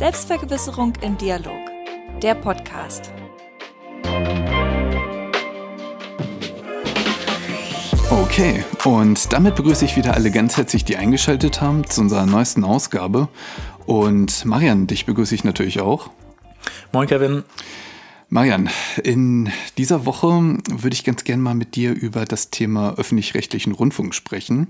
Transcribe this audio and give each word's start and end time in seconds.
Selbstvergewisserung 0.00 0.94
im 1.02 1.18
Dialog. 1.18 1.60
Der 2.22 2.34
Podcast. 2.34 3.12
Okay, 8.08 8.64
und 8.86 9.30
damit 9.30 9.56
begrüße 9.56 9.84
ich 9.84 9.98
wieder 9.98 10.14
alle 10.14 10.30
ganz 10.30 10.56
herzlich, 10.56 10.86
die 10.86 10.96
eingeschaltet 10.96 11.60
haben 11.60 11.86
zu 11.86 12.00
unserer 12.00 12.24
neuesten 12.24 12.64
Ausgabe. 12.64 13.28
Und 13.84 14.46
Marian, 14.46 14.86
dich 14.86 15.04
begrüße 15.04 15.34
ich 15.34 15.44
natürlich 15.44 15.82
auch. 15.82 16.08
Moin, 16.92 17.06
Kevin. 17.06 17.44
Marian, 18.30 18.70
in 19.04 19.52
dieser 19.76 20.06
Woche 20.06 20.28
würde 20.70 20.94
ich 20.94 21.04
ganz 21.04 21.24
gerne 21.24 21.42
mal 21.42 21.54
mit 21.54 21.76
dir 21.76 21.92
über 21.92 22.24
das 22.24 22.48
Thema 22.48 22.94
öffentlich-rechtlichen 22.96 23.74
Rundfunk 23.74 24.14
sprechen 24.14 24.68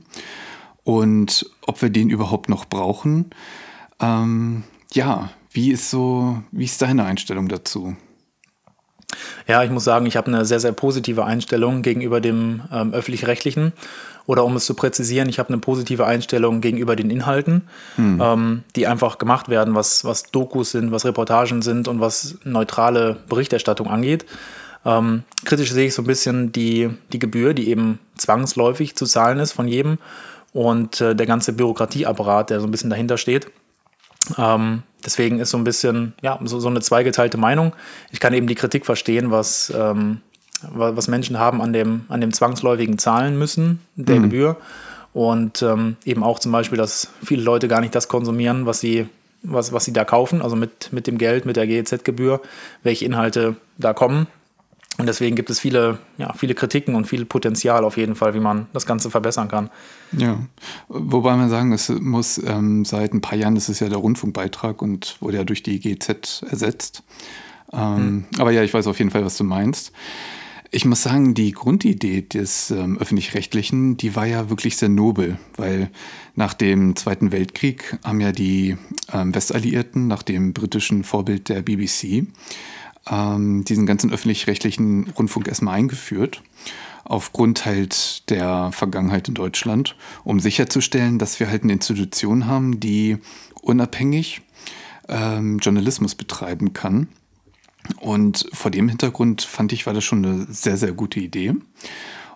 und 0.82 1.48
ob 1.68 1.82
wir 1.82 1.90
den 1.90 2.10
überhaupt 2.10 2.48
noch 2.48 2.64
brauchen. 2.64 3.30
Ähm, 4.00 4.64
ja, 4.94 5.30
wie 5.52 5.72
ist 5.72 5.90
so, 5.90 6.42
wie 6.52 6.64
ist 6.64 6.80
deine 6.82 7.04
Einstellung 7.04 7.48
dazu? 7.48 7.96
Ja, 9.46 9.64
ich 9.64 9.70
muss 9.70 9.84
sagen, 9.84 10.06
ich 10.06 10.16
habe 10.16 10.28
eine 10.28 10.44
sehr, 10.44 10.60
sehr 10.60 10.72
positive 10.72 11.24
Einstellung 11.24 11.82
gegenüber 11.82 12.20
dem 12.20 12.62
ähm, 12.72 12.92
öffentlich-rechtlichen. 12.92 13.72
Oder 14.26 14.44
um 14.44 14.54
es 14.54 14.64
zu 14.64 14.74
präzisieren, 14.74 15.28
ich 15.28 15.40
habe 15.40 15.48
eine 15.48 15.58
positive 15.58 16.06
Einstellung 16.06 16.60
gegenüber 16.60 16.94
den 16.94 17.10
Inhalten, 17.10 17.62
hm. 17.96 18.20
ähm, 18.22 18.62
die 18.76 18.86
einfach 18.86 19.18
gemacht 19.18 19.48
werden, 19.48 19.74
was, 19.74 20.04
was 20.04 20.24
Dokus 20.30 20.70
sind, 20.70 20.92
was 20.92 21.04
Reportagen 21.04 21.62
sind 21.62 21.88
und 21.88 22.00
was 22.00 22.36
neutrale 22.44 23.16
Berichterstattung 23.28 23.88
angeht. 23.88 24.26
Ähm, 24.84 25.24
kritisch 25.44 25.72
sehe 25.72 25.88
ich 25.88 25.94
so 25.94 26.02
ein 26.02 26.06
bisschen 26.06 26.52
die, 26.52 26.90
die 27.12 27.18
Gebühr, 27.18 27.54
die 27.54 27.68
eben 27.68 27.98
zwangsläufig 28.16 28.94
zu 28.94 29.04
zahlen 29.04 29.40
ist 29.40 29.52
von 29.52 29.66
jedem 29.66 29.98
und 30.52 31.00
äh, 31.00 31.14
der 31.16 31.26
ganze 31.26 31.52
Bürokratieapparat, 31.52 32.50
der 32.50 32.60
so 32.60 32.66
ein 32.66 32.70
bisschen 32.70 32.90
dahinter 32.90 33.18
steht. 33.18 33.50
Ähm, 34.38 34.82
deswegen 35.04 35.38
ist 35.38 35.50
so 35.50 35.58
ein 35.58 35.64
bisschen, 35.64 36.14
ja, 36.22 36.38
so, 36.44 36.60
so 36.60 36.68
eine 36.68 36.80
zweigeteilte 36.80 37.38
Meinung. 37.38 37.74
Ich 38.10 38.20
kann 38.20 38.32
eben 38.34 38.46
die 38.46 38.54
Kritik 38.54 38.86
verstehen, 38.86 39.30
was, 39.30 39.72
ähm, 39.76 40.20
was 40.62 41.08
Menschen 41.08 41.38
haben 41.38 41.60
an 41.62 41.72
dem, 41.72 42.02
an 42.08 42.20
dem 42.20 42.32
zwangsläufigen 42.32 42.98
Zahlen 42.98 43.38
müssen, 43.38 43.80
der 43.96 44.16
mhm. 44.16 44.22
Gebühr. 44.24 44.56
Und 45.12 45.62
ähm, 45.62 45.96
eben 46.04 46.22
auch 46.22 46.38
zum 46.38 46.52
Beispiel, 46.52 46.78
dass 46.78 47.08
viele 47.24 47.42
Leute 47.42 47.66
gar 47.66 47.80
nicht 47.80 47.94
das 47.94 48.08
konsumieren, 48.08 48.66
was 48.66 48.80
sie, 48.80 49.08
was, 49.42 49.72
was 49.72 49.84
sie 49.84 49.92
da 49.92 50.04
kaufen, 50.04 50.40
also 50.40 50.54
mit, 50.54 50.92
mit 50.92 51.06
dem 51.06 51.18
Geld, 51.18 51.46
mit 51.46 51.56
der 51.56 51.66
GEZ-Gebühr, 51.66 52.40
welche 52.82 53.04
Inhalte 53.06 53.56
da 53.78 53.92
kommen. 53.92 54.28
Und 55.00 55.06
deswegen 55.06 55.34
gibt 55.34 55.50
es 55.50 55.58
viele, 55.58 55.98
ja, 56.18 56.32
viele 56.34 56.54
Kritiken 56.54 56.94
und 56.94 57.06
viel 57.06 57.24
Potenzial 57.24 57.84
auf 57.84 57.96
jeden 57.96 58.14
Fall, 58.14 58.34
wie 58.34 58.40
man 58.40 58.66
das 58.72 58.86
Ganze 58.86 59.10
verbessern 59.10 59.48
kann. 59.48 59.70
Ja, 60.12 60.38
wobei 60.88 61.36
man 61.36 61.48
sagen, 61.48 61.72
es 61.72 61.88
muss 61.88 62.38
ähm, 62.38 62.84
seit 62.84 63.14
ein 63.14 63.20
paar 63.20 63.38
Jahren, 63.38 63.54
das 63.54 63.68
ist 63.68 63.80
ja 63.80 63.88
der 63.88 63.98
Rundfunkbeitrag 63.98 64.82
und 64.82 65.16
wurde 65.20 65.38
ja 65.38 65.44
durch 65.44 65.62
die 65.62 65.80
GZ 65.80 66.44
ersetzt. 66.48 67.02
Ähm, 67.72 67.96
hm. 67.96 68.24
Aber 68.38 68.50
ja, 68.50 68.62
ich 68.62 68.74
weiß 68.74 68.86
auf 68.86 68.98
jeden 68.98 69.10
Fall, 69.10 69.24
was 69.24 69.36
du 69.36 69.44
meinst. 69.44 69.92
Ich 70.72 70.84
muss 70.84 71.02
sagen, 71.02 71.34
die 71.34 71.50
Grundidee 71.50 72.22
des 72.22 72.70
ähm, 72.70 72.96
öffentlich-rechtlichen, 72.98 73.96
die 73.96 74.14
war 74.14 74.26
ja 74.26 74.50
wirklich 74.50 74.76
sehr 74.76 74.88
nobel, 74.88 75.36
weil 75.56 75.90
nach 76.36 76.54
dem 76.54 76.94
Zweiten 76.94 77.32
Weltkrieg 77.32 77.98
haben 78.04 78.20
ja 78.20 78.30
die 78.30 78.76
ähm, 79.12 79.34
Westalliierten 79.34 80.06
nach 80.06 80.22
dem 80.22 80.52
britischen 80.52 81.02
Vorbild 81.02 81.48
der 81.48 81.62
BBC 81.62 82.26
ähm, 83.10 83.64
diesen 83.64 83.86
ganzen 83.86 84.12
öffentlich-rechtlichen 84.12 85.10
Rundfunk 85.10 85.48
erstmal 85.48 85.76
eingeführt, 85.76 86.42
aufgrund 87.04 87.64
halt 87.64 88.28
der 88.30 88.70
Vergangenheit 88.72 89.28
in 89.28 89.34
Deutschland, 89.34 89.96
um 90.24 90.40
sicherzustellen, 90.40 91.18
dass 91.18 91.40
wir 91.40 91.48
halt 91.48 91.62
eine 91.64 91.72
Institution 91.72 92.46
haben, 92.46 92.80
die 92.80 93.18
unabhängig 93.62 94.42
ähm, 95.08 95.58
Journalismus 95.58 96.14
betreiben 96.14 96.72
kann. 96.72 97.08
Und 97.98 98.46
vor 98.52 98.70
dem 98.70 98.88
Hintergrund 98.88 99.42
fand 99.42 99.72
ich, 99.72 99.86
war 99.86 99.94
das 99.94 100.04
schon 100.04 100.24
eine 100.24 100.46
sehr, 100.48 100.76
sehr 100.76 100.92
gute 100.92 101.18
Idee. 101.18 101.54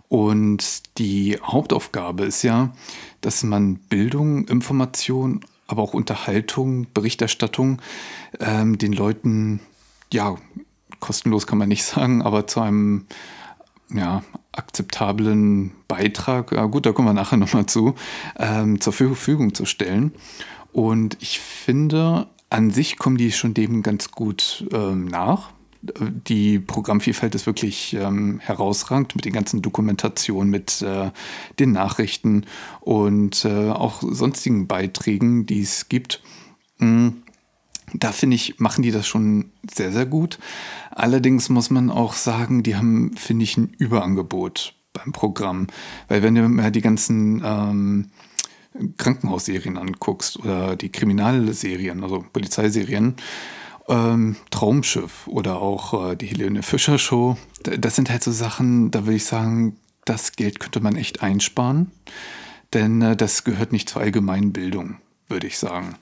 Und 0.09 0.82
die 0.99 1.38
Hauptaufgabe 1.43 2.25
ist 2.25 2.43
ja, 2.43 2.72
dass 3.20 3.43
man 3.43 3.76
Bildung, 3.76 4.47
Information, 4.49 5.41
aber 5.66 5.82
auch 5.82 5.94
Unterhaltung, 5.94 6.87
Berichterstattung 6.93 7.81
ähm, 8.41 8.76
den 8.78 8.93
Leuten 8.93 9.60
ja, 10.12 10.37
kostenlos 11.04 11.47
kann 11.47 11.59
man 11.59 11.69
nicht 11.69 11.84
sagen, 11.94 12.22
aber 12.22 12.47
zu 12.47 12.60
einem 12.60 13.06
ja, 13.92 14.22
akzeptablen 14.53 15.72
Beitrag, 15.88 16.53
ja 16.53 16.65
gut, 16.65 16.87
da 16.87 16.92
kommen 16.92 17.09
wir 17.09 17.12
nachher 17.12 17.37
nochmal 17.37 17.66
zu, 17.66 17.94
ähm, 18.38 18.81
zur 18.81 18.92
Verfügung 18.92 19.54
zu 19.54 19.66
stellen. 19.66 20.12
Und 20.72 21.16
ich 21.20 21.38
finde, 21.38 22.26
an 22.50 22.70
sich 22.70 22.97
kommen 22.97 23.16
die 23.16 23.31
schon 23.31 23.54
dem 23.54 23.82
ganz 23.82 24.10
gut 24.10 24.66
ähm, 24.72 25.04
nach. 25.06 25.50
Die 25.82 26.59
Programmvielfalt 26.59 27.34
ist 27.34 27.47
wirklich 27.47 27.93
ähm, 27.93 28.41
herausragend 28.41 29.14
mit 29.14 29.26
den 29.26 29.34
ganzen 29.34 29.60
Dokumentationen, 29.60 30.50
mit 30.50 30.81
äh, 30.81 31.10
den 31.59 31.72
Nachrichten 31.72 32.47
und 32.81 33.44
äh, 33.44 33.69
auch 33.70 34.03
sonstigen 34.03 34.66
Beiträgen, 34.66 35.44
die 35.44 35.60
es 35.60 35.91
gibt. 35.91 36.22
Mhm 36.78 37.24
da 37.93 38.12
finde 38.12 38.37
ich, 38.37 38.59
machen 38.59 38.83
die 38.83 38.91
das 38.91 39.06
schon 39.06 39.53
sehr, 39.72 39.93
sehr 39.93 40.06
gut. 40.06 40.39
Allerdings 40.91 41.49
muss 41.49 41.71
man 41.71 41.91
auch 41.91 42.15
sagen, 42.15 42.62
die 42.62 42.77
haben, 42.77 43.17
finde 43.17 43.45
ich, 43.45 43.56
ein 43.56 43.75
Überangebot 43.78 44.75
beim 44.93 45.12
Programm. 45.12 45.67
Weil 46.09 46.23
wenn 46.23 46.34
du 46.34 46.49
mir 46.49 46.71
die 46.71 46.81
ganzen 46.81 47.43
ähm, 47.44 48.11
Krankenhausserien 48.97 49.77
anguckst 49.77 50.39
oder 50.39 50.77
die 50.77 50.91
Kriminalserien, 50.91 52.03
also 52.03 52.25
Polizeiserien, 52.33 53.17
ähm, 53.89 54.37
Traumschiff 54.50 55.27
oder 55.27 55.61
auch 55.61 56.12
äh, 56.12 56.17
die 56.17 56.27
Helene 56.27 56.62
Fischer 56.62 56.99
Show, 56.99 57.37
das 57.62 57.97
sind 57.97 58.11
halt 58.11 58.23
so 58.23 58.33
Sachen, 58.33 58.91
da 58.91 59.05
würde 59.05 59.17
ich 59.17 59.27
sagen, 59.27 59.77
das 60.05 60.33
Geld 60.33 60.61
könnte 60.61 60.81
man 60.81 60.97
echt 60.97 61.23
einsparen, 61.23 61.91
denn 62.73 63.03
äh, 63.03 63.17
das 63.17 63.44
gehört 63.44 63.73
nicht 63.73 63.89
zur 63.89 64.03
allgemeinen 64.03 64.53
Bildung, 64.53 64.97
würde 65.29 65.47
ich 65.47 65.59
sagen. 65.59 65.97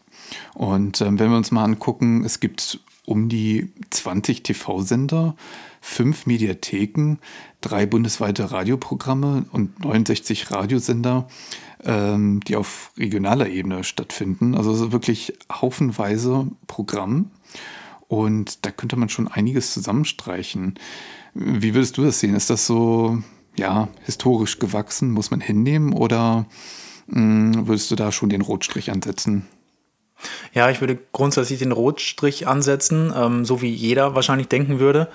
Und 0.54 1.00
ähm, 1.00 1.18
wenn 1.18 1.30
wir 1.30 1.36
uns 1.36 1.50
mal 1.50 1.64
angucken, 1.64 2.24
es 2.24 2.40
gibt 2.40 2.80
um 3.04 3.28
die 3.28 3.72
20 3.90 4.42
TV-Sender, 4.42 5.34
fünf 5.80 6.26
Mediatheken, 6.26 7.16
drei 7.60 7.86
bundesweite 7.86 8.52
Radioprogramme 8.52 9.46
und 9.50 9.84
69 9.84 10.50
Radiosender, 10.50 11.26
ähm, 11.84 12.40
die 12.40 12.56
auf 12.56 12.92
regionaler 12.96 13.48
Ebene 13.48 13.82
stattfinden. 13.82 14.54
Also 14.54 14.92
wirklich 14.92 15.34
haufenweise 15.50 16.46
Programm. 16.66 17.30
Und 18.06 18.64
da 18.64 18.70
könnte 18.70 18.96
man 18.96 19.08
schon 19.08 19.26
einiges 19.26 19.72
zusammenstreichen. 19.72 20.78
Wie 21.34 21.74
würdest 21.74 21.96
du 21.96 22.04
das 22.04 22.20
sehen? 22.20 22.36
Ist 22.36 22.50
das 22.50 22.66
so, 22.66 23.22
ja, 23.56 23.88
historisch 24.04 24.58
gewachsen? 24.58 25.10
Muss 25.10 25.30
man 25.30 25.40
hinnehmen? 25.40 25.92
Oder 25.92 26.46
würdest 27.06 27.90
du 27.90 27.96
da 27.96 28.12
schon 28.12 28.28
den 28.28 28.40
Rotstrich 28.40 28.90
ansetzen? 28.90 29.46
Ja, 30.54 30.70
ich 30.70 30.80
würde 30.80 30.98
grundsätzlich 31.12 31.58
den 31.58 31.72
Rotstrich 31.72 32.46
ansetzen, 32.46 33.12
ähm, 33.16 33.44
so 33.44 33.60
wie 33.60 33.70
jeder 33.70 34.14
wahrscheinlich 34.14 34.48
denken 34.48 34.78
würde, 34.78 35.08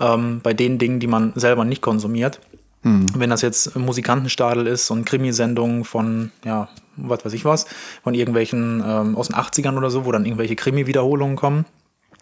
ähm, 0.00 0.40
bei 0.42 0.54
den 0.54 0.78
Dingen, 0.78 1.00
die 1.00 1.06
man 1.06 1.32
selber 1.34 1.64
nicht 1.64 1.82
konsumiert. 1.82 2.40
Mhm. 2.82 3.06
Wenn 3.14 3.30
das 3.30 3.42
jetzt 3.42 3.76
Musikantenstadel 3.76 4.66
ist 4.66 4.90
und 4.90 5.04
Krimisendungen 5.04 5.84
von, 5.84 6.30
ja, 6.44 6.68
was 6.96 7.24
weiß 7.24 7.32
ich 7.32 7.44
was, 7.44 7.66
von 8.02 8.14
irgendwelchen 8.14 8.82
ähm, 8.86 9.16
aus 9.16 9.28
den 9.28 9.36
80ern 9.36 9.76
oder 9.76 9.90
so, 9.90 10.04
wo 10.04 10.12
dann 10.12 10.24
irgendwelche 10.24 10.56
Krimi-Wiederholungen 10.56 11.36
kommen, 11.36 11.64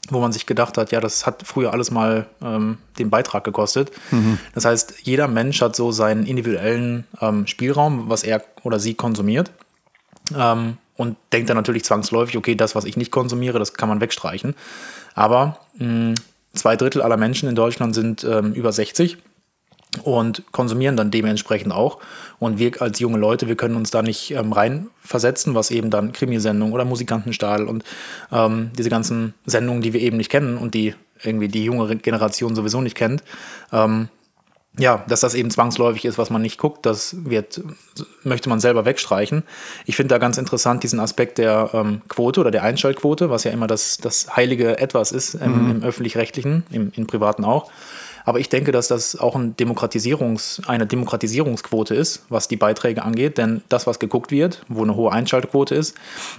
wo 0.09 0.21
man 0.21 0.33
sich 0.33 0.47
gedacht 0.47 0.79
hat, 0.79 0.91
ja, 0.93 1.01
das 1.01 1.27
hat 1.27 1.43
früher 1.45 1.73
alles 1.73 1.91
mal 1.91 2.27
ähm, 2.43 2.79
den 2.99 3.11
Beitrag 3.11 3.45
gekostet. 3.45 3.93
Mhm. 4.11 4.39
Das 4.55 4.65
heißt, 4.65 4.95
jeder 5.03 5.29
Mensch 5.29 5.61
hat 5.63 5.77
so 5.77 5.93
seinen 5.93 6.27
individuellen 6.27 7.07
ähm, 7.21 7.47
Spielraum, 7.47 8.09
was 8.09 8.25
er 8.25 8.43
oder 8.63 8.81
sie 8.81 8.95
konsumiert. 8.95 9.51
Ähm, 10.37 10.79
und 10.97 11.17
denkt 11.33 11.49
dann 11.49 11.57
natürlich 11.57 11.85
zwangsläufig, 11.85 12.37
okay, 12.37 12.55
das, 12.55 12.75
was 12.75 12.85
ich 12.85 12.97
nicht 12.97 13.11
konsumiere, 13.11 13.59
das 13.59 13.75
kann 13.75 13.89
man 13.89 14.01
wegstreichen. 14.01 14.55
Aber 15.15 15.59
mh, 15.79 16.15
zwei 16.55 16.77
Drittel 16.77 17.03
aller 17.03 17.17
Menschen 17.17 17.49
in 17.49 17.55
Deutschland 17.55 17.95
sind 17.95 18.25
ähm, 18.25 18.53
über 18.53 18.73
60 18.73 19.19
und 20.05 20.45
konsumieren 20.53 20.97
dann 20.97 21.11
dementsprechend 21.11 21.73
auch. 21.73 21.99
Und 22.39 22.59
wir 22.59 22.81
als 22.81 22.99
junge 22.99 23.19
Leute, 23.19 23.49
wir 23.49 23.57
können 23.57 23.77
uns 23.77 23.91
da 23.91 24.03
nicht 24.03 24.33
ähm, 24.33 24.53
reinversetzen, 24.53 25.55
was 25.55 25.71
eben 25.71 25.91
dann 25.91 26.13
Krimisendungen 26.13 26.75
oder 26.75 26.85
Musikantenstahl 26.85 27.67
und 27.67 27.85
ähm, 28.31 28.71
diese 28.77 28.91
ganzen 28.91 29.35
Sendungen, 29.47 29.83
die 29.83 29.93
wir 29.93 30.01
eben 30.01 30.17
nicht 30.17 30.31
kennen 30.31 30.59
und 30.59 30.75
die 30.75 30.95
irgendwie 31.23 31.49
die 31.49 31.65
junge 31.65 31.97
Generation 31.97 32.55
sowieso 32.55 32.81
nicht 32.81 32.97
kennt, 32.97 33.23
ähm, 33.73 34.09
ja, 34.79 35.05
dass 35.07 35.21
das 35.21 35.35
eben 35.35 35.51
zwangsläufig 35.51 36.07
ist, 36.07 36.17
was 36.17 36.31
man 36.31 36.41
nicht 36.41 36.59
guckt, 36.59 36.87
das 36.87 37.15
wird, 37.27 37.61
möchte 38.23 38.49
man 38.49 38.59
selber 38.59 38.87
wegstreichen. 38.87 39.43
Ich 39.85 39.97
finde 39.97 40.15
da 40.15 40.19
ganz 40.19 40.39
interessant 40.39 40.83
diesen 40.83 40.99
Aspekt 40.99 41.37
der 41.37 41.71
ähm, 41.75 42.01
Quote 42.09 42.41
oder 42.41 42.51
der 42.51 42.63
Einschaltquote, 42.63 43.29
was 43.29 43.45
ja 43.45 43.51
immer 43.51 43.67
das, 43.67 43.99
das 43.99 44.35
heilige 44.35 44.79
Etwas 44.79 45.13
ist 45.13 45.35
im, 45.35 45.65
mhm. 45.65 45.71
im 45.71 45.83
öffentlich-rechtlichen, 45.83 46.65
im, 46.71 46.91
im 46.97 47.07
privaten 47.07 47.45
auch. 47.45 47.71
Aber 48.25 48.41
ich 48.41 48.49
denke, 48.49 48.73
dass 48.73 48.89
das 48.89 49.19
auch 49.19 49.35
ein 49.35 49.57
Demokratisierungs-, 49.57 50.67
eine 50.67 50.87
Demokratisierungsquote 50.87 51.95
ist, 51.95 52.25
was 52.29 52.49
die 52.49 52.57
Beiträge 52.57 53.03
angeht. 53.03 53.39
Denn 53.39 53.63
das, 53.69 53.87
was 53.87 53.99
geguckt 53.99 54.31
wird, 54.31 54.65
wo 54.69 54.83
eine 54.83 54.95
hohe 54.95 55.13
Einschaltquote 55.13 55.75
ist, 55.75 55.97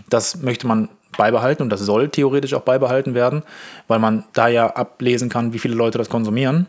das 0.10 0.42
möchte 0.42 0.68
man 0.68 0.90
beibehalten 1.18 1.64
und 1.64 1.70
das 1.70 1.82
soll 1.82 2.10
theoretisch 2.10 2.54
auch 2.54 2.62
beibehalten 2.62 3.14
werden, 3.14 3.44
weil 3.88 4.00
man 4.00 4.24
da 4.34 4.48
ja 4.48 4.68
ablesen 4.68 5.30
kann, 5.30 5.54
wie 5.54 5.60
viele 5.60 5.76
Leute 5.76 5.98
das 5.98 6.10
konsumieren. 6.10 6.68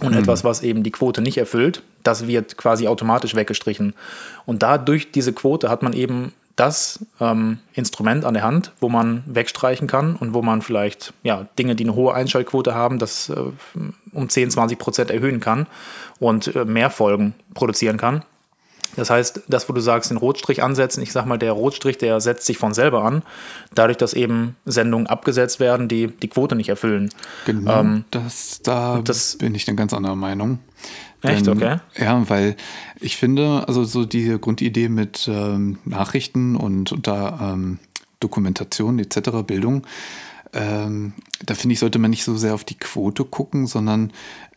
Und 0.00 0.12
mhm. 0.12 0.18
etwas, 0.18 0.44
was 0.44 0.62
eben 0.62 0.82
die 0.82 0.90
Quote 0.90 1.22
nicht 1.22 1.38
erfüllt, 1.38 1.82
das 2.02 2.26
wird 2.26 2.56
quasi 2.56 2.86
automatisch 2.86 3.34
weggestrichen. 3.34 3.94
Und 4.44 4.62
dadurch 4.62 5.10
diese 5.10 5.32
Quote 5.32 5.70
hat 5.70 5.82
man 5.82 5.92
eben 5.92 6.32
das 6.56 7.04
ähm, 7.20 7.58
Instrument 7.74 8.24
an 8.24 8.34
der 8.34 8.42
Hand, 8.42 8.72
wo 8.80 8.88
man 8.88 9.22
wegstreichen 9.26 9.86
kann 9.86 10.16
und 10.16 10.32
wo 10.32 10.42
man 10.42 10.62
vielleicht 10.62 11.12
ja, 11.22 11.46
Dinge, 11.58 11.76
die 11.76 11.84
eine 11.84 11.94
hohe 11.94 12.14
Einschaltquote 12.14 12.74
haben, 12.74 12.98
das 12.98 13.28
äh, 13.28 13.36
um 14.12 14.28
10, 14.28 14.50
20 14.50 14.78
Prozent 14.78 15.10
erhöhen 15.10 15.40
kann 15.40 15.66
und 16.18 16.54
äh, 16.56 16.64
mehr 16.64 16.90
Folgen 16.90 17.34
produzieren 17.54 17.98
kann. 17.98 18.24
Das 18.96 19.10
heißt, 19.10 19.42
das, 19.46 19.68
wo 19.68 19.74
du 19.74 19.80
sagst, 19.80 20.10
den 20.10 20.16
Rotstrich 20.16 20.62
ansetzen, 20.62 21.02
ich 21.02 21.12
sag 21.12 21.26
mal, 21.26 21.36
der 21.36 21.52
Rotstrich, 21.52 21.98
der 21.98 22.20
setzt 22.20 22.46
sich 22.46 22.56
von 22.56 22.72
selber 22.72 23.04
an, 23.04 23.22
dadurch, 23.74 23.98
dass 23.98 24.14
eben 24.14 24.56
Sendungen 24.64 25.06
abgesetzt 25.06 25.60
werden, 25.60 25.88
die 25.88 26.06
die 26.06 26.28
Quote 26.28 26.56
nicht 26.56 26.70
erfüllen. 26.70 27.10
Genau, 27.44 27.80
ähm, 27.80 28.04
das, 28.10 28.60
da 28.62 29.00
das, 29.04 29.36
bin 29.36 29.54
ich 29.54 29.68
eine 29.68 29.76
ganz 29.76 29.92
anderer 29.92 30.16
Meinung. 30.16 30.60
Echt, 31.26 31.46
Denn, 31.46 31.56
okay. 31.56 31.78
Ja, 31.96 32.28
weil 32.28 32.56
ich 33.00 33.16
finde, 33.16 33.64
also 33.66 33.84
so 33.84 34.04
die 34.04 34.38
Grundidee 34.40 34.88
mit 34.88 35.28
ähm, 35.30 35.78
Nachrichten 35.84 36.56
und 36.56 36.92
unter 36.92 37.38
ähm, 37.40 37.78
Dokumentation 38.20 38.98
etc., 38.98 39.30
Bildung, 39.46 39.86
ähm, 40.52 41.12
da 41.44 41.54
finde 41.54 41.74
ich, 41.74 41.80
sollte 41.80 41.98
man 41.98 42.10
nicht 42.10 42.24
so 42.24 42.36
sehr 42.36 42.54
auf 42.54 42.64
die 42.64 42.78
Quote 42.78 43.24
gucken, 43.24 43.66
sondern 43.66 44.12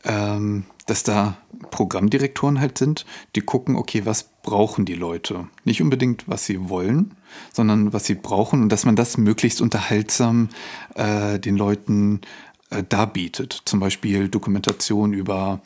ähm, 0.05 0.65
dass 0.85 1.03
da 1.03 1.37
Programmdirektoren 1.71 2.59
halt 2.59 2.77
sind, 2.77 3.05
die 3.35 3.41
gucken, 3.41 3.75
okay, 3.75 4.05
was 4.05 4.29
brauchen 4.43 4.85
die 4.85 4.95
Leute? 4.95 5.47
Nicht 5.65 5.81
unbedingt, 5.81 6.27
was 6.27 6.45
sie 6.45 6.69
wollen, 6.69 7.15
sondern 7.53 7.93
was 7.93 8.05
sie 8.05 8.15
brauchen 8.15 8.63
und 8.63 8.69
dass 8.69 8.85
man 8.85 8.95
das 8.95 9.17
möglichst 9.17 9.61
unterhaltsam 9.61 10.49
äh, 10.95 11.37
den 11.37 11.57
Leuten 11.57 12.21
äh, 12.69 12.83
darbietet. 12.87 13.61
Zum 13.65 13.79
Beispiel 13.79 14.29
Dokumentation 14.29 15.13
über, 15.13 15.61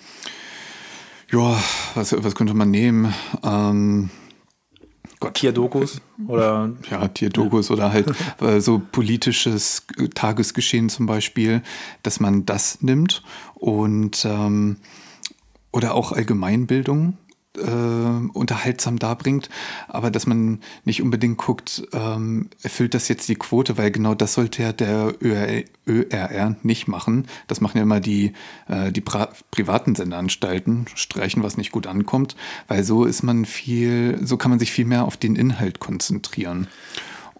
ja, 1.33 1.59
was, 1.95 2.15
was 2.23 2.35
könnte 2.35 2.53
man 2.53 2.69
nehmen? 2.69 3.13
Ähm, 3.43 4.09
Gott. 5.19 5.35
Tierdokus 5.35 6.01
oder 6.27 6.73
ja 6.91 7.07
Tierdokus 7.07 7.69
ja. 7.69 7.75
oder 7.75 7.93
halt 7.93 8.13
äh, 8.41 8.59
so 8.59 8.79
politisches 8.79 9.87
Tagesgeschehen 10.15 10.89
zum 10.89 11.05
Beispiel, 11.05 11.63
dass 12.03 12.19
man 12.19 12.45
das 12.45 12.81
nimmt 12.81 13.23
und 13.55 14.25
ähm, 14.25 14.77
oder 15.71 15.95
auch 15.95 16.11
Allgemeinbildung 16.11 17.17
äh, 17.57 18.27
unterhaltsam 18.33 18.99
darbringt, 18.99 19.49
aber 19.87 20.11
dass 20.11 20.25
man 20.25 20.59
nicht 20.85 21.01
unbedingt 21.01 21.37
guckt, 21.37 21.87
ähm, 21.93 22.49
erfüllt 22.61 22.93
das 22.93 23.07
jetzt 23.07 23.29
die 23.29 23.35
Quote, 23.35 23.77
weil 23.77 23.91
genau 23.91 24.15
das 24.15 24.33
sollte 24.33 24.63
ja 24.63 24.73
der 24.73 25.13
ÖR, 25.21 25.63
ÖRR 25.87 26.55
nicht 26.63 26.87
machen. 26.87 27.27
Das 27.47 27.61
machen 27.61 27.77
ja 27.77 27.83
immer 27.83 27.99
die, 27.99 28.33
äh, 28.67 28.91
die 28.91 29.01
privaten 29.01 29.95
Sendeanstalten, 29.95 30.85
streichen, 30.95 31.43
was 31.43 31.57
nicht 31.57 31.71
gut 31.71 31.87
ankommt, 31.87 32.35
weil 32.67 32.83
so 32.83 33.05
ist 33.05 33.23
man 33.23 33.45
viel, 33.45 34.19
so 34.23 34.37
kann 34.37 34.51
man 34.51 34.59
sich 34.59 34.71
viel 34.71 34.85
mehr 34.85 35.05
auf 35.05 35.17
den 35.17 35.35
Inhalt 35.35 35.79
konzentrieren. 35.79 36.67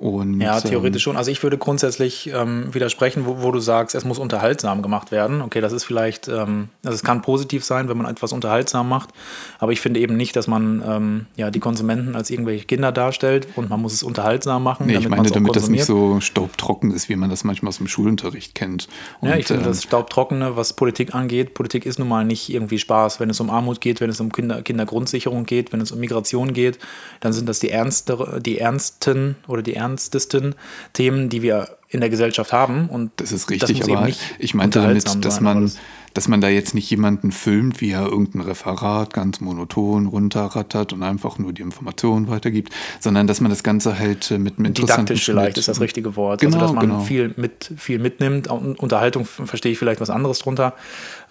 Und, 0.04 0.42
ja, 0.42 0.60
theoretisch 0.60 1.04
ähm, 1.04 1.12
schon. 1.14 1.18
Also 1.18 1.32
ich 1.32 1.42
würde 1.44 1.58
grundsätzlich 1.58 2.30
ähm, 2.34 2.74
widersprechen, 2.74 3.26
wo, 3.26 3.42
wo, 3.42 3.52
du 3.52 3.60
sagst, 3.60 3.96
es 3.96 4.04
muss 4.04 4.20
unterhaltsam 4.20 4.82
gemacht 4.82 5.14
werden. 5.14 5.42
Okay, 5.42 5.62
das 5.62 5.72
ist 5.72 5.86
vielleicht, 5.86 6.28
ähm, 6.28 6.68
also 6.84 6.94
es 6.94 7.04
kann 7.04 7.22
positiv 7.22 7.64
sein, 7.64 7.88
wenn 7.88 7.96
man 7.96 8.08
etwas 8.08 8.34
unterhaltsam 8.34 8.90
macht, 8.90 9.12
aber 9.60 9.72
ich 9.72 9.80
finde 9.80 10.02
eben 10.02 10.18
nicht, 10.18 10.36
dass 10.36 10.46
man 10.46 10.84
ähm, 10.86 11.26
ja, 11.38 11.52
die 11.52 11.62
Konsumenten 11.62 12.18
als 12.18 12.32
irgendwelche 12.32 12.66
Kinder 12.66 12.92
darstellt 12.92 13.48
und 13.56 13.70
man 13.70 13.82
muss 13.82 13.94
es 13.94 14.04
unterhaltsam 14.04 14.62
machen. 14.62 14.88
Nee, 14.88 14.98
ich 14.98 15.08
meine, 15.08 15.30
damit 15.30 15.56
das 15.56 15.70
nicht 15.70 15.86
so 15.86 16.20
staubtrocken 16.20 16.92
ist, 16.92 17.08
wie 17.08 17.16
man 17.16 17.30
das 17.30 17.46
manchmal 17.46 17.70
aus 17.70 17.78
dem 17.78 17.88
Schulunterricht 17.88 18.56
kennt. 18.56 18.90
Und, 19.22 19.30
ja, 19.30 19.38
ich 19.38 19.48
finde 19.48 19.64
das 19.64 19.78
ähm, 19.78 19.84
Staubtrockene, 19.84 20.58
was 20.58 20.74
Politik 20.74 21.16
angeht, 21.16 21.54
Politik 21.54 21.86
ist 21.86 21.98
nun 21.98 22.10
mal 22.10 22.26
nicht 22.26 22.50
irgendwie 22.50 22.78
Spaß. 22.78 23.22
Wenn 23.22 23.30
es 23.30 23.40
um 23.40 23.50
Armut 23.50 23.80
geht, 23.80 24.02
wenn 24.02 24.10
es 24.10 24.20
um 24.20 24.34
Kinder, 24.34 24.64
Kindergrundsicherung 24.64 25.46
geht, 25.46 25.72
wenn 25.72 25.80
es 25.80 25.94
um 25.94 26.00
Migration 26.02 26.52
geht, 26.52 26.78
dann 27.22 27.32
sind 27.32 27.48
das 27.48 27.62
die, 27.62 27.70
ernste, 27.70 28.42
die 28.46 28.58
ernsten 28.58 29.38
oder 29.48 29.62
die 29.62 29.76
ernstesten 29.94 30.56
Themen, 30.94 31.30
die 31.30 31.42
wir 31.42 31.78
in 31.90 32.01
der 32.01 32.10
Gesellschaft 32.10 32.51
haben. 32.51 32.90
Und 32.90 33.12
das 33.18 33.31
ist 33.31 33.50
richtig, 33.50 33.80
das 33.80 33.90
aber 33.90 34.10
ich 34.40 34.54
meinte 34.54 34.81
damit, 34.81 35.24
dass 35.24 35.42
man, 35.42 35.72
dass 36.13 36.27
man 36.27 36.42
da 36.42 36.50
jetzt 36.50 36.75
nicht 36.75 36.89
jemanden 36.89 37.31
filmt, 37.31 37.81
wie 37.81 37.92
er 37.92 38.06
irgendein 38.06 38.42
Referat 38.42 39.13
ganz 39.13 39.42
monoton 39.42 40.07
runterrattert 40.07 40.94
und 40.94 41.04
einfach 41.04 41.39
nur 41.39 41.54
die 41.54 41.62
Informationen 41.62 42.27
weitergibt, 42.30 42.74
sondern 43.00 43.27
dass 43.27 43.42
man 43.42 43.50
das 43.50 43.63
Ganze 43.63 43.98
halt 43.98 44.30
äh, 44.31 44.38
mit 44.38 44.57
einem 44.57 44.65
interessanten 44.65 45.06
Didaktisch 45.07 45.25
vielleicht 45.25 45.57
ist 45.57 45.68
das 45.68 45.81
richtige 45.81 46.15
Wort. 46.15 46.42
Genau, 46.42 46.57
also, 46.57 46.68
dass 46.68 46.75
man 46.75 46.88
genau. 46.89 47.00
viel, 47.01 47.33
mit, 47.38 47.71
viel 47.77 48.00
mitnimmt. 48.00 48.48
Unterhaltung 48.48 49.25
verstehe 49.25 49.71
ich 49.71 49.80
vielleicht 49.80 50.01
was 50.01 50.10
anderes 50.10 50.39
drunter. 50.39 50.74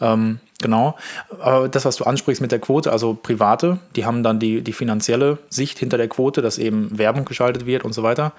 Ähm, 0.00 0.40
genau. 0.60 0.96
Aber 1.40 1.68
das, 1.68 1.84
was 1.84 1.96
du 1.96 2.04
ansprichst 2.04 2.42
mit 2.42 2.52
der 2.52 2.58
Quote, 2.58 2.90
also 2.92 3.14
Private, 3.14 3.78
die 3.96 4.04
haben 4.04 4.22
dann 4.22 4.40
die, 4.40 4.62
die 4.62 4.72
finanzielle 4.72 5.38
Sicht 5.48 5.78
hinter 5.78 5.96
der 5.96 6.08
Quote, 6.08 6.42
dass 6.42 6.58
eben 6.58 6.96
Werbung 6.98 7.24
geschaltet 7.24 7.66
wird 7.66 7.84
und 7.84 7.92
so 7.92 8.02
weiter. 8.02 8.32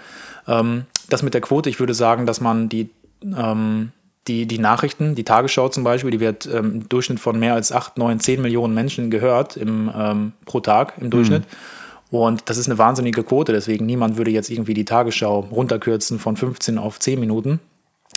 Ähm, 0.47 0.85
das 1.09 1.23
mit 1.23 1.33
der 1.33 1.41
Quote, 1.41 1.69
ich 1.69 1.79
würde 1.79 1.93
sagen, 1.93 2.25
dass 2.25 2.41
man 2.41 2.69
die 2.69 2.89
ähm, 3.23 3.91
die, 4.27 4.45
die 4.45 4.59
Nachrichten, 4.59 5.15
die 5.15 5.23
Tagesschau 5.23 5.69
zum 5.69 5.83
Beispiel, 5.83 6.11
die 6.11 6.19
wird 6.19 6.45
ähm, 6.45 6.73
im 6.73 6.89
Durchschnitt 6.89 7.19
von 7.19 7.39
mehr 7.39 7.53
als 7.53 7.71
8, 7.71 7.97
9, 7.97 8.19
10 8.19 8.41
Millionen 8.41 8.73
Menschen 8.73 9.11
gehört 9.11 9.57
im, 9.57 9.91
ähm, 9.95 10.33
pro 10.45 10.59
Tag 10.59 10.93
im 10.99 11.09
Durchschnitt. 11.09 11.43
Mhm. 11.43 12.17
Und 12.17 12.43
das 12.45 12.57
ist 12.57 12.67
eine 12.67 12.77
wahnsinnige 12.77 13.23
Quote, 13.23 13.51
deswegen 13.51 13.85
niemand 13.85 14.17
würde 14.17 14.31
jetzt 14.31 14.49
irgendwie 14.49 14.75
die 14.75 14.85
Tagesschau 14.85 15.39
runterkürzen 15.51 16.19
von 16.19 16.37
15 16.37 16.77
auf 16.77 16.99
10 16.99 17.19
Minuten. 17.19 17.59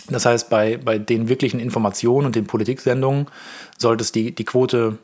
Das 0.09 0.25
heißt, 0.25 0.49
bei, 0.49 0.77
bei 0.77 0.99
den 0.99 1.27
wirklichen 1.27 1.59
Informationen 1.59 2.27
und 2.27 2.35
den 2.35 2.45
Politiksendungen 2.45 3.27
sollte 3.77 4.03
es 4.03 4.11
die, 4.11 4.33
die 4.33 4.45
Quote 4.45 4.97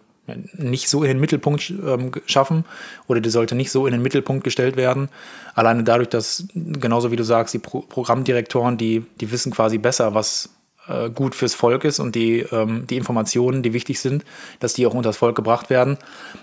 nicht 0.53 0.89
so 0.89 1.03
in 1.03 1.09
den 1.09 1.19
Mittelpunkt 1.19 1.69
ähm, 1.69 2.11
schaffen 2.25 2.63
oder 3.07 3.19
die 3.19 3.29
sollte 3.29 3.55
nicht 3.55 3.71
so 3.71 3.85
in 3.85 3.91
den 3.91 4.01
Mittelpunkt 4.01 4.43
gestellt 4.43 4.77
werden. 4.77 5.09
Alleine 5.53 5.83
dadurch, 5.83 6.07
dass, 6.07 6.47
genauso 6.53 7.11
wie 7.11 7.17
du 7.17 7.23
sagst, 7.23 7.53
die 7.53 7.59
Pro 7.59 7.81
Programmdirektoren, 7.81 8.77
die, 8.77 9.05
die 9.19 9.31
wissen 9.31 9.51
quasi 9.51 9.77
besser, 9.77 10.13
was, 10.13 10.49
äh, 10.87 11.09
gut 11.09 11.35
fürs 11.35 11.53
Volk 11.53 11.85
ist 11.85 11.99
und 11.99 12.15
die, 12.15 12.39
ähm, 12.51 12.85
die 12.87 12.97
Informationen, 12.97 13.63
die 13.63 13.73
wichtig 13.73 13.99
sind, 13.99 14.25
dass 14.59 14.73
die 14.73 14.85
auch 14.85 14.93
unter 14.93 15.09
das 15.09 15.17
Volk 15.17 15.35
gebracht 15.35 15.69
werden. 15.69 15.97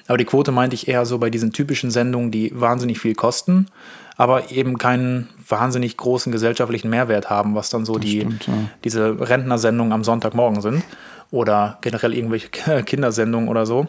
Aber 0.07 0.19
die 0.19 0.25
Quote 0.25 0.53
meinte 0.53 0.75
ich 0.75 0.89
eher 0.89 1.05
so 1.07 1.19
bei 1.19 1.31
diesen 1.31 1.53
typischen 1.53 1.91
Sendungen, 1.91 2.31
die 2.31 2.53
wahnsinnig 2.59 3.01
viel 3.01 3.15
kosten, 3.15 3.67
aber 4.17 4.51
eben 4.51 4.79
keinen 4.79 5.29
wahnsinnig 5.49 5.97
großen 5.97 6.33
gesellschaftlichen 6.33 6.91
Mehrwert 6.91 7.31
haben, 7.31 7.55
was 7.55 7.71
dann 7.71 7.85
so 7.85 7.99
die, 7.99 8.21
stimmt, 8.21 8.47
ja. 8.47 8.55
diese 8.85 9.29
Rentnersendungen 9.29 9.93
am 9.93 10.05
Sonntagmorgen 10.05 10.61
sind 10.63 10.85
oder 11.31 11.79
generell 11.81 12.15
irgendwelche 12.15 12.49
Kindersendungen 12.85 13.49
oder 13.49 13.67
so. 13.67 13.89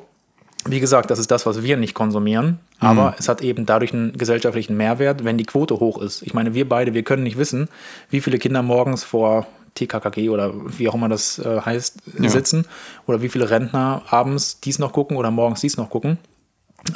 Wie 0.66 0.80
gesagt, 0.80 1.10
das 1.10 1.18
ist 1.18 1.32
das, 1.32 1.48
was 1.48 1.64
wir 1.64 1.76
nicht 1.76 1.96
konsumieren, 1.96 2.60
aber 2.80 3.10
mhm. 3.10 3.16
es 3.18 3.28
hat 3.28 3.42
eben 3.42 3.66
dadurch 3.66 3.94
einen 3.94 4.14
gesellschaftlichen 4.14 4.78
Mehrwert, 4.78 5.24
wenn 5.24 5.40
die 5.40 5.46
Quote 5.46 5.80
hoch 5.80 6.00
ist. 6.00 6.22
Ich 6.22 6.36
meine, 6.36 6.54
wir 6.54 6.70
beide, 6.70 6.94
wir 6.94 7.02
können 7.02 7.24
nicht 7.24 7.38
wissen, 7.38 7.68
wie 8.12 8.22
viele 8.22 8.38
Kinder 8.38 8.62
morgens 8.62 9.04
vor 9.04 9.48
TKKG 9.76 10.30
oder 10.30 10.54
wie 10.78 10.90
auch 10.90 10.96
immer 10.96 11.10
das 11.10 11.40
äh, 11.40 11.62
heißt, 11.62 11.98
ja. 12.20 12.30
sitzen 12.30 12.66
oder 13.08 13.22
wie 13.22 13.30
viele 13.30 13.50
Rentner 13.50 14.04
abends 14.10 14.60
dies 14.60 14.80
noch 14.80 14.94
gucken 14.94 15.18
oder 15.18 15.32
morgens 15.32 15.62
dies 15.62 15.78
noch 15.78 15.90
gucken. 15.90 16.18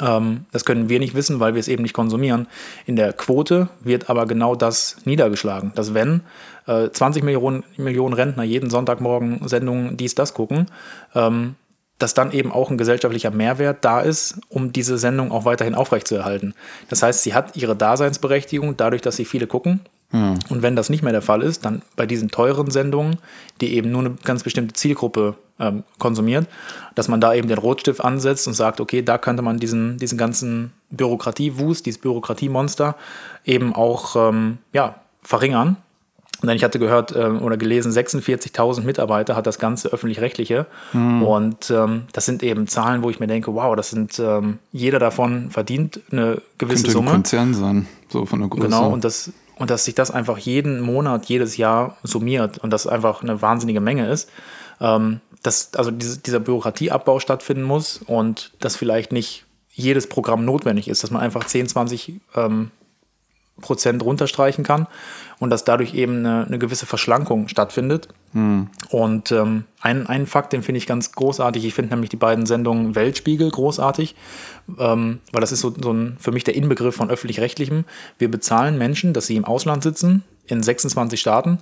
Ähm, 0.00 0.46
das 0.52 0.64
können 0.64 0.88
wir 0.88 0.98
nicht 0.98 1.14
wissen, 1.14 1.40
weil 1.40 1.54
wir 1.54 1.60
es 1.60 1.68
eben 1.68 1.82
nicht 1.82 1.94
konsumieren. 1.94 2.48
In 2.86 2.96
der 2.96 3.12
Quote 3.12 3.68
wird 3.82 4.10
aber 4.10 4.26
genau 4.26 4.54
das 4.54 4.96
niedergeschlagen, 5.04 5.72
dass 5.74 5.94
wenn 5.94 6.22
äh, 6.66 6.90
20 6.90 7.22
Millionen, 7.22 7.64
Millionen 7.76 8.14
Rentner 8.14 8.42
jeden 8.42 8.70
Sonntagmorgen 8.70 9.46
Sendungen 9.46 9.96
dies, 9.96 10.14
das 10.14 10.34
gucken, 10.34 10.66
ähm, 11.14 11.54
dass 11.98 12.14
dann 12.14 12.32
eben 12.32 12.52
auch 12.52 12.70
ein 12.70 12.78
gesellschaftlicher 12.78 13.30
Mehrwert 13.30 13.84
da 13.84 14.00
ist, 14.00 14.38
um 14.48 14.72
diese 14.72 14.98
Sendung 14.98 15.32
auch 15.32 15.44
weiterhin 15.44 15.74
aufrechtzuerhalten. 15.74 16.54
Das 16.90 17.02
heißt, 17.02 17.22
sie 17.22 17.32
hat 17.32 17.56
ihre 17.56 17.74
Daseinsberechtigung 17.74 18.76
dadurch, 18.76 19.02
dass 19.02 19.16
sie 19.16 19.24
viele 19.24 19.46
gucken, 19.46 19.80
Mhm. 20.12 20.38
Und 20.48 20.62
wenn 20.62 20.76
das 20.76 20.90
nicht 20.90 21.02
mehr 21.02 21.12
der 21.12 21.22
Fall 21.22 21.42
ist, 21.42 21.64
dann 21.64 21.82
bei 21.96 22.06
diesen 22.06 22.30
teuren 22.30 22.70
Sendungen, 22.70 23.18
die 23.60 23.74
eben 23.74 23.90
nur 23.90 24.00
eine 24.00 24.14
ganz 24.24 24.42
bestimmte 24.42 24.74
Zielgruppe 24.74 25.34
ähm, 25.58 25.84
konsumiert, 25.98 26.46
dass 26.94 27.08
man 27.08 27.20
da 27.20 27.34
eben 27.34 27.48
den 27.48 27.58
Rotstift 27.58 28.02
ansetzt 28.02 28.46
und 28.46 28.54
sagt, 28.54 28.80
okay, 28.80 29.02
da 29.02 29.18
könnte 29.18 29.42
man 29.42 29.58
diesen, 29.58 29.98
diesen 29.98 30.18
ganzen 30.18 30.72
Bürokratiewust, 30.90 31.86
dieses 31.86 32.00
Bürokratiemonster 32.00 32.96
eben 33.44 33.74
auch 33.74 34.16
ähm, 34.16 34.58
ja, 34.72 34.96
verringern. 35.22 35.76
Denn 36.42 36.50
ich 36.50 36.62
hatte 36.62 36.78
gehört 36.78 37.12
äh, 37.12 37.28
oder 37.28 37.56
gelesen, 37.56 37.90
46.000 37.90 38.82
Mitarbeiter 38.82 39.36
hat 39.36 39.46
das 39.46 39.58
ganze 39.58 39.88
öffentlich-rechtliche. 39.88 40.66
Mhm. 40.92 41.22
Und 41.22 41.70
ähm, 41.70 42.02
das 42.12 42.26
sind 42.26 42.42
eben 42.42 42.66
Zahlen, 42.68 43.02
wo 43.02 43.08
ich 43.08 43.20
mir 43.20 43.26
denke, 43.26 43.54
wow, 43.54 43.74
das 43.74 43.88
sind 43.88 44.18
ähm, 44.18 44.58
jeder 44.70 44.98
davon 44.98 45.50
verdient 45.50 46.00
eine 46.12 46.42
gewisse 46.58 46.82
Könnte 46.82 46.92
Summe. 46.92 47.10
Ein 47.10 47.14
Konzern 47.14 47.54
sein, 47.54 47.86
so 48.10 48.26
von 48.26 48.40
der 48.40 48.50
Größe. 48.50 48.64
Genau, 48.64 48.90
und 48.90 49.02
das 49.04 49.32
und 49.56 49.70
dass 49.70 49.84
sich 49.84 49.94
das 49.94 50.10
einfach 50.10 50.38
jeden 50.38 50.80
Monat, 50.80 51.26
jedes 51.26 51.56
Jahr 51.56 51.96
summiert 52.02 52.58
und 52.58 52.70
das 52.70 52.86
einfach 52.86 53.22
eine 53.22 53.42
wahnsinnige 53.42 53.80
Menge 53.80 54.08
ist, 54.08 54.30
ähm, 54.80 55.20
dass 55.42 55.74
also 55.74 55.90
diese, 55.90 56.18
dieser 56.18 56.40
Bürokratieabbau 56.40 57.20
stattfinden 57.20 57.62
muss 57.62 57.98
und 58.06 58.52
dass 58.60 58.76
vielleicht 58.76 59.12
nicht 59.12 59.44
jedes 59.72 60.08
Programm 60.08 60.44
notwendig 60.44 60.88
ist, 60.88 61.02
dass 61.02 61.10
man 61.10 61.22
einfach 61.22 61.44
10, 61.44 61.68
20 61.68 62.20
ähm, 62.34 62.70
Prozent 63.60 64.04
runterstreichen 64.04 64.64
kann 64.64 64.86
und 65.38 65.50
dass 65.50 65.64
dadurch 65.64 65.94
eben 65.94 66.18
eine, 66.18 66.46
eine 66.46 66.58
gewisse 66.58 66.84
Verschlankung 66.86 67.48
stattfindet. 67.48 68.08
Mhm. 68.32 68.68
Und 68.90 69.32
ähm, 69.32 69.64
ein, 69.80 70.06
ein 70.06 70.26
Fakt, 70.26 70.52
den 70.52 70.62
finde 70.62 70.78
ich 70.78 70.86
ganz 70.86 71.12
großartig. 71.12 71.64
Ich 71.64 71.74
finde 71.74 71.94
nämlich 71.94 72.10
die 72.10 72.16
beiden 72.16 72.44
Sendungen 72.44 72.94
Weltspiegel 72.94 73.50
großartig, 73.50 74.14
ähm, 74.78 75.20
weil 75.32 75.40
das 75.40 75.52
ist 75.52 75.60
so, 75.60 75.72
so 75.80 75.92
ein, 75.92 76.16
für 76.20 76.32
mich 76.32 76.44
der 76.44 76.54
Inbegriff 76.54 76.96
von 76.96 77.08
öffentlich-rechtlichem. 77.08 77.84
Wir 78.18 78.30
bezahlen 78.30 78.76
Menschen, 78.76 79.14
dass 79.14 79.26
sie 79.26 79.36
im 79.36 79.46
Ausland 79.46 79.82
sitzen, 79.82 80.22
in 80.46 80.62
26 80.62 81.18
Staaten 81.18 81.58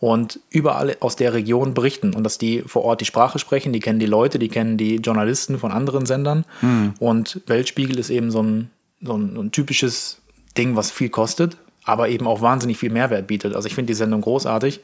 und 0.00 0.40
überall 0.50 0.96
aus 1.00 1.16
der 1.16 1.32
Region 1.32 1.74
berichten 1.74 2.12
und 2.12 2.24
dass 2.24 2.38
die 2.38 2.62
vor 2.62 2.84
Ort 2.84 3.00
die 3.00 3.06
Sprache 3.06 3.38
sprechen, 3.38 3.72
die 3.72 3.80
kennen 3.80 3.98
die 3.98 4.06
Leute, 4.06 4.38
die 4.38 4.48
kennen 4.48 4.76
die 4.76 4.96
Journalisten 4.96 5.58
von 5.58 5.72
anderen 5.72 6.06
Sendern. 6.06 6.44
Mhm. 6.60 6.94
Und 6.98 7.40
Weltspiegel 7.46 7.98
ist 7.98 8.10
eben 8.10 8.30
so 8.30 8.42
ein, 8.42 8.70
so 9.00 9.16
ein, 9.16 9.34
so 9.34 9.40
ein 9.40 9.52
typisches 9.52 10.20
Ding, 10.56 10.76
was 10.76 10.90
viel 10.90 11.08
kostet, 11.08 11.56
aber 11.84 12.08
eben 12.08 12.26
auch 12.26 12.40
wahnsinnig 12.40 12.78
viel 12.78 12.90
Mehrwert 12.90 13.26
bietet. 13.26 13.54
Also 13.54 13.68
ich 13.68 13.74
finde 13.74 13.88
die 13.88 13.94
Sendung 13.94 14.20
großartig 14.20 14.80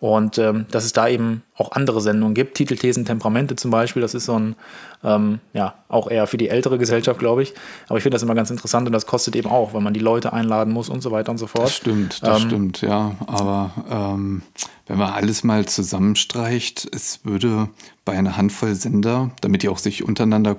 und 0.00 0.38
ähm, 0.38 0.64
dass 0.70 0.84
es 0.84 0.94
da 0.94 1.08
eben 1.08 1.42
auch 1.56 1.72
andere 1.72 2.00
Sendungen 2.00 2.34
gibt, 2.34 2.56
Titelthesen, 2.56 3.04
Temperamente 3.04 3.54
zum 3.54 3.70
Beispiel, 3.70 4.00
das 4.00 4.14
ist 4.14 4.24
so 4.24 4.38
ein, 4.38 4.56
ähm, 5.04 5.40
ja, 5.52 5.74
auch 5.88 6.10
eher 6.10 6.26
für 6.26 6.38
die 6.38 6.48
ältere 6.48 6.78
Gesellschaft, 6.78 7.20
glaube 7.20 7.42
ich. 7.42 7.52
Aber 7.86 7.98
ich 7.98 8.02
finde 8.02 8.14
das 8.14 8.22
immer 8.22 8.34
ganz 8.34 8.50
interessant 8.50 8.86
und 8.86 8.94
das 8.94 9.04
kostet 9.04 9.36
eben 9.36 9.50
auch, 9.50 9.74
weil 9.74 9.82
man 9.82 9.92
die 9.92 10.00
Leute 10.00 10.32
einladen 10.32 10.72
muss 10.72 10.88
und 10.88 11.02
so 11.02 11.10
weiter 11.10 11.30
und 11.30 11.36
so 11.36 11.46
fort. 11.46 11.66
Das 11.66 11.76
stimmt, 11.76 12.22
das 12.22 12.40
ähm, 12.42 12.48
stimmt, 12.48 12.80
ja. 12.80 13.14
Aber 13.26 13.72
ähm, 13.90 14.40
wenn 14.86 14.98
man 14.98 15.12
alles 15.12 15.44
mal 15.44 15.66
zusammenstreicht, 15.66 16.88
es 16.92 17.20
würde 17.22 17.68
bei 18.06 18.14
einer 18.14 18.38
Handvoll 18.38 18.74
Sender, 18.74 19.30
damit 19.42 19.62
die 19.62 19.68
auch 19.68 19.78
sich 19.78 20.02
untereinander 20.02 20.56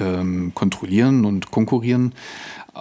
ähm, 0.00 0.52
kontrollieren 0.54 1.26
und 1.26 1.50
konkurrieren, 1.50 2.14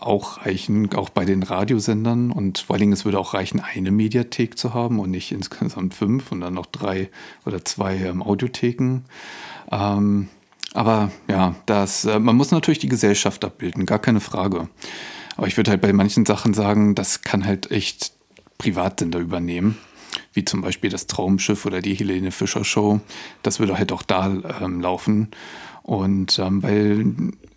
auch 0.04 0.46
reichen, 0.46 0.94
auch 0.94 1.10
bei 1.10 1.26
den 1.26 1.44
Radiosendern. 1.44 2.32
Und 2.32 2.60
vor 2.60 2.76
allen 2.76 2.82
Dingen, 2.82 2.94
es 2.94 3.06
würde 3.06 3.20
auch 3.20 3.34
reichen, 3.34 3.60
eine 3.60 3.92
Mediathek 3.92 4.58
zu 4.58 4.74
haben 4.74 5.00
und 5.00 5.12
nicht 5.12 5.32
insgesamt 5.34 5.94
fünf 5.94 6.32
und 6.32 6.42
dann 6.42 6.54
noch 6.54 6.66
drei 6.66 7.10
oder 7.46 7.64
zwei 7.66 7.98
ähm, 7.98 8.22
Audiotheken. 8.22 9.02
Ähm, 9.72 10.30
aber 10.74 11.12
ja, 11.28 11.56
das, 11.66 12.06
äh, 12.06 12.20
man 12.20 12.36
muss 12.36 12.52
natürlich 12.52 12.80
die 12.80 12.90
Gesellschaft 12.90 13.44
abbilden, 13.44 13.86
gar 13.86 14.00
keine 14.00 14.20
Frage. 14.20 14.68
Aber 15.36 15.48
ich 15.48 15.58
würde 15.58 15.72
halt 15.72 15.82
bei 15.82 15.94
manchen 15.94 16.26
Sachen 16.26 16.54
sagen, 16.54 16.96
das 16.96 17.22
kann 17.22 17.46
halt 17.46 17.72
echt 17.72 18.14
Privatsender 18.58 19.20
übernehmen 19.20 19.78
wie 20.34 20.46
zum 20.46 20.62
Beispiel 20.62 20.90
das 20.90 21.08
Traumschiff 21.08 21.66
oder 21.66 21.82
die 21.82 21.96
Helene 21.96 22.32
Fischer 22.32 22.64
Show. 22.64 23.02
Das 23.44 23.60
würde 23.60 23.78
halt 23.78 23.92
auch 23.92 24.04
da 24.04 24.28
ähm, 24.62 24.82
laufen. 24.82 25.32
Und 25.84 26.38
ähm, 26.40 26.64
weil 26.64 27.06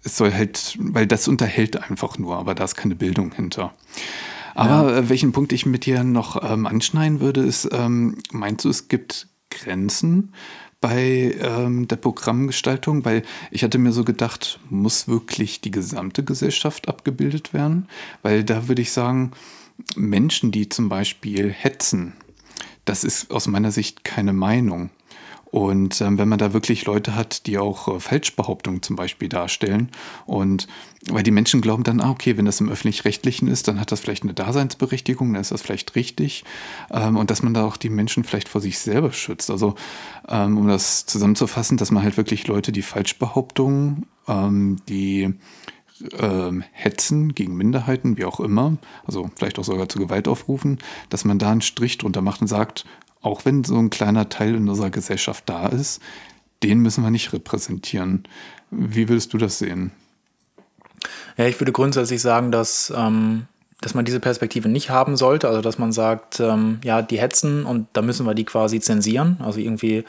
es 0.03 0.17
soll 0.17 0.33
halt, 0.33 0.77
weil 0.79 1.07
das 1.07 1.29
unterhält 1.29 1.91
einfach 1.91 2.19
nur, 2.19 2.37
aber 2.37 2.55
da 2.55 2.65
ist 2.65 2.77
keine 2.77 2.95
Bildung 2.95 3.33
hinter. 3.33 3.75
Aber 4.55 4.91
ja. 4.91 4.99
äh, 4.99 5.09
welchen 5.09 5.33
Punkt 5.33 5.53
ich 5.53 5.67
mit 5.67 5.87
dir 5.87 6.05
noch 6.05 6.43
ähm, 6.43 6.67
anschneiden 6.67 7.21
würde, 7.21 7.43
ist, 7.43 7.69
ähm, 7.73 8.19
meinst 8.33 8.65
du, 8.65 8.69
es 8.69 8.89
gibt 8.89 9.29
Grenzen 9.51 10.35
bei 10.81 11.37
ähm, 11.41 11.89
der 11.89 11.97
Programmgestaltung? 11.97 13.05
Weil 13.05 13.23
ich 13.51 13.63
hatte 13.63 13.79
mir 13.79 13.93
so 13.93 14.05
gedacht, 14.05 14.59
muss 14.69 15.09
wirklich 15.09 15.61
die 15.61 15.71
gesamte 15.71 16.25
Gesellschaft 16.25 16.89
abgebildet 16.89 17.53
werden? 17.53 17.89
Weil 18.23 18.45
da 18.45 18.69
würde 18.69 18.83
ich 18.83 18.93
sagen, 18.93 19.33
Menschen, 19.97 20.51
die 20.51 20.69
zum 20.69 20.89
Beispiel 20.89 21.51
hetzen, 21.51 22.15
das 22.85 23.05
ist 23.05 23.31
aus 23.31 23.47
meiner 23.47 23.71
Sicht 23.71 24.05
keine 24.05 24.33
Meinung. 24.33 24.91
Und 25.51 26.01
ähm, 26.01 26.17
wenn 26.19 26.29
man 26.29 26.39
da 26.39 26.53
wirklich 26.53 26.85
Leute 26.87 27.17
hat, 27.17 27.47
die 27.47 27.59
auch 27.59 27.89
äh, 27.89 27.99
Falschbehauptungen 27.99 28.83
zum 28.83 28.95
Beispiel 28.95 29.29
darstellen 29.29 29.91
und 30.27 30.69
weil 31.11 31.23
die 31.23 31.31
Menschen 31.31 31.61
glauben 31.61 31.83
dann, 31.83 32.01
ah, 32.01 32.11
okay, 32.11 32.37
wenn 32.37 32.45
das 32.45 32.61
im 32.61 32.69
öffentlich-rechtlichen 32.69 33.49
ist, 33.49 33.67
dann 33.67 33.81
hat 33.81 33.91
das 33.91 34.01
vielleicht 34.01 34.23
eine 34.23 34.35
Daseinsberechtigung, 34.35 35.33
dann 35.33 35.41
ist 35.41 35.51
das 35.51 35.63
vielleicht 35.63 35.97
richtig 35.97 36.45
ähm, 36.93 37.17
und 37.17 37.31
dass 37.31 37.43
man 37.43 37.55
da 37.55 37.65
auch 37.65 37.77
die 37.77 37.89
Menschen 37.89 38.23
vielleicht 38.23 38.49
vor 38.49 38.61
sich 38.61 38.79
selber 38.79 39.13
schützt. 39.13 39.51
Also 39.51 39.75
ähm, 40.29 40.57
um 40.57 40.69
das 40.69 41.07
zusammenzufassen, 41.07 41.79
dass 41.79 41.91
man 41.91 42.05
halt 42.05 42.17
wirklich 42.17 42.47
Leute, 42.47 42.71
die 42.71 42.83
Falschbehauptungen, 42.83 44.07
ähm, 44.29 44.77
die 44.89 45.35
ähm, 46.19 46.65
hetzen 46.73 47.35
gegen 47.35 47.57
Minderheiten, 47.57 48.17
wie 48.17 48.25
auch 48.25 48.41
immer, 48.41 48.77
also 49.05 49.31
vielleicht 49.37 49.59
auch 49.59 49.65
sogar 49.65 49.89
zu 49.89 49.99
Gewalt 49.99 50.29
aufrufen, 50.29 50.79
dass 51.09 51.25
man 51.25 51.39
da 51.39 51.51
einen 51.51 51.61
Strich 51.61 51.99
drunter 51.99 52.23
macht 52.23 52.41
und 52.41 52.47
sagt, 52.47 52.85
auch 53.23 53.45
wenn 53.45 53.65
so 53.65 53.77
ein 53.77 53.91
kleiner 53.91 54.29
Teil 54.29 54.55
in 54.55 54.69
unserer 54.69 54.91
Gesellschaft 54.91 55.45
da 55.47 55.67
ist, 55.67 56.01
den 56.63 56.81
müssen 56.81 57.03
wir 57.03 57.11
nicht 57.11 57.33
repräsentieren. 57.33 58.25
Wie 58.71 59.09
würdest 59.09 59.33
du 59.33 59.39
das 59.39 59.59
sehen? 59.59 59.93
Ja, 61.37 61.47
ich 61.47 61.59
würde 61.61 61.73
grundsätzlich 61.73 62.21
sagen, 62.21 62.53
dass, 62.53 62.93
ähm, 62.95 63.47
dass 63.81 63.95
man 63.95 64.05
diese 64.05 64.21
Perspektive 64.21 64.69
nicht 64.69 64.91
haben 64.91 65.17
sollte. 65.17 65.49
Also, 65.49 65.63
dass 65.63 65.79
man 65.79 65.93
sagt, 65.93 66.39
ähm, 66.41 66.81
ja, 66.85 67.01
die 67.01 67.19
hetzen 67.19 67.65
und 67.65 67.87
da 67.95 68.03
müssen 68.03 68.27
wir 68.27 68.35
die 68.35 68.45
quasi 68.45 68.81
zensieren. 68.81 69.39
Also 69.41 69.59
irgendwie, 69.59 70.05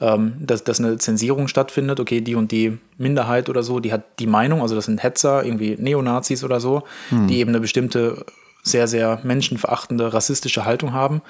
ähm, 0.00 0.34
dass, 0.40 0.62
dass 0.62 0.78
eine 0.78 0.98
Zensierung 0.98 1.48
stattfindet. 1.48 1.98
Okay, 1.98 2.20
die 2.20 2.36
und 2.36 2.52
die 2.52 2.78
Minderheit 2.98 3.48
oder 3.48 3.62
so, 3.62 3.80
die 3.80 3.92
hat 3.92 4.20
die 4.20 4.28
Meinung, 4.28 4.62
also 4.62 4.76
das 4.76 4.84
sind 4.84 5.02
Hetzer, 5.02 5.44
irgendwie 5.44 5.76
Neonazis 5.76 6.44
oder 6.44 6.60
so, 6.60 6.84
hm. 7.08 7.26
die 7.26 7.38
eben 7.38 7.50
eine 7.50 7.60
bestimmte 7.60 8.24
sehr, 8.62 8.88
sehr 8.88 9.20
menschenverachtende, 9.22 10.12
rassistische 10.12 10.64
Haltung 10.64 10.92
haben. 10.92 11.22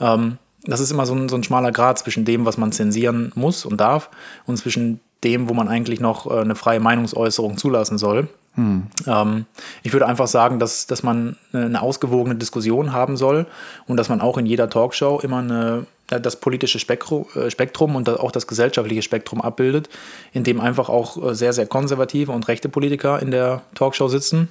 Ähm, 0.00 0.38
das 0.64 0.80
ist 0.80 0.90
immer 0.90 1.06
so 1.06 1.14
ein, 1.14 1.28
so 1.28 1.36
ein 1.36 1.42
schmaler 1.42 1.72
Grad 1.72 1.98
zwischen 1.98 2.24
dem, 2.24 2.44
was 2.44 2.58
man 2.58 2.72
zensieren 2.72 3.32
muss 3.34 3.64
und 3.64 3.80
darf, 3.80 4.10
und 4.46 4.56
zwischen 4.56 5.00
dem, 5.24 5.48
wo 5.48 5.54
man 5.54 5.68
eigentlich 5.68 6.00
noch 6.00 6.30
äh, 6.30 6.40
eine 6.40 6.54
freie 6.54 6.80
Meinungsäußerung 6.80 7.56
zulassen 7.56 7.98
soll. 7.98 8.28
Hm. 8.54 8.88
Ähm, 9.06 9.46
ich 9.82 9.92
würde 9.92 10.06
einfach 10.06 10.26
sagen, 10.26 10.58
dass, 10.58 10.86
dass 10.86 11.02
man 11.02 11.36
eine 11.52 11.80
ausgewogene 11.80 12.36
Diskussion 12.36 12.92
haben 12.92 13.16
soll 13.16 13.46
und 13.86 13.96
dass 13.96 14.08
man 14.08 14.20
auch 14.20 14.38
in 14.38 14.46
jeder 14.46 14.68
Talkshow 14.68 15.20
immer 15.22 15.38
eine, 15.38 15.86
das 16.08 16.40
politische 16.40 16.78
Spektrum, 16.78 17.26
äh, 17.36 17.50
Spektrum 17.50 17.94
und 17.94 18.08
auch 18.08 18.32
das 18.32 18.46
gesellschaftliche 18.46 19.02
Spektrum 19.02 19.40
abbildet, 19.40 19.88
in 20.32 20.42
dem 20.42 20.60
einfach 20.60 20.88
auch 20.88 21.30
äh, 21.30 21.34
sehr, 21.34 21.52
sehr 21.52 21.66
konservative 21.66 22.32
und 22.32 22.48
rechte 22.48 22.68
Politiker 22.68 23.20
in 23.22 23.30
der 23.30 23.62
Talkshow 23.74 24.08
sitzen 24.08 24.48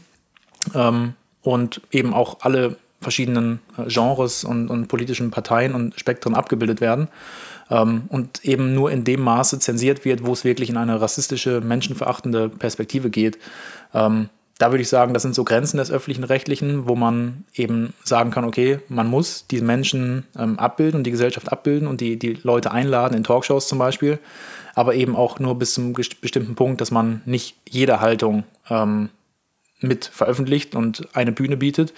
ähm, 0.73 1.13
und 1.41 1.81
eben 1.91 2.13
auch 2.13 2.37
alle 2.41 2.77
verschiedenen 3.01 3.60
äh, 3.77 3.84
Genres 3.88 4.44
und, 4.44 4.70
und, 4.70 4.88
politischen 4.88 5.32
Parteien 5.32 5.74
und 5.74 6.00
Spektren 6.00 6.36
abgebildet 6.36 6.82
werden 6.82 7.08
ähm, 7.70 8.03
und 8.10 8.44
eben 8.44 8.74
nur 8.74 8.91
in 8.91 9.03
dem 9.03 9.22
Maße 9.22 9.60
zensiert 9.60 10.06
wird, 10.06 10.25
wo 10.25 10.34
es 10.34 10.44
wirklich 10.44 10.70
in 10.70 10.77
eine 10.77 11.00
rassistische, 11.00 11.62
menschenverachtende 11.62 12.50
Perspektive 12.50 13.10
geht. 13.10 13.38
Ähm, 13.94 14.29
da 14.60 14.72
würde 14.72 14.82
ich 14.82 14.89
sagen, 14.89 15.13
das 15.13 15.24
sind 15.24 15.34
so 15.34 15.46
Grenzen 15.46 15.77
des 15.77 15.89
öffentlichen 15.89 16.25
Rechtlichen, 16.25 16.86
wo 16.89 16.96
man 16.96 17.46
eben 17.56 17.94
sagen 18.03 18.29
kann, 18.29 18.44
okay, 18.44 18.79
man 18.89 19.08
muss 19.08 19.48
die 19.48 19.62
Menschen 19.62 20.25
ähm, 20.38 20.60
abbilden 20.60 20.98
und 20.98 21.06
die 21.06 21.12
Gesellschaft 21.12 21.50
abbilden 21.50 21.88
und 21.88 22.01
die, 22.01 22.20
die 22.20 22.34
Leute 22.44 22.72
einladen 22.72 23.15
in 23.15 23.24
Talkshows 23.24 23.70
zum 23.70 23.79
Beispiel, 23.79 24.20
aber 24.75 24.96
eben 24.96 25.15
auch 25.15 25.39
nur 25.39 25.58
bis 25.58 25.74
zum 25.74 25.94
bestimmten 25.94 26.56
Punkt, 26.56 26.82
dass 26.82 26.91
man 26.91 27.22
nicht 27.25 27.56
jede 27.70 28.01
Haltung 28.01 28.44
ähm, 28.70 29.08
mit 29.79 30.03
veröffentlicht 30.06 30.75
und 30.75 31.08
eine 31.13 31.32
Bühne 31.32 31.56
bietet. 31.56 31.94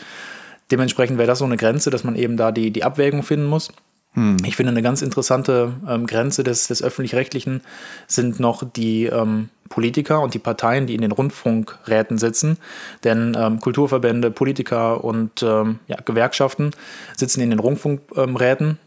Dementsprechend 0.71 1.17
wäre 1.17 1.27
das 1.27 1.39
so 1.39 1.45
eine 1.45 1.57
Grenze, 1.57 1.89
dass 1.89 2.03
man 2.03 2.15
eben 2.15 2.37
da 2.37 2.51
die, 2.51 2.71
die 2.71 2.83
Abwägung 2.83 3.23
finden 3.23 3.45
muss. 3.45 3.71
Hm. 4.13 4.37
Ich 4.45 4.55
finde, 4.55 4.71
eine 4.71 4.81
ganz 4.81 5.01
interessante 5.01 5.73
ähm, 5.87 6.05
Grenze 6.05 6.43
des, 6.43 6.67
des 6.67 6.83
Öffentlich-Rechtlichen 6.83 7.61
sind 8.07 8.39
noch 8.39 8.63
die 8.63 9.05
ähm, 9.05 9.49
Politiker 9.69 10.21
und 10.21 10.33
die 10.33 10.39
Parteien, 10.39 10.85
die 10.85 10.95
in 10.95 11.01
den 11.01 11.11
Rundfunkräten 11.11 12.17
sitzen. 12.17 12.57
Denn 13.03 13.37
ähm, 13.39 13.59
Kulturverbände, 13.59 14.31
Politiker 14.31 15.03
und 15.03 15.43
ähm, 15.43 15.79
ja, 15.87 15.97
Gewerkschaften 16.03 16.71
sitzen 17.15 17.41
in 17.41 17.49
den 17.49 17.59
Rundfunkräten 17.59 18.77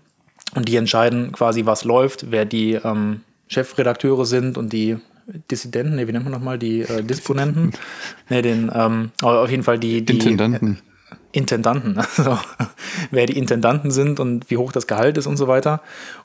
und 0.55 0.69
die 0.69 0.77
entscheiden 0.77 1.33
quasi, 1.33 1.65
was 1.65 1.85
läuft, 1.85 2.31
wer 2.31 2.45
die 2.45 2.75
ähm, 2.75 3.21
Chefredakteure 3.49 4.27
sind 4.27 4.59
und 4.59 4.73
die 4.73 4.97
Dissidenten, 5.51 5.97
nee, 5.97 6.07
wie 6.07 6.13
nennt 6.13 6.25
man 6.25 6.35
nochmal, 6.35 6.59
die 6.59 6.83
äh, 6.83 7.03
Disponenten? 7.03 7.73
nee, 8.29 8.43
den, 8.43 8.71
ähm, 8.75 9.11
auf 9.23 9.51
jeden 9.51 9.63
Fall 9.63 9.79
die, 9.79 10.05
die 10.05 10.19
Intendanten. 10.19 10.81
Intendanten, 11.35 11.99
also 12.17 12.39
wer 13.11 13.27
die 13.27 13.37
Intendanten 13.37 13.91
sind 13.91 14.21
und 14.21 14.51
wie 14.51 14.57
hoch 14.57 14.73
das 14.73 14.87
Gehalt 14.87 15.19
ist 15.19 15.27
und 15.27 15.37
so 15.37 15.49
weiter. 15.49 15.81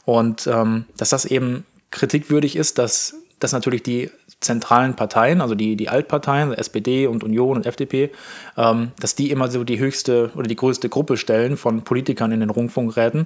Und 0.05 0.47
ähm, 0.47 0.85
dass 0.97 1.09
das 1.09 1.25
eben 1.25 1.65
kritikwürdig 1.91 2.55
ist, 2.55 2.77
dass, 2.77 3.15
dass 3.39 3.51
natürlich 3.51 3.83
die 3.83 4.11
zentralen 4.39 4.95
Parteien, 4.95 5.41
also 5.41 5.55
die, 5.55 5.75
die 5.75 5.89
Altparteien, 5.89 6.53
SPD 6.53 7.07
und 7.07 7.23
Union 7.23 7.57
und 7.57 7.65
FDP, 7.65 8.11
ähm, 8.55 8.91
dass 8.99 9.15
die 9.15 9.31
immer 9.31 9.49
so 9.49 9.63
die 9.63 9.79
höchste 9.79 10.31
oder 10.35 10.47
die 10.47 10.55
größte 10.55 10.87
Gruppe 10.87 11.17
stellen 11.17 11.57
von 11.57 11.81
Politikern 11.81 12.31
in 12.31 12.39
den 12.39 12.49
Rundfunkräten 12.49 13.25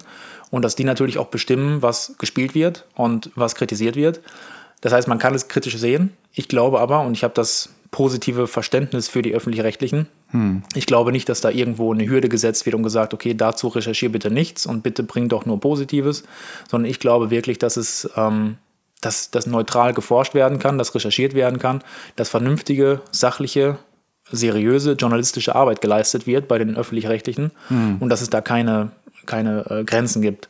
und 0.50 0.64
dass 0.64 0.76
die 0.76 0.86
natürlich 0.86 1.18
auch 1.18 1.28
bestimmen, 1.28 1.82
was 1.82 2.16
gespielt 2.18 2.56
wird 2.56 2.86
und 2.96 3.30
was 3.36 3.56
kritisiert 3.56 3.96
wird. 3.96 4.22
Das 4.82 4.92
heißt, 4.92 5.08
man 5.08 5.20
kann 5.20 5.36
es 5.36 5.48
kritisch 5.50 5.78
sehen. 5.78 6.14
Ich 6.34 6.48
glaube 6.48 6.80
aber, 6.80 7.02
und 7.02 7.14
ich 7.14 7.24
habe 7.24 7.34
das 7.34 7.70
positive 7.92 8.48
Verständnis 8.48 9.08
für 9.08 9.22
die 9.22 9.34
öffentlich-rechtlichen. 9.34 10.08
Ich 10.76 10.88
glaube 10.88 11.12
nicht, 11.12 11.30
dass 11.30 11.42
da 11.42 11.50
irgendwo 11.50 11.94
eine 11.94 12.08
Hürde 12.08 12.28
gesetzt 12.28 12.66
wird 12.66 12.76
und 12.76 12.84
gesagt, 12.84 13.14
okay, 13.14 13.36
dazu 13.36 13.68
recherchiere 13.68 14.12
bitte 14.12 14.32
nichts 14.32 14.66
und 14.66 14.82
bitte 14.82 15.04
bring 15.04 15.30
doch 15.30 15.46
nur 15.46 15.60
Positives, 15.60 16.24
sondern 16.70 16.90
ich 16.90 17.00
glaube 17.00 17.30
wirklich, 17.30 17.60
dass 17.60 17.78
es 17.78 18.10
ähm, 18.16 18.58
dass, 19.02 19.32
dass 19.32 19.48
neutral 19.48 19.94
geforscht 19.94 20.34
werden 20.34 20.60
kann, 20.60 20.78
dass 20.78 20.96
recherchiert 20.96 21.34
werden 21.34 21.60
kann, 21.60 21.84
dass 22.16 22.30
vernünftige, 22.30 23.02
sachliche 23.12 23.78
seriöse 24.34 24.94
journalistische 24.94 25.56
Arbeit 25.56 25.82
geleistet 25.82 26.28
wird 26.28 26.48
bei 26.48 26.58
den 26.58 26.76
öffentlich-rechtlichen 26.76 27.52
mhm. 27.70 27.98
und 28.00 28.10
dass 28.10 28.22
es 28.22 28.30
da 28.30 28.42
keine, 28.42 28.92
keine 29.26 29.66
äh, 29.70 29.84
Grenzen 29.84 30.22
gibt. 30.22 30.50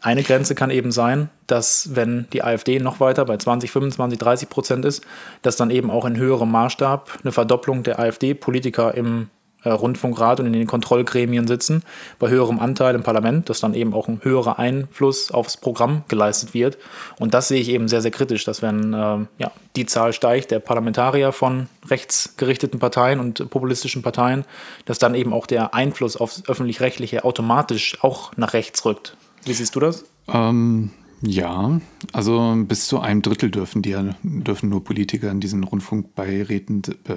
Eine 0.00 0.22
Grenze 0.22 0.54
kann 0.54 0.70
eben 0.70 0.90
sein, 0.90 1.28
dass 1.46 1.94
wenn 1.94 2.26
die 2.32 2.42
AfD 2.42 2.80
noch 2.80 3.00
weiter 3.00 3.24
bei 3.24 3.36
20, 3.36 3.70
25, 3.70 4.18
30 4.18 4.48
Prozent 4.48 4.84
ist, 4.84 5.04
dass 5.42 5.56
dann 5.56 5.70
eben 5.70 5.90
auch 5.90 6.04
in 6.04 6.16
höherem 6.16 6.50
Maßstab 6.50 7.10
eine 7.22 7.32
Verdopplung 7.32 7.82
der 7.82 7.98
AfD-Politiker 7.98 8.94
im 8.94 9.28
Rundfunkrat 9.64 10.40
und 10.40 10.46
in 10.46 10.52
den 10.52 10.66
Kontrollgremien 10.66 11.46
sitzen, 11.46 11.82
bei 12.18 12.28
höherem 12.28 12.60
Anteil 12.60 12.94
im 12.94 13.02
Parlament, 13.02 13.48
dass 13.48 13.60
dann 13.60 13.74
eben 13.74 13.94
auch 13.94 14.08
ein 14.08 14.20
höherer 14.22 14.58
Einfluss 14.58 15.30
aufs 15.30 15.56
Programm 15.56 16.02
geleistet 16.08 16.54
wird. 16.54 16.78
Und 17.18 17.34
das 17.34 17.48
sehe 17.48 17.60
ich 17.60 17.68
eben 17.68 17.88
sehr, 17.88 18.00
sehr 18.00 18.10
kritisch, 18.10 18.44
dass 18.44 18.62
wenn 18.62 18.92
äh, 18.92 19.18
ja, 19.38 19.50
die 19.76 19.86
Zahl 19.86 20.12
steigt 20.12 20.50
der 20.50 20.60
Parlamentarier 20.60 21.32
von 21.32 21.68
rechtsgerichteten 21.88 22.78
Parteien 22.78 23.20
und 23.20 23.50
populistischen 23.50 24.02
Parteien, 24.02 24.44
dass 24.84 24.98
dann 24.98 25.14
eben 25.14 25.32
auch 25.32 25.46
der 25.46 25.74
Einfluss 25.74 26.16
aufs 26.16 26.42
öffentlich-rechtliche 26.48 27.24
automatisch 27.24 27.98
auch 28.02 28.36
nach 28.36 28.52
rechts 28.52 28.84
rückt. 28.84 29.16
Wie 29.44 29.52
siehst 29.52 29.74
du 29.74 29.80
das? 29.80 30.04
Ähm, 30.28 30.90
ja, 31.20 31.80
also 32.12 32.54
bis 32.56 32.86
zu 32.86 33.00
einem 33.00 33.22
Drittel 33.22 33.50
dürfen 33.50 33.82
die 33.82 33.96
dürfen 34.22 34.68
nur 34.68 34.84
Politiker 34.84 35.30
in 35.30 35.40
diesen 35.40 35.64
Rundfunkbeiräten 35.64 36.82
äh, 37.08 37.14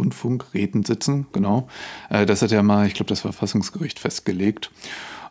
Rundfunkräten 0.00 0.84
sitzen, 0.84 1.26
genau. 1.32 1.68
Äh, 2.08 2.26
das 2.26 2.42
hat 2.42 2.50
ja 2.50 2.62
mal, 2.62 2.86
ich 2.86 2.94
glaube, 2.94 3.08
das 3.08 3.20
Verfassungsgericht 3.20 3.98
festgelegt, 3.98 4.70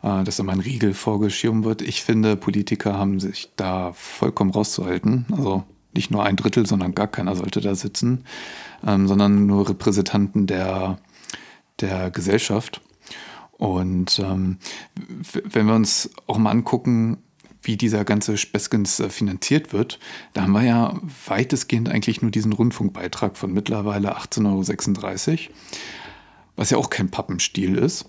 äh, 0.02 0.22
dass 0.22 0.36
da 0.36 0.44
mal 0.44 0.52
ein 0.52 0.60
Riegel 0.60 0.94
vorgeschoben 0.94 1.64
wird. 1.64 1.82
Ich 1.82 2.02
finde, 2.02 2.36
Politiker 2.36 2.96
haben 2.96 3.18
sich 3.18 3.50
da 3.56 3.92
vollkommen 3.92 4.52
rauszuhalten. 4.52 5.26
Also 5.32 5.64
nicht 5.92 6.10
nur 6.10 6.24
ein 6.24 6.36
Drittel, 6.36 6.66
sondern 6.66 6.94
gar 6.94 7.08
keiner 7.08 7.34
sollte 7.34 7.60
da 7.60 7.74
sitzen, 7.74 8.24
ähm, 8.86 9.08
sondern 9.08 9.46
nur 9.46 9.68
Repräsentanten 9.68 10.46
der, 10.46 10.98
der 11.80 12.10
Gesellschaft. 12.10 12.80
Und 13.52 14.18
ähm, 14.20 14.58
wenn 15.44 15.66
wir 15.66 15.74
uns 15.74 16.10
auch 16.26 16.38
mal 16.38 16.50
angucken, 16.50 17.18
wie 17.62 17.76
dieser 17.76 18.04
ganze 18.04 18.36
Speskens 18.36 19.00
äh, 19.00 19.08
finanziert 19.10 19.72
wird, 19.72 19.98
da 20.32 20.42
haben 20.42 20.52
wir 20.52 20.62
ja 20.62 21.00
weitestgehend 21.26 21.88
eigentlich 21.88 22.22
nur 22.22 22.30
diesen 22.30 22.52
Rundfunkbeitrag 22.52 23.36
von 23.36 23.52
mittlerweile 23.52 24.16
18,36 24.16 25.30
Euro, 25.30 25.54
was 26.56 26.70
ja 26.70 26.78
auch 26.78 26.90
kein 26.90 27.10
Pappenstiel 27.10 27.76
ist. 27.76 28.06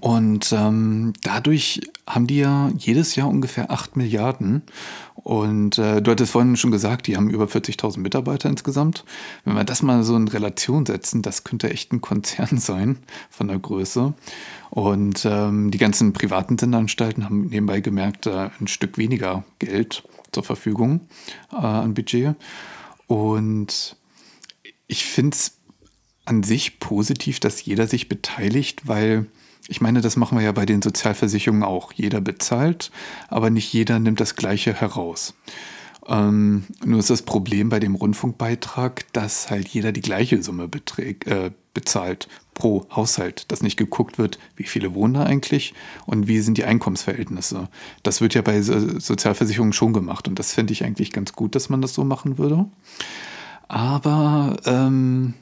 Und 0.00 0.52
ähm, 0.52 1.12
dadurch 1.22 1.80
haben 2.08 2.26
die 2.26 2.38
ja 2.38 2.70
jedes 2.76 3.14
Jahr 3.14 3.28
ungefähr 3.28 3.70
8 3.70 3.96
Milliarden. 3.96 4.62
Und 5.14 5.78
äh, 5.78 6.02
du 6.02 6.10
hattest 6.10 6.32
vorhin 6.32 6.56
schon 6.56 6.72
gesagt, 6.72 7.06
die 7.06 7.16
haben 7.16 7.30
über 7.30 7.44
40.000 7.44 8.00
Mitarbeiter 8.00 8.48
insgesamt. 8.48 9.04
Wenn 9.44 9.54
wir 9.54 9.62
das 9.62 9.82
mal 9.82 10.02
so 10.02 10.16
in 10.16 10.26
Relation 10.26 10.86
setzen, 10.86 11.22
das 11.22 11.44
könnte 11.44 11.70
echt 11.70 11.92
ein 11.92 12.00
Konzern 12.00 12.58
sein 12.58 12.98
von 13.30 13.46
der 13.46 13.58
Größe. 13.58 14.14
Und 14.70 15.24
ähm, 15.24 15.70
die 15.70 15.78
ganzen 15.78 16.12
privaten 16.12 16.58
Sendeanstalten 16.58 17.24
haben 17.24 17.46
nebenbei 17.46 17.80
gemerkt, 17.80 18.26
äh, 18.26 18.50
ein 18.60 18.66
Stück 18.66 18.98
weniger 18.98 19.44
Geld 19.60 20.02
zur 20.32 20.42
Verfügung 20.42 21.02
äh, 21.52 21.56
an 21.56 21.94
Budget. 21.94 22.34
Und 23.06 23.96
ich 24.88 25.04
finde 25.04 25.36
es 25.36 25.58
an 26.24 26.42
sich 26.42 26.80
positiv, 26.80 27.38
dass 27.38 27.64
jeder 27.64 27.86
sich 27.86 28.08
beteiligt, 28.08 28.88
weil 28.88 29.26
ich 29.68 29.80
meine, 29.80 30.00
das 30.00 30.16
machen 30.16 30.38
wir 30.38 30.44
ja 30.44 30.52
bei 30.52 30.66
den 30.66 30.82
Sozialversicherungen 30.82 31.64
auch. 31.64 31.92
Jeder 31.92 32.20
bezahlt, 32.20 32.90
aber 33.28 33.50
nicht 33.50 33.72
jeder 33.72 33.98
nimmt 33.98 34.20
das 34.20 34.36
Gleiche 34.36 34.72
heraus. 34.74 35.34
Ähm, 36.08 36.64
nur 36.84 37.00
ist 37.00 37.10
das 37.10 37.22
Problem 37.22 37.68
bei 37.68 37.80
dem 37.80 37.94
Rundfunkbeitrag, 37.94 39.12
dass 39.12 39.50
halt 39.50 39.68
jeder 39.68 39.92
die 39.92 40.02
gleiche 40.02 40.40
Summe 40.42 40.68
beträgt, 40.68 41.26
äh, 41.26 41.50
bezahlt 41.74 42.28
pro 42.54 42.86
Haushalt, 42.90 43.50
dass 43.50 43.62
nicht 43.62 43.76
geguckt 43.76 44.16
wird, 44.16 44.38
wie 44.56 44.64
viele 44.64 44.94
wohnen 44.94 45.14
da 45.14 45.24
eigentlich 45.24 45.74
und 46.06 46.26
wie 46.26 46.40
sind 46.40 46.58
die 46.58 46.64
Einkommensverhältnisse. 46.64 47.68
Das 48.02 48.20
wird 48.20 48.34
ja 48.34 48.42
bei 48.42 48.62
Sozialversicherungen 48.62 49.72
schon 49.72 49.92
gemacht 49.92 50.28
und 50.28 50.38
das 50.38 50.54
fände 50.54 50.72
ich 50.72 50.84
eigentlich 50.84 51.12
ganz 51.12 51.32
gut, 51.32 51.54
dass 51.54 51.68
man 51.68 51.82
das 51.82 51.92
so 51.92 52.04
machen 52.04 52.38
würde. 52.38 52.66
Aber 53.68 54.56
ähm, 54.64 55.34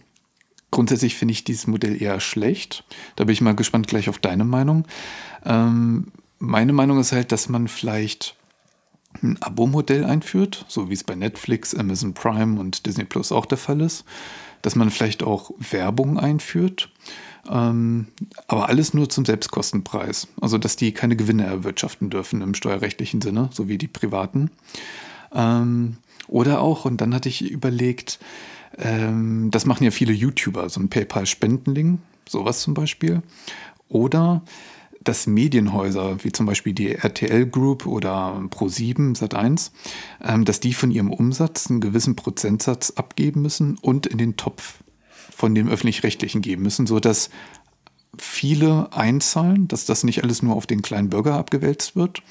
grundsätzlich 0.74 1.14
finde 1.14 1.32
ich 1.32 1.44
dieses 1.44 1.66
Modell 1.66 2.00
eher 2.00 2.20
schlecht. 2.20 2.84
Da 3.16 3.24
bin 3.24 3.32
ich 3.32 3.40
mal 3.40 3.54
gespannt 3.54 3.88
gleich 3.88 4.08
auf 4.08 4.18
deine 4.18 4.44
Meinung. 4.44 4.84
Ähm, 5.44 6.08
meine 6.38 6.72
Meinung 6.72 6.98
ist 7.00 7.12
halt, 7.12 7.32
dass 7.32 7.48
man 7.48 7.68
vielleicht 7.68 8.36
ein 9.22 9.40
Abo-Modell 9.40 10.04
einführt, 10.04 10.66
so 10.68 10.90
wie 10.90 10.94
es 10.94 11.04
bei 11.04 11.14
Netflix, 11.14 11.74
Amazon 11.74 12.14
Prime 12.14 12.60
und 12.60 12.84
Disney 12.84 13.04
Plus 13.04 13.32
auch 13.32 13.46
der 13.46 13.58
Fall 13.58 13.80
ist 13.80 14.04
dass 14.64 14.76
man 14.76 14.90
vielleicht 14.90 15.22
auch 15.22 15.50
Werbung 15.58 16.18
einführt, 16.18 16.90
ähm, 17.50 18.06
aber 18.48 18.70
alles 18.70 18.94
nur 18.94 19.10
zum 19.10 19.26
Selbstkostenpreis. 19.26 20.28
Also 20.40 20.56
dass 20.56 20.76
die 20.76 20.92
keine 20.92 21.16
Gewinne 21.16 21.44
erwirtschaften 21.44 22.08
dürfen 22.08 22.40
im 22.40 22.54
steuerrechtlichen 22.54 23.20
Sinne, 23.20 23.50
so 23.52 23.68
wie 23.68 23.76
die 23.76 23.88
privaten. 23.88 24.50
Ähm, 25.34 25.98
oder 26.28 26.62
auch, 26.62 26.86
und 26.86 27.02
dann 27.02 27.14
hatte 27.14 27.28
ich 27.28 27.42
überlegt, 27.42 28.18
ähm, 28.78 29.50
das 29.50 29.66
machen 29.66 29.84
ja 29.84 29.90
viele 29.90 30.12
YouTuber, 30.12 30.68
so 30.68 30.80
ein 30.80 30.88
PayPal-Spendenling, 30.88 31.98
sowas 32.28 32.60
zum 32.60 32.74
Beispiel. 32.74 33.22
Oder 33.88 34.42
dass 35.04 35.26
Medienhäuser 35.26 36.24
wie 36.24 36.32
zum 36.32 36.46
Beispiel 36.46 36.72
die 36.72 36.92
RTL 36.92 37.46
Group 37.46 37.86
oder 37.86 38.40
Pro7 38.50 39.16
Sat1, 39.16 39.70
ähm, 40.22 40.44
dass 40.44 40.60
die 40.60 40.74
von 40.74 40.90
ihrem 40.90 41.12
Umsatz 41.12 41.70
einen 41.70 41.80
gewissen 41.80 42.16
Prozentsatz 42.16 42.92
abgeben 42.96 43.42
müssen 43.42 43.76
und 43.80 44.06
in 44.06 44.18
den 44.18 44.36
Topf 44.36 44.82
von 45.30 45.54
dem 45.54 45.68
öffentlich-rechtlichen 45.68 46.40
geben 46.40 46.62
müssen, 46.62 46.86
sodass 46.86 47.28
viele 48.18 48.92
einzahlen, 48.92 49.68
dass 49.68 49.84
das 49.84 50.04
nicht 50.04 50.22
alles 50.22 50.42
nur 50.42 50.54
auf 50.54 50.66
den 50.66 50.82
kleinen 50.82 51.10
Bürger 51.10 51.34
abgewälzt 51.34 51.96
wird, 51.96 52.22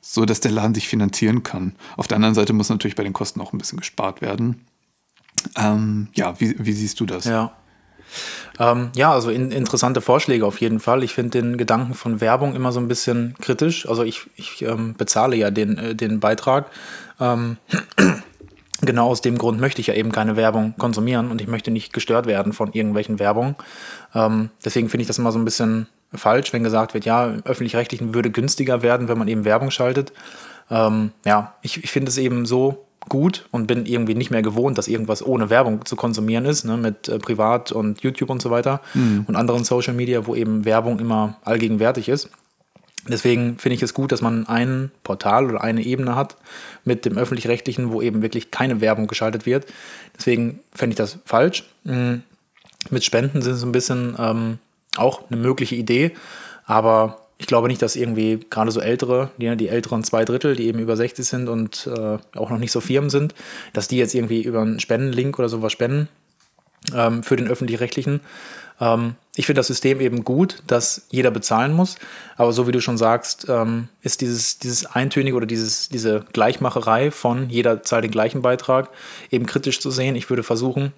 so 0.00 0.24
dass 0.24 0.40
der 0.40 0.50
Laden 0.50 0.74
sich 0.74 0.88
finanzieren 0.88 1.42
kann. 1.42 1.76
Auf 1.96 2.08
der 2.08 2.16
anderen 2.16 2.34
Seite 2.34 2.52
muss 2.52 2.68
natürlich 2.68 2.96
bei 2.96 3.04
den 3.04 3.12
Kosten 3.12 3.40
auch 3.40 3.52
ein 3.52 3.58
bisschen 3.58 3.78
gespart 3.78 4.20
werden. 4.20 4.64
Ähm, 5.56 6.08
ja, 6.14 6.38
wie, 6.40 6.54
wie 6.58 6.72
siehst 6.72 7.00
du 7.00 7.06
das? 7.06 7.24
Ja, 7.24 7.52
ähm, 8.58 8.90
ja, 8.94 9.12
also 9.12 9.30
in, 9.30 9.50
interessante 9.50 10.00
Vorschläge 10.00 10.46
auf 10.46 10.60
jeden 10.60 10.80
Fall. 10.80 11.02
Ich 11.02 11.14
finde 11.14 11.40
den 11.40 11.56
Gedanken 11.56 11.94
von 11.94 12.20
Werbung 12.20 12.54
immer 12.54 12.72
so 12.72 12.80
ein 12.80 12.88
bisschen 12.88 13.34
kritisch. 13.40 13.88
Also 13.88 14.02
ich, 14.02 14.26
ich 14.36 14.62
ähm, 14.62 14.94
bezahle 14.96 15.36
ja 15.36 15.50
den, 15.50 15.78
äh, 15.78 15.94
den 15.94 16.20
Beitrag. 16.20 16.66
Ähm, 17.20 17.58
genau 18.80 19.08
aus 19.08 19.20
dem 19.20 19.38
Grund 19.38 19.60
möchte 19.60 19.80
ich 19.80 19.88
ja 19.88 19.94
eben 19.94 20.12
keine 20.12 20.36
Werbung 20.36 20.74
konsumieren 20.78 21.30
und 21.30 21.40
ich 21.40 21.48
möchte 21.48 21.70
nicht 21.70 21.92
gestört 21.92 22.26
werden 22.26 22.52
von 22.52 22.72
irgendwelchen 22.72 23.18
Werbungen. 23.18 23.56
Ähm, 24.14 24.50
deswegen 24.64 24.88
finde 24.88 25.02
ich 25.02 25.08
das 25.08 25.18
immer 25.18 25.32
so 25.32 25.38
ein 25.38 25.44
bisschen 25.44 25.86
falsch, 26.12 26.52
wenn 26.52 26.64
gesagt 26.64 26.94
wird, 26.94 27.04
ja, 27.04 27.26
im 27.26 27.44
öffentlich-rechtlichen 27.44 28.14
würde 28.14 28.30
günstiger 28.30 28.82
werden, 28.82 29.08
wenn 29.08 29.18
man 29.18 29.28
eben 29.28 29.44
Werbung 29.44 29.70
schaltet. 29.70 30.12
Ähm, 30.70 31.12
ja, 31.24 31.54
ich, 31.62 31.84
ich 31.84 31.90
finde 31.90 32.10
es 32.10 32.18
eben 32.18 32.46
so 32.46 32.87
gut 33.08 33.48
und 33.50 33.66
bin 33.66 33.86
irgendwie 33.86 34.14
nicht 34.14 34.30
mehr 34.30 34.42
gewohnt, 34.42 34.76
dass 34.78 34.88
irgendwas 34.88 35.24
ohne 35.24 35.50
Werbung 35.50 35.84
zu 35.84 35.96
konsumieren 35.96 36.44
ist, 36.44 36.64
ne, 36.64 36.76
mit 36.76 37.08
äh, 37.08 37.18
Privat 37.18 37.72
und 37.72 38.00
YouTube 38.02 38.30
und 38.30 38.42
so 38.42 38.50
weiter 38.50 38.80
mhm. 38.94 39.24
und 39.26 39.36
anderen 39.36 39.64
Social 39.64 39.94
Media, 39.94 40.26
wo 40.26 40.34
eben 40.34 40.64
Werbung 40.64 40.98
immer 40.98 41.36
allgegenwärtig 41.44 42.08
ist. 42.08 42.30
Deswegen 43.06 43.58
finde 43.58 43.76
ich 43.76 43.82
es 43.82 43.94
gut, 43.94 44.12
dass 44.12 44.20
man 44.20 44.46
ein 44.46 44.90
Portal 45.02 45.48
oder 45.48 45.62
eine 45.62 45.82
Ebene 45.82 46.14
hat 46.14 46.36
mit 46.84 47.04
dem 47.04 47.16
öffentlich-rechtlichen, 47.16 47.90
wo 47.92 48.02
eben 48.02 48.20
wirklich 48.22 48.50
keine 48.50 48.80
Werbung 48.80 49.06
geschaltet 49.06 49.46
wird. 49.46 49.66
Deswegen 50.16 50.60
fände 50.74 50.92
ich 50.92 50.98
das 50.98 51.18
falsch. 51.24 51.64
Mhm. 51.84 52.22
Mit 52.90 53.04
Spenden 53.04 53.42
sind 53.42 53.54
es 53.54 53.62
ein 53.62 53.72
bisschen 53.72 54.16
ähm, 54.18 54.58
auch 54.96 55.22
eine 55.30 55.40
mögliche 55.40 55.74
Idee, 55.74 56.12
aber 56.66 57.27
ich 57.38 57.46
glaube 57.46 57.68
nicht, 57.68 57.80
dass 57.80 57.94
irgendwie 57.94 58.40
gerade 58.50 58.72
so 58.72 58.80
ältere, 58.80 59.30
die, 59.38 59.56
die 59.56 59.68
älteren 59.68 60.02
zwei 60.02 60.24
Drittel, 60.24 60.56
die 60.56 60.66
eben 60.66 60.80
über 60.80 60.96
60 60.96 61.24
sind 61.26 61.48
und 61.48 61.86
äh, 61.86 62.18
auch 62.36 62.50
noch 62.50 62.58
nicht 62.58 62.72
so 62.72 62.80
Firmen 62.80 63.10
sind, 63.10 63.34
dass 63.72 63.86
die 63.86 63.96
jetzt 63.96 64.14
irgendwie 64.14 64.42
über 64.42 64.60
einen 64.60 64.80
Spendenlink 64.80 65.38
oder 65.38 65.48
sowas 65.48 65.72
spenden 65.72 66.08
ähm, 66.94 67.22
für 67.22 67.36
den 67.36 67.46
öffentlich-rechtlichen. 67.46 68.20
Ähm, 68.80 69.14
ich 69.36 69.46
finde 69.46 69.60
das 69.60 69.68
System 69.68 70.00
eben 70.00 70.24
gut, 70.24 70.62
dass 70.66 71.06
jeder 71.10 71.30
bezahlen 71.30 71.72
muss, 71.72 71.96
aber 72.36 72.52
so 72.52 72.66
wie 72.66 72.72
du 72.72 72.80
schon 72.80 72.98
sagst, 72.98 73.46
ähm, 73.48 73.88
ist 74.02 74.20
dieses, 74.20 74.58
dieses 74.58 74.86
Eintönige 74.86 75.36
oder 75.36 75.46
dieses, 75.46 75.88
diese 75.88 76.24
Gleichmacherei 76.32 77.12
von 77.12 77.48
jeder 77.50 77.84
zahlt 77.84 78.02
den 78.02 78.10
gleichen 78.10 78.42
Beitrag 78.42 78.90
eben 79.30 79.46
kritisch 79.46 79.78
zu 79.80 79.92
sehen. 79.92 80.16
Ich 80.16 80.28
würde 80.28 80.42
versuchen, 80.42 80.92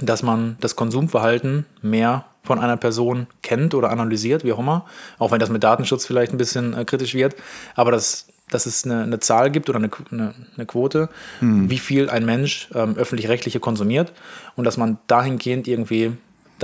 dass 0.00 0.22
man 0.22 0.56
das 0.60 0.76
Konsumverhalten 0.76 1.66
mehr 1.82 2.24
von 2.42 2.58
einer 2.58 2.76
Person 2.76 3.26
kennt 3.42 3.74
oder 3.74 3.90
analysiert, 3.90 4.44
wie 4.44 4.52
auch 4.52 4.58
immer, 4.58 4.84
auch 5.18 5.32
wenn 5.32 5.40
das 5.40 5.48
mit 5.48 5.64
Datenschutz 5.64 6.04
vielleicht 6.04 6.32
ein 6.32 6.38
bisschen 6.38 6.74
äh, 6.74 6.84
kritisch 6.84 7.14
wird, 7.14 7.36
aber 7.74 7.90
dass, 7.90 8.26
dass 8.50 8.66
es 8.66 8.84
eine, 8.84 9.02
eine 9.02 9.20
Zahl 9.20 9.50
gibt 9.50 9.70
oder 9.70 9.78
eine, 9.78 9.90
eine, 10.10 10.34
eine 10.56 10.66
Quote, 10.66 11.08
hm. 11.40 11.70
wie 11.70 11.78
viel 11.78 12.10
ein 12.10 12.26
Mensch 12.26 12.68
ähm, 12.74 12.96
öffentlich-rechtliche 12.96 13.60
konsumiert 13.60 14.12
und 14.56 14.64
dass 14.64 14.76
man 14.76 14.98
dahingehend 15.06 15.66
irgendwie 15.66 16.12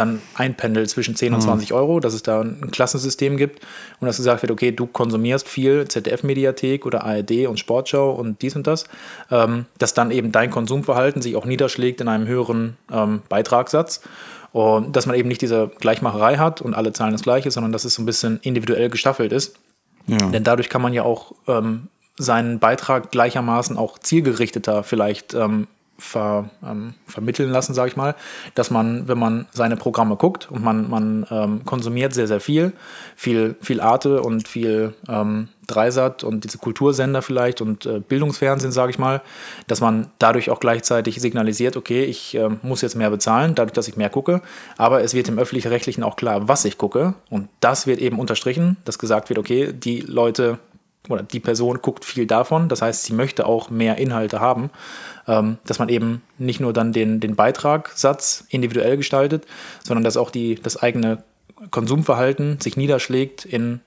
dann 0.00 0.20
einpendelt 0.34 0.90
zwischen 0.90 1.14
10 1.14 1.34
und 1.34 1.42
20 1.42 1.70
mhm. 1.70 1.76
Euro, 1.76 2.00
dass 2.00 2.14
es 2.14 2.22
da 2.22 2.40
ein 2.40 2.70
Klassensystem 2.70 3.36
gibt 3.36 3.64
und 4.00 4.06
dass 4.06 4.16
gesagt 4.16 4.42
wird, 4.42 4.50
okay, 4.50 4.72
du 4.72 4.86
konsumierst 4.86 5.48
viel 5.48 5.86
ZDF-Mediathek 5.86 6.86
oder 6.86 7.04
ARD 7.04 7.46
und 7.46 7.58
Sportschau 7.58 8.10
und 8.12 8.42
dies 8.42 8.56
und 8.56 8.66
das, 8.66 8.84
ähm, 9.30 9.66
dass 9.78 9.94
dann 9.94 10.10
eben 10.10 10.32
dein 10.32 10.50
Konsumverhalten 10.50 11.22
sich 11.22 11.36
auch 11.36 11.44
niederschlägt 11.44 12.00
in 12.00 12.08
einem 12.08 12.26
höheren 12.26 12.76
ähm, 12.92 13.22
Beitragssatz 13.28 14.00
Und 14.52 14.96
dass 14.96 15.06
man 15.06 15.14
eben 15.14 15.28
nicht 15.28 15.42
diese 15.42 15.70
Gleichmacherei 15.78 16.38
hat 16.38 16.60
und 16.60 16.74
alle 16.74 16.92
zahlen 16.92 17.12
das 17.12 17.22
Gleiche, 17.22 17.50
sondern 17.50 17.72
dass 17.72 17.84
es 17.84 17.94
so 17.94 18.02
ein 18.02 18.06
bisschen 18.06 18.40
individuell 18.42 18.90
gestaffelt 18.90 19.32
ist. 19.32 19.56
Ja. 20.06 20.16
Denn 20.30 20.42
dadurch 20.42 20.68
kann 20.68 20.82
man 20.82 20.92
ja 20.92 21.04
auch 21.04 21.32
ähm, 21.46 21.88
seinen 22.18 22.58
Beitrag 22.58 23.12
gleichermaßen 23.12 23.76
auch 23.76 23.98
zielgerichteter 23.98 24.82
vielleicht 24.82 25.34
ähm, 25.34 25.68
ver, 26.00 26.50
ähm, 26.66 26.94
vermitteln 27.06 27.50
lassen, 27.50 27.74
sage 27.74 27.90
ich 27.90 27.96
mal, 27.96 28.14
dass 28.54 28.70
man, 28.70 29.06
wenn 29.06 29.18
man 29.18 29.46
seine 29.52 29.76
Programme 29.76 30.16
guckt 30.16 30.50
und 30.50 30.64
man, 30.64 30.90
man 30.90 31.26
ähm, 31.30 31.64
konsumiert 31.64 32.14
sehr, 32.14 32.26
sehr 32.26 32.40
viel, 32.40 32.72
viel, 33.16 33.56
viel 33.60 33.80
Arte 33.80 34.22
und 34.22 34.48
viel 34.48 34.94
ähm, 35.08 35.48
Dreisat 35.66 36.24
und 36.24 36.44
diese 36.44 36.58
Kultursender 36.58 37.22
vielleicht 37.22 37.60
und 37.60 37.86
äh, 37.86 38.00
Bildungsfernsehen, 38.00 38.72
sage 38.72 38.90
ich 38.90 38.98
mal, 38.98 39.22
dass 39.68 39.80
man 39.80 40.08
dadurch 40.18 40.50
auch 40.50 40.58
gleichzeitig 40.58 41.20
signalisiert, 41.20 41.76
okay, 41.76 42.04
ich 42.04 42.34
äh, 42.34 42.48
muss 42.62 42.82
jetzt 42.82 42.96
mehr 42.96 43.10
bezahlen, 43.10 43.54
dadurch, 43.54 43.74
dass 43.74 43.86
ich 43.86 43.96
mehr 43.96 44.10
gucke, 44.10 44.42
aber 44.76 45.02
es 45.02 45.14
wird 45.14 45.28
im 45.28 45.38
öffentlich-rechtlichen 45.38 46.02
auch 46.02 46.16
klar, 46.16 46.48
was 46.48 46.64
ich 46.64 46.78
gucke. 46.78 47.14
Und 47.28 47.48
das 47.60 47.86
wird 47.86 48.00
eben 48.00 48.18
unterstrichen, 48.18 48.78
dass 48.84 48.98
gesagt 48.98 49.28
wird, 49.28 49.38
okay, 49.38 49.72
die 49.72 50.00
Leute 50.00 50.58
oder 51.08 51.22
die 51.22 51.40
Person 51.40 51.80
guckt 51.80 52.04
viel 52.04 52.26
davon, 52.26 52.68
das 52.68 52.82
heißt, 52.82 53.04
sie 53.04 53.12
möchte 53.12 53.46
auch 53.46 53.70
mehr 53.70 53.96
Inhalte 53.98 54.40
haben, 54.40 54.70
ähm, 55.26 55.58
dass 55.64 55.78
man 55.78 55.88
eben 55.88 56.22
nicht 56.38 56.60
nur 56.60 56.72
dann 56.72 56.92
den, 56.92 57.20
den 57.20 57.36
Beitragssatz 57.36 58.44
individuell 58.48 58.96
gestaltet, 58.96 59.46
sondern 59.82 60.04
dass 60.04 60.16
auch 60.16 60.30
die, 60.30 60.56
das 60.56 60.76
eigene 60.76 61.22
Konsumverhalten 61.70 62.60
sich 62.60 62.76
niederschlägt 62.76 63.44
in 63.44 63.80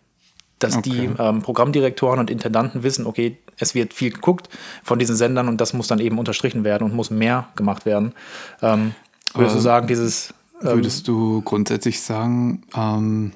dass 0.59 0.77
okay. 0.77 0.89
die 0.89 1.21
ähm, 1.21 1.41
Programmdirektoren 1.41 2.19
und 2.19 2.29
Intendanten 2.29 2.83
wissen, 2.83 3.05
okay, 3.05 3.37
es 3.57 3.75
wird 3.75 3.93
viel 3.93 4.11
geguckt 4.11 4.49
von 4.83 4.97
diesen 4.97 5.15
Sendern 5.15 5.47
und 5.47 5.59
das 5.59 5.73
muss 5.73 5.87
dann 5.87 5.99
eben 5.99 6.17
unterstrichen 6.17 6.63
werden 6.63 6.85
und 6.85 6.95
muss 6.95 7.09
mehr 7.09 7.49
gemacht 7.55 7.85
werden. 7.85 8.13
Ähm, 8.61 8.95
würdest 9.33 9.57
du 9.57 9.59
sagen, 9.59 9.87
dieses. 9.87 10.33
Ähm, 10.61 10.75
würdest 10.75 11.07
du 11.07 11.41
grundsätzlich 11.41 12.01
sagen, 12.01 12.63
ähm, 12.75 13.33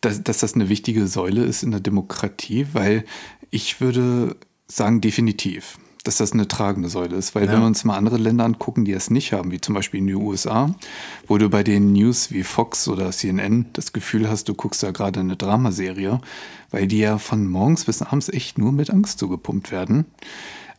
dass, 0.00 0.22
dass 0.22 0.38
das 0.38 0.54
eine 0.54 0.68
wichtige 0.68 1.06
Säule 1.06 1.44
ist 1.44 1.62
in 1.62 1.70
der 1.70 1.80
Demokratie, 1.80 2.66
weil 2.72 3.04
ich 3.50 3.80
würde 3.80 4.36
sagen, 4.66 5.00
definitiv, 5.00 5.78
dass 6.04 6.18
das 6.18 6.32
eine 6.32 6.46
tragende 6.46 6.88
Säule 6.88 7.16
ist. 7.16 7.34
Weil 7.34 7.46
ja. 7.46 7.52
wenn 7.52 7.60
wir 7.60 7.66
uns 7.66 7.84
mal 7.84 7.96
andere 7.96 8.16
Länder 8.16 8.44
angucken, 8.44 8.84
die 8.84 8.92
es 8.92 9.10
nicht 9.10 9.32
haben, 9.32 9.50
wie 9.50 9.60
zum 9.60 9.74
Beispiel 9.74 9.98
in 9.98 10.06
den 10.06 10.16
USA, 10.16 10.74
wo 11.26 11.38
du 11.38 11.48
bei 11.48 11.64
den 11.64 11.92
News 11.92 12.30
wie 12.30 12.44
Fox 12.44 12.86
oder 12.88 13.10
CNN 13.10 13.66
das 13.72 13.92
Gefühl 13.92 14.28
hast, 14.28 14.48
du 14.48 14.54
guckst 14.54 14.82
da 14.82 14.90
gerade 14.90 15.20
eine 15.20 15.36
Dramaserie, 15.36 16.20
weil 16.70 16.86
die 16.86 16.98
ja 16.98 17.18
von 17.18 17.46
morgens 17.46 17.84
bis 17.84 18.02
abends 18.02 18.28
echt 18.28 18.58
nur 18.58 18.72
mit 18.72 18.90
Angst 18.90 19.18
zugepumpt 19.18 19.72
werden. 19.72 20.06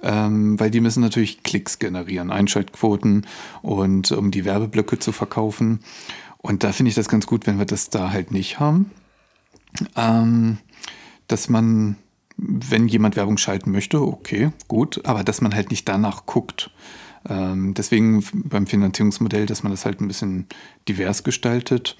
Ähm, 0.01 0.57
weil 0.57 0.71
die 0.71 0.79
müssen 0.79 1.01
natürlich 1.01 1.43
Klicks 1.43 1.77
generieren, 1.77 2.31
Einschaltquoten 2.31 3.27
und 3.61 4.13
um 4.13 4.31
die 4.31 4.45
Werbeblöcke 4.45 4.97
zu 4.97 5.11
verkaufen. 5.11 5.81
Und 6.37 6.63
da 6.63 6.71
finde 6.71 6.89
ich 6.89 6.95
das 6.95 7.09
ganz 7.09 7.27
gut, 7.27 7.45
wenn 7.47 7.59
wir 7.59 7.65
das 7.65 7.89
da 7.89 8.11
halt 8.11 8.31
nicht 8.31 8.61
haben 8.61 8.91
ähm, 9.95 10.57
dass 11.27 11.49
man, 11.49 11.95
wenn 12.37 12.87
jemand 12.87 13.15
Werbung 13.15 13.37
schalten 13.37 13.71
möchte, 13.71 14.01
okay, 14.01 14.51
gut, 14.67 15.05
aber 15.05 15.23
dass 15.23 15.41
man 15.41 15.53
halt 15.53 15.69
nicht 15.69 15.87
danach 15.87 16.25
guckt. 16.25 16.71
Ähm, 17.27 17.73
deswegen 17.73 18.23
beim 18.33 18.67
Finanzierungsmodell, 18.67 19.45
dass 19.45 19.63
man 19.63 19.71
das 19.71 19.85
halt 19.85 20.01
ein 20.01 20.07
bisschen 20.07 20.47
divers 20.87 21.23
gestaltet. 21.23 21.97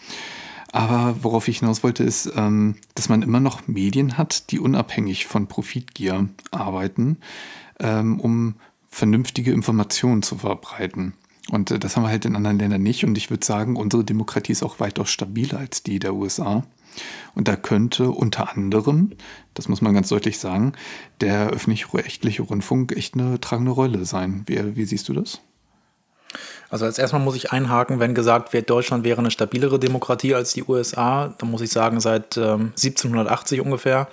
Aber 0.71 1.23
worauf 1.23 1.47
ich 1.47 1.60
hinaus 1.60 1.84
wollte, 1.84 2.03
ist, 2.03 2.32
ähm, 2.36 2.75
dass 2.95 3.10
man 3.10 3.21
immer 3.21 3.39
noch 3.39 3.67
Medien 3.67 4.17
hat, 4.17 4.51
die 4.51 4.60
unabhängig 4.60 5.25
von 5.25 5.47
Profitgier 5.47 6.29
arbeiten, 6.51 7.17
ähm, 7.79 8.19
um 8.19 8.55
vernünftige 8.89 9.51
Informationen 9.51 10.21
zu 10.21 10.38
verbreiten. 10.38 11.13
Und 11.49 11.71
äh, 11.71 11.79
das 11.79 11.95
haben 11.95 12.03
wir 12.03 12.10
halt 12.10 12.25
in 12.25 12.36
anderen 12.36 12.60
Ländern 12.60 12.84
nicht. 12.84 13.03
Und 13.03 13.17
ich 13.17 13.29
würde 13.29 13.45
sagen, 13.45 13.75
unsere 13.75 14.03
Demokratie 14.03 14.51
ist 14.51 14.63
auch 14.63 14.79
weitaus 14.79 15.10
stabiler 15.10 15.60
als 15.60 15.84
die 15.84 15.99
der 15.99 16.13
USA. 16.13 16.63
Und 17.36 17.47
da 17.47 17.56
könnte 17.56 18.10
unter 18.12 18.52
anderem, 18.52 19.12
das 19.54 19.69
muss 19.69 19.82
man 19.82 19.93
ganz 19.93 20.10
deutlich 20.10 20.39
sagen, 20.39 20.73
der 21.21 21.49
öffentlich-rechtliche 21.49 22.41
Rundfunk 22.41 22.95
echt 22.95 23.13
eine 23.13 23.39
tragende 23.39 23.71
Rolle 23.71 24.06
sein. 24.06 24.43
Wie, 24.47 24.75
wie 24.75 24.86
siehst 24.86 25.08
du 25.10 25.13
das? 25.13 25.41
Also 26.69 26.86
als 26.86 26.99
erstmal 26.99 27.21
muss 27.21 27.36
ich 27.36 27.52
einhaken, 27.52 27.99
wenn 27.99 28.13
gesagt 28.13 28.54
wird, 28.54 28.69
Deutschland 28.69 29.04
wäre 29.04 29.17
eine 29.17 29.32
stabilere 29.32 29.80
Demokratie 29.80 30.36
als 30.36 30.54
die 30.54 30.63
USA, 30.63 31.34
dann 31.39 31.49
muss 31.49 31.62
ich 31.62 31.71
sagen, 31.71 31.99
seit 31.99 32.38
ähm, 32.38 32.73
1780 32.78 33.62
ungefähr 33.62 34.08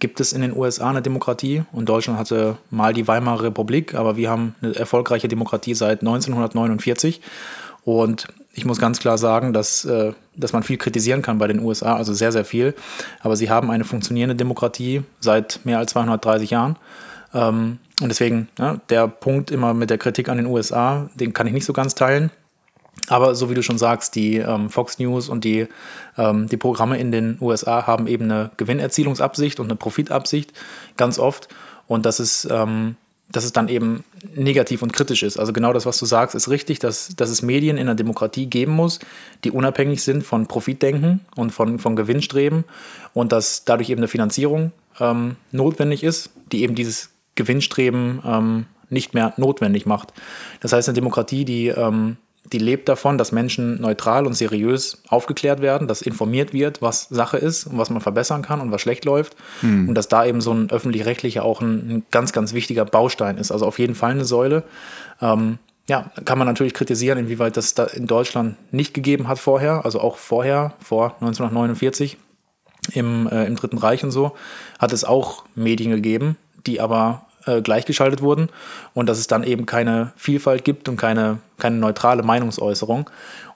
gibt 0.00 0.18
es 0.18 0.32
in 0.32 0.40
den 0.40 0.56
USA 0.56 0.90
eine 0.90 1.02
Demokratie 1.02 1.62
und 1.70 1.88
Deutschland 1.88 2.18
hatte 2.18 2.56
mal 2.70 2.92
die 2.92 3.06
Weimarer 3.06 3.44
Republik, 3.44 3.94
aber 3.94 4.16
wir 4.16 4.28
haben 4.28 4.56
eine 4.60 4.74
erfolgreiche 4.74 5.28
Demokratie 5.28 5.74
seit 5.74 6.00
1949 6.00 7.20
und 7.84 8.26
ich 8.52 8.64
muss 8.64 8.78
ganz 8.78 8.98
klar 8.98 9.16
sagen, 9.16 9.52
dass, 9.52 9.84
äh, 9.84 10.12
dass 10.36 10.52
man 10.52 10.62
viel 10.62 10.76
kritisieren 10.76 11.22
kann 11.22 11.38
bei 11.38 11.46
den 11.46 11.60
USA, 11.60 11.96
also 11.96 12.12
sehr, 12.12 12.32
sehr 12.32 12.44
viel. 12.44 12.74
Aber 13.20 13.36
sie 13.36 13.50
haben 13.50 13.70
eine 13.70 13.84
funktionierende 13.84 14.34
Demokratie 14.34 15.02
seit 15.20 15.60
mehr 15.64 15.78
als 15.78 15.92
230 15.92 16.50
Jahren. 16.50 16.76
Ähm, 17.32 17.78
und 18.00 18.08
deswegen, 18.08 18.48
ja, 18.58 18.80
der 18.88 19.06
Punkt 19.06 19.50
immer 19.50 19.74
mit 19.74 19.90
der 19.90 19.98
Kritik 19.98 20.28
an 20.28 20.38
den 20.38 20.46
USA, 20.46 21.08
den 21.14 21.32
kann 21.32 21.46
ich 21.46 21.52
nicht 21.52 21.64
so 21.66 21.72
ganz 21.72 21.94
teilen. 21.94 22.30
Aber 23.08 23.34
so 23.34 23.50
wie 23.50 23.54
du 23.54 23.62
schon 23.62 23.78
sagst, 23.78 24.14
die 24.14 24.36
ähm, 24.38 24.68
Fox 24.68 24.98
News 24.98 25.28
und 25.28 25.44
die, 25.44 25.68
ähm, 26.18 26.48
die 26.48 26.56
Programme 26.56 26.98
in 26.98 27.12
den 27.12 27.38
USA 27.40 27.86
haben 27.86 28.06
eben 28.06 28.24
eine 28.24 28.50
Gewinnerzielungsabsicht 28.56 29.60
und 29.60 29.66
eine 29.66 29.76
Profitabsicht 29.76 30.52
ganz 30.96 31.18
oft. 31.18 31.48
Und 31.86 32.04
das 32.04 32.20
ist, 32.20 32.48
ähm, 32.50 32.96
dass 33.32 33.44
es 33.44 33.52
dann 33.52 33.68
eben 33.68 34.04
negativ 34.34 34.82
und 34.82 34.92
kritisch 34.92 35.22
ist. 35.22 35.38
Also 35.38 35.52
genau 35.52 35.72
das, 35.72 35.86
was 35.86 35.98
du 35.98 36.06
sagst, 36.06 36.34
ist 36.34 36.48
richtig, 36.48 36.78
dass, 36.78 37.14
dass 37.16 37.30
es 37.30 37.42
Medien 37.42 37.78
in 37.78 37.86
der 37.86 37.94
Demokratie 37.94 38.46
geben 38.46 38.72
muss, 38.72 38.98
die 39.44 39.50
unabhängig 39.50 40.02
sind 40.02 40.24
von 40.24 40.46
Profitdenken 40.46 41.20
und 41.36 41.50
von, 41.50 41.78
von 41.78 41.96
Gewinnstreben 41.96 42.64
und 43.14 43.32
dass 43.32 43.64
dadurch 43.64 43.90
eben 43.90 44.00
eine 44.00 44.08
Finanzierung 44.08 44.72
ähm, 44.98 45.36
notwendig 45.52 46.02
ist, 46.02 46.30
die 46.52 46.62
eben 46.62 46.74
dieses 46.74 47.10
Gewinnstreben 47.34 48.20
ähm, 48.24 48.66
nicht 48.88 49.14
mehr 49.14 49.32
notwendig 49.36 49.86
macht. 49.86 50.12
Das 50.60 50.72
heißt, 50.72 50.88
eine 50.88 50.94
Demokratie, 50.94 51.44
die 51.44 51.68
ähm, 51.68 52.16
die 52.52 52.58
lebt 52.58 52.88
davon, 52.88 53.16
dass 53.16 53.32
Menschen 53.32 53.80
neutral 53.80 54.26
und 54.26 54.34
seriös 54.34 55.02
aufgeklärt 55.08 55.60
werden, 55.60 55.86
dass 55.86 56.02
informiert 56.02 56.52
wird, 56.52 56.82
was 56.82 57.08
Sache 57.08 57.36
ist 57.36 57.66
und 57.66 57.78
was 57.78 57.90
man 57.90 58.00
verbessern 58.00 58.42
kann 58.42 58.60
und 58.60 58.72
was 58.72 58.80
schlecht 58.80 59.04
läuft. 59.04 59.36
Hm. 59.60 59.88
Und 59.88 59.94
dass 59.94 60.08
da 60.08 60.24
eben 60.24 60.40
so 60.40 60.52
ein 60.52 60.70
öffentlich-rechtlicher 60.70 61.44
auch 61.44 61.60
ein, 61.60 61.74
ein, 61.88 62.02
ganz, 62.10 62.32
ganz 62.32 62.52
wichtiger 62.52 62.84
Baustein 62.84 63.38
ist. 63.38 63.52
Also 63.52 63.66
auf 63.66 63.78
jeden 63.78 63.94
Fall 63.94 64.12
eine 64.12 64.24
Säule. 64.24 64.64
Ähm, 65.20 65.58
ja, 65.88 66.10
kann 66.24 66.38
man 66.38 66.46
natürlich 66.46 66.74
kritisieren, 66.74 67.18
inwieweit 67.18 67.56
das 67.56 67.74
da 67.74 67.84
in 67.84 68.06
Deutschland 68.06 68.56
nicht 68.72 68.94
gegeben 68.94 69.28
hat 69.28 69.38
vorher, 69.38 69.84
also 69.84 70.00
auch 70.00 70.18
vorher, 70.18 70.74
vor 70.80 71.14
1949 71.20 72.16
im, 72.92 73.28
äh, 73.28 73.46
im 73.46 73.56
Dritten 73.56 73.78
Reich 73.78 74.04
und 74.04 74.10
so, 74.10 74.32
hat 74.78 74.92
es 74.92 75.04
auch 75.04 75.44
Medien 75.54 75.90
gegeben, 75.90 76.36
die 76.66 76.80
aber 76.80 77.26
äh, 77.46 77.62
gleichgeschaltet 77.62 78.22
wurden 78.22 78.48
und 78.94 79.08
dass 79.08 79.18
es 79.18 79.26
dann 79.26 79.44
eben 79.44 79.66
keine 79.66 80.12
Vielfalt 80.16 80.64
gibt 80.64 80.88
und 80.88 80.96
keine, 80.96 81.38
keine 81.58 81.76
neutrale 81.76 82.22
Meinungsäußerung. 82.22 83.08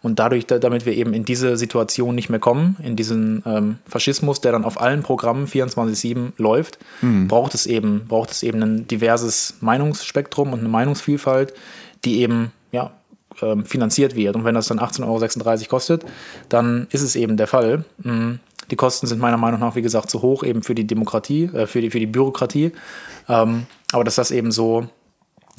Und 0.03 0.18
dadurch, 0.18 0.47
da, 0.47 0.59
damit 0.59 0.85
wir 0.85 0.94
eben 0.94 1.14
in 1.14 1.25
diese 1.25 1.57
Situation 1.57 2.14
nicht 2.14 2.29
mehr 2.29 2.38
kommen, 2.38 2.77
in 2.83 2.94
diesen 2.94 3.42
ähm, 3.47 3.79
Faschismus, 3.87 4.40
der 4.40 4.53
dann 4.53 4.64
auf 4.64 4.81
allen 4.81 5.03
Programmen 5.03 5.47
24-7 5.47 6.33
läuft, 6.37 6.79
mhm. 7.01 7.27
braucht, 7.27 7.55
es 7.55 7.66
eben, 7.66 8.07
braucht 8.07 8.31
es 8.31 8.42
eben 8.42 8.62
ein 8.62 8.87
diverses 8.87 9.57
Meinungsspektrum 9.61 10.53
und 10.53 10.61
eine 10.61 10.68
Meinungsvielfalt, 10.68 11.55
die 12.05 12.20
eben 12.20 12.53
ja, 12.70 12.90
ähm, 13.40 13.64
finanziert 13.64 14.14
wird. 14.14 14.37
Und 14.37 14.44
wenn 14.44 14.55
das 14.55 14.68
dann 14.68 14.79
18,36 14.79 15.07
Euro 15.07 15.68
kostet, 15.68 16.05
dann 16.49 16.87
ist 16.90 17.03
es 17.03 17.16
eben 17.16 17.37
der 17.37 17.47
Fall. 17.47 17.85
Mhm. 18.03 18.40
Die 18.70 18.77
Kosten 18.77 19.07
sind 19.07 19.20
meiner 19.20 19.37
Meinung 19.37 19.61
nach, 19.61 19.77
wie 19.77 19.83
gesagt, 19.83 20.11
zu 20.11 20.23
hoch 20.23 20.42
eben 20.42 20.62
für 20.62 20.75
die 20.75 20.87
Demokratie, 20.87 21.44
äh, 21.44 21.66
für, 21.66 21.81
die, 21.81 21.90
für 21.90 22.01
die 22.01 22.07
Bürokratie. 22.07 22.73
Ähm, 23.28 23.66
aber 23.92 24.04
dass 24.04 24.16
das 24.16 24.30
eben 24.30 24.52
so, 24.52 24.88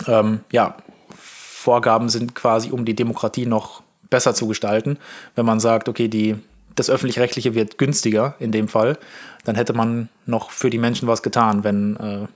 ähm, 0.08 0.42
ja, 0.52 0.78
Vorgaben 1.16 2.10
sind 2.10 2.36
quasi, 2.36 2.70
um 2.72 2.86
die 2.86 2.96
Demokratie 2.96 3.46
noch 3.46 3.82
besser 4.10 4.36
zu 4.36 4.48
gestalten. 4.48 4.98
Wenn 5.36 5.46
man 5.46 5.60
sagt, 5.60 5.90
okay, 5.90 6.08
die, 6.08 6.36
das 6.76 6.90
Öffentlich-Rechtliche 6.90 7.56
wird 7.56 7.78
günstiger 7.78 8.36
in 8.40 8.52
dem 8.52 8.68
Fall, 8.68 9.00
dann 9.46 9.56
hätte 9.56 9.74
man 9.74 10.10
noch 10.26 10.52
für 10.52 10.70
die 10.70 10.78
Menschen 10.78 11.08
was 11.08 11.24
getan, 11.24 11.64
wenn 11.64 11.96
äh, 11.98 12.28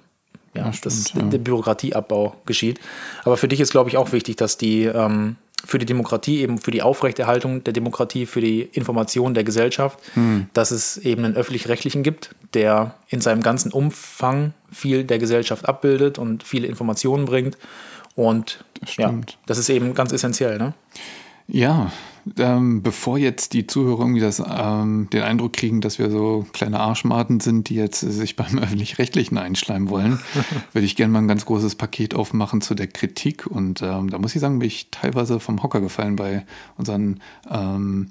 ja, 0.56 0.66
ja, 0.66 0.74
stimmt, 0.74 0.86
das, 0.86 1.14
ja. 1.14 1.22
der 1.22 1.38
Bürokratieabbau 1.38 2.36
geschieht. 2.46 2.80
Aber 3.24 3.38
für 3.38 3.48
dich 3.48 3.60
ist, 3.60 3.72
glaube 3.72 3.90
ich, 3.90 3.98
auch 3.98 4.12
wichtig, 4.12 4.36
dass 4.38 4.58
die 4.58 4.86
ähm, 4.86 5.36
für 5.66 5.78
die 5.78 5.86
Demokratie, 5.86 6.42
eben 6.42 6.58
für 6.58 6.72
die 6.72 6.82
Aufrechterhaltung 6.82 7.64
der 7.64 7.74
Demokratie, 7.74 8.26
für 8.26 8.42
die 8.42 8.62
Information 8.62 9.34
der 9.34 9.44
Gesellschaft, 9.44 10.00
hm. 10.14 10.48
dass 10.54 10.72
es 10.72 10.98
eben 10.98 11.26
einen 11.26 11.36
öffentlich-rechtlichen 11.36 12.04
gibt, 12.04 12.34
der 12.54 12.96
in 13.10 13.22
seinem 13.22 13.42
ganzen 13.42 13.72
Umfang 13.72 14.54
viel 14.72 15.04
der 15.04 15.20
Gesellschaft 15.20 15.68
abbildet 15.68 16.18
und 16.18 16.44
viele 16.44 16.68
Informationen 16.68 17.26
bringt. 17.26 17.58
Und 18.16 18.64
das 18.82 18.98
ja, 18.98 19.14
das 19.46 19.58
ist 19.58 19.70
eben 19.70 19.94
ganz 19.94 20.12
essentiell. 20.12 20.58
Ne? 20.58 20.74
Ja, 21.48 21.92
ähm, 22.38 22.82
bevor 22.82 23.18
jetzt 23.18 23.54
die 23.54 23.68
Zuhörer 23.68 24.00
irgendwie 24.00 24.22
das, 24.22 24.42
ähm, 24.46 25.10
den 25.12 25.24
Eindruck 25.24 25.54
kriegen, 25.54 25.82
dass 25.82 26.00
wir 26.00 26.10
so 26.10 26.46
kleine 26.54 26.80
Arschmaten 26.80 27.40
sind, 27.40 27.70
die 27.70 27.76
jetzt 27.76 28.00
sich 28.00 28.36
beim 28.36 28.60
Öffentlich-Rechtlichen 28.60 29.38
einschleimen 29.38 29.90
wollen, 29.90 30.20
würde 30.74 30.86
ich 30.86 30.96
gerne 30.96 31.14
mal 31.14 31.20
ein 31.20 31.28
ganz 31.28 31.46
großes 31.46 31.76
Paket 31.76 32.16
aufmachen 32.16 32.62
zu 32.62 32.76
der 32.76 32.88
Kritik. 32.88 33.48
Und 33.48 33.82
ähm, 33.82 34.10
da 34.10 34.18
muss 34.18 34.36
ich 34.36 34.42
sagen, 34.42 34.60
bin 34.60 34.68
ich 34.68 34.90
teilweise 34.92 35.40
vom 35.40 35.64
Hocker 35.64 35.82
gefallen 35.82 36.16
bei 36.16 36.46
unseren 36.78 37.22
ähm, 37.50 38.10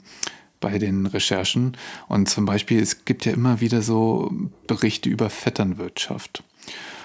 bei 0.61 0.79
den 0.79 1.07
Recherchen. 1.07 1.77
Und 2.09 2.29
zum 2.29 2.45
Beispiel, 2.45 2.81
es 2.81 3.05
gibt 3.05 3.25
ja 3.25 3.33
immer 3.33 3.61
wieder 3.61 3.83
so 3.83 4.33
Berichte 4.67 5.09
über 5.09 5.31
Vetternwirtschaft. 5.31 6.43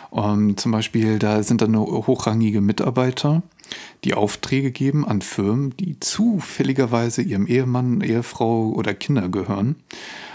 Um, 0.10 0.50
ähm, 0.50 0.58
zum 0.58 0.72
Beispiel, 0.72 1.18
da 1.18 1.42
sind 1.42 1.62
dann 1.62 1.76
hochrangige 1.76 2.62
Mitarbeiter, 2.62 3.42
die 4.04 4.14
Aufträge 4.14 4.72
geben 4.72 5.08
an 5.08 5.22
Firmen, 5.22 5.76
die 5.78 6.00
zufälligerweise 6.00 7.22
ihrem 7.22 7.48
Ehemann, 7.48 8.02
Ehefrau 8.02 8.70
oder 8.70 8.94
Kinder 8.94 9.30
gehören. 9.30 9.76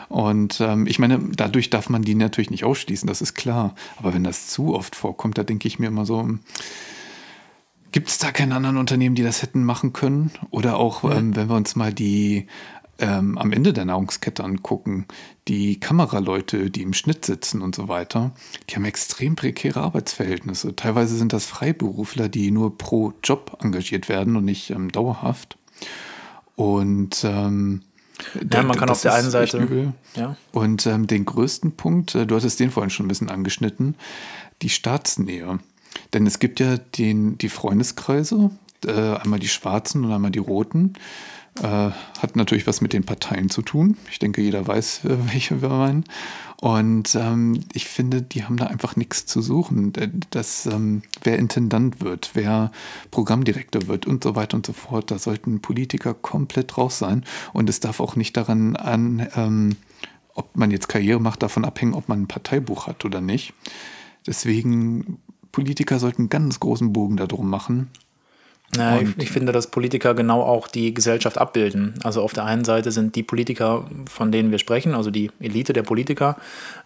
Und 0.09 0.61
ähm, 0.61 0.87
ich 0.87 0.99
meine, 0.99 1.21
dadurch 1.37 1.69
darf 1.71 1.91
man 1.91 2.03
die 2.03 2.15
natürlich 2.15 2.51
nicht 2.51 2.65
ausschließen, 2.65 3.07
das 3.07 3.21
ist 3.21 3.35
klar. 3.35 3.75
Aber 3.97 4.15
wenn 4.15 4.25
das 4.25 4.49
zu 4.49 4.75
oft 4.75 4.97
vorkommt, 4.97 5.37
da 5.37 5.45
denke 5.45 5.69
ich 5.69 5.79
mir 5.79 5.87
immer 5.87 6.07
so, 6.07 6.27
gibt 7.93 8.09
es 8.09 8.19
da 8.19 8.33
keine 8.33 8.55
anderen 8.55 8.79
Unternehmen, 8.79 9.15
die 9.15 9.23
das 9.23 9.43
hätten 9.43 9.65
machen 9.65 9.93
können? 9.93 10.31
Oder 10.51 10.79
auch, 10.79 11.05
ähm, 11.05 11.37
wenn 11.37 11.49
wir 11.49 11.57
uns 11.57 11.77
mal 11.77 11.93
die 11.93 12.47
ähm, 12.99 13.39
am 13.39 13.53
Ende 13.53 13.73
der 13.73 13.85
Nahrungskette 13.85 14.43
angucken, 14.45 15.07
die 15.47 15.79
Kameraleute, 15.79 16.71
die 16.71 16.83
im 16.83 16.93
Schnitt 16.93 17.25
sitzen 17.25 17.63
und 17.63 17.75
so 17.75 17.89
weiter, 17.89 18.33
die 18.69 18.77
haben 18.77 18.85
extrem 18.85 19.37
prekäre 19.37 19.81
Arbeitsverhältnisse. 19.81 20.75
Teilweise 20.75 21.17
sind 21.17 21.33
das 21.33 21.47
Freiberufler, 21.47 22.29
die 22.29 22.51
nur 22.51 22.77
pro 22.77 23.13
Job 23.23 23.59
engagiert 23.63 24.09
werden 24.09 24.37
und 24.37 24.45
nicht 24.45 24.71
ähm, 24.71 24.91
dauerhaft. 24.91 25.57
Und 26.57 27.23
ähm, 27.25 27.83
ja, 28.53 28.63
man 28.63 28.77
kann 28.77 28.91
auf 28.91 29.03
der 29.03 29.15
einen 29.15 29.31
Seite. 29.31 29.93
Ja. 30.17 30.37
Und 30.53 30.87
ähm, 30.87 31.07
den 31.07 31.25
größten 31.25 31.73
Punkt, 31.77 32.15
äh, 32.15 32.27
du 32.27 32.35
hattest 32.35 32.59
den 32.59 32.71
vorhin 32.71 32.91
schon 32.91 33.07
ein 33.07 33.09
bisschen 33.09 33.31
angeschnitten, 33.31 33.95
die 34.63 34.69
Staatsnähe. 34.69 35.61
Denn 36.13 36.27
es 36.27 36.39
gibt 36.39 36.61
ja 36.61 36.77
den, 36.77 37.39
die 37.39 37.49
Freundeskreise, 37.49 38.51
äh, 38.85 39.15
einmal 39.17 39.39
die 39.39 39.49
schwarzen 39.49 40.05
und 40.05 40.13
einmal 40.13 40.31
die 40.31 40.39
roten. 40.41 40.95
Äh, 41.63 41.91
hat 42.21 42.37
natürlich 42.37 42.67
was 42.67 42.81
mit 42.81 42.93
den 42.93 43.05
Parteien 43.05 43.51
zu 43.51 43.63
tun. 43.63 43.97
Ich 44.11 44.19
denke, 44.19 44.43
jeder 44.43 44.67
weiß, 44.67 45.05
äh, 45.05 45.17
welche 45.33 45.61
wir 45.63 45.69
meinen. 45.69 46.05
Und 46.61 47.15
ähm, 47.15 47.61
ich 47.73 47.87
finde, 47.87 48.23
die 48.23 48.45
haben 48.45 48.57
da 48.57 48.67
einfach 48.67 48.97
nichts 48.97 49.27
zu 49.27 49.41
suchen. 49.41 49.93
Das, 50.31 50.67
ähm, 50.67 51.03
wer 51.23 51.39
Intendant 51.39 52.01
wird, 52.01 52.31
wer 52.35 52.73
Programmdirektor 53.11 53.87
wird 53.87 54.07
und 54.07 54.25
so 54.25 54.35
weiter 54.35 54.57
und 54.57 54.67
so 54.67 54.73
fort, 54.73 55.11
da 55.11 55.19
sollten 55.19 55.61
Politiker 55.61 56.15
komplett 56.15 56.77
raus 56.77 56.99
sein. 56.99 57.25
Und 57.53 57.69
es 57.71 57.81
darf 57.81 58.01
auch 58.01 58.17
nicht 58.17 58.37
daran 58.37 58.75
an, 58.75 59.29
ähm, 59.37 59.77
ob 60.35 60.57
man 60.57 60.71
jetzt 60.71 60.89
Karriere 60.89 61.21
macht, 61.21 61.43
davon 61.43 61.65
abhängen, 61.65 61.95
ob 61.95 62.09
man 62.09 62.23
ein 62.23 62.29
Parteibuch 62.29 62.87
hat 62.87 63.05
oder 63.05 63.21
nicht. 63.21 63.55
Deswegen, 64.27 65.19
Politiker 65.53 65.99
sollten 65.99 66.23
einen 66.23 66.31
ganz 66.31 66.59
großen 66.61 66.93
Bogen 66.93 67.17
darum 67.17 67.49
machen 67.49 67.89
ja, 68.77 69.01
ich, 69.01 69.17
ich, 69.17 69.31
finde, 69.31 69.53
dass 69.53 69.69
Politiker 69.69 70.15
genau 70.15 70.43
auch 70.43 70.69
die 70.69 70.93
Gesellschaft 70.93 71.39
abbilden. 71.39 71.95
Also 72.03 72.23
auf 72.23 72.35
der 72.35 72.45
einen 72.45 72.65
Seite 72.65 72.93
sind 72.93 73.17
die 73.17 73.23
Politiker, 73.23 73.87
von 74.11 74.31
denen 74.31 74.51
wir 74.51 74.59
sprechen, 74.59 74.95
also 74.95 75.11
die 75.11 75.31
Elite 75.41 75.73
der 75.73 75.83
Politiker, 75.83 76.37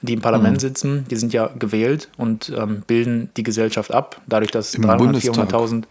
die 0.01 0.12
im 0.12 0.21
Parlament 0.21 0.59
mhm. 0.59 0.61
sitzen, 0.61 1.07
die 1.11 1.16
sind 1.16 1.33
ja 1.33 1.49
gewählt 1.59 2.09
und 2.16 2.53
ähm, 2.57 2.83
bilden 2.87 3.31
die 3.37 3.42
Gesellschaft 3.42 3.92
ab, 3.92 4.21
dadurch, 4.29 4.53
dass 4.53 4.79
300.000, 4.79 5.49
400.000 5.49 5.85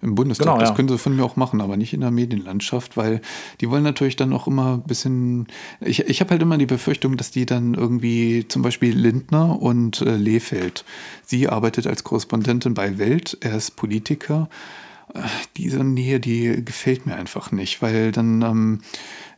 im 0.00 0.14
Bundestag. 0.14 0.46
Genau, 0.46 0.58
das 0.58 0.70
ja. 0.70 0.74
können 0.74 0.88
sie 0.88 0.98
von 0.98 1.14
mir 1.14 1.24
auch 1.24 1.36
machen, 1.36 1.60
aber 1.60 1.76
nicht 1.76 1.92
in 1.92 2.00
der 2.00 2.10
Medienlandschaft, 2.10 2.96
weil 2.96 3.20
die 3.60 3.70
wollen 3.70 3.82
natürlich 3.82 4.16
dann 4.16 4.32
auch 4.32 4.46
immer 4.46 4.74
ein 4.74 4.82
bisschen. 4.82 5.48
Ich, 5.80 6.00
ich 6.00 6.20
habe 6.20 6.30
halt 6.30 6.42
immer 6.42 6.58
die 6.58 6.66
Befürchtung, 6.66 7.16
dass 7.16 7.30
die 7.30 7.46
dann 7.46 7.74
irgendwie 7.74 8.46
zum 8.48 8.62
Beispiel 8.62 8.96
Lindner 8.96 9.60
und 9.60 10.00
äh, 10.02 10.16
Lehfeld. 10.16 10.84
Sie 11.24 11.48
arbeitet 11.48 11.86
als 11.86 12.04
Korrespondentin 12.04 12.74
bei 12.74 12.98
Welt, 12.98 13.38
er 13.40 13.56
ist 13.56 13.76
Politiker 13.76 14.48
diese 15.56 15.84
Nähe, 15.84 16.20
die 16.20 16.64
gefällt 16.64 17.06
mir 17.06 17.16
einfach 17.16 17.52
nicht, 17.52 17.82
weil 17.82 18.12
dann 18.12 18.42
ähm, 18.42 18.80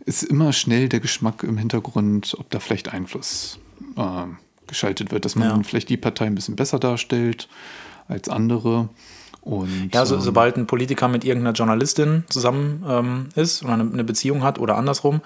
ist 0.05 0.23
immer 0.23 0.53
schnell 0.53 0.89
der 0.89 1.01
Geschmack 1.01 1.43
im 1.43 1.59
Hintergrund, 1.59 2.35
ob 2.39 2.51
da 2.51 2.61
vielleicht 2.61 2.93
Einfluss 2.93 3.59
äh, 3.97 4.27
geschaltet 4.67 5.11
wird, 5.11 5.25
dass 5.25 5.37
man 5.37 5.49
ja. 5.49 5.63
vielleicht 5.63 5.89
die 5.89 5.97
Partei 5.97 6.27
ein 6.27 6.35
bisschen 6.35 6.57
besser 6.57 6.79
darstellt 6.79 7.49
als 8.09 8.29
andere. 8.29 8.89
Und, 9.51 9.91
ja, 9.93 10.07
so, 10.07 10.15
ähm, 10.15 10.21
sobald 10.21 10.57
ein 10.57 10.67
Politiker 10.69 11.09
mit 11.09 11.25
irgendeiner 11.25 11.55
Journalistin 11.55 12.23
zusammen 12.29 12.85
ähm, 12.89 13.29
ist 13.35 13.65
oder 13.65 13.73
eine, 13.73 13.83
eine, 13.83 14.05
Beziehung 14.05 14.45
hat 14.45 14.61
oder 14.61 14.77
andersrum, 14.77 15.23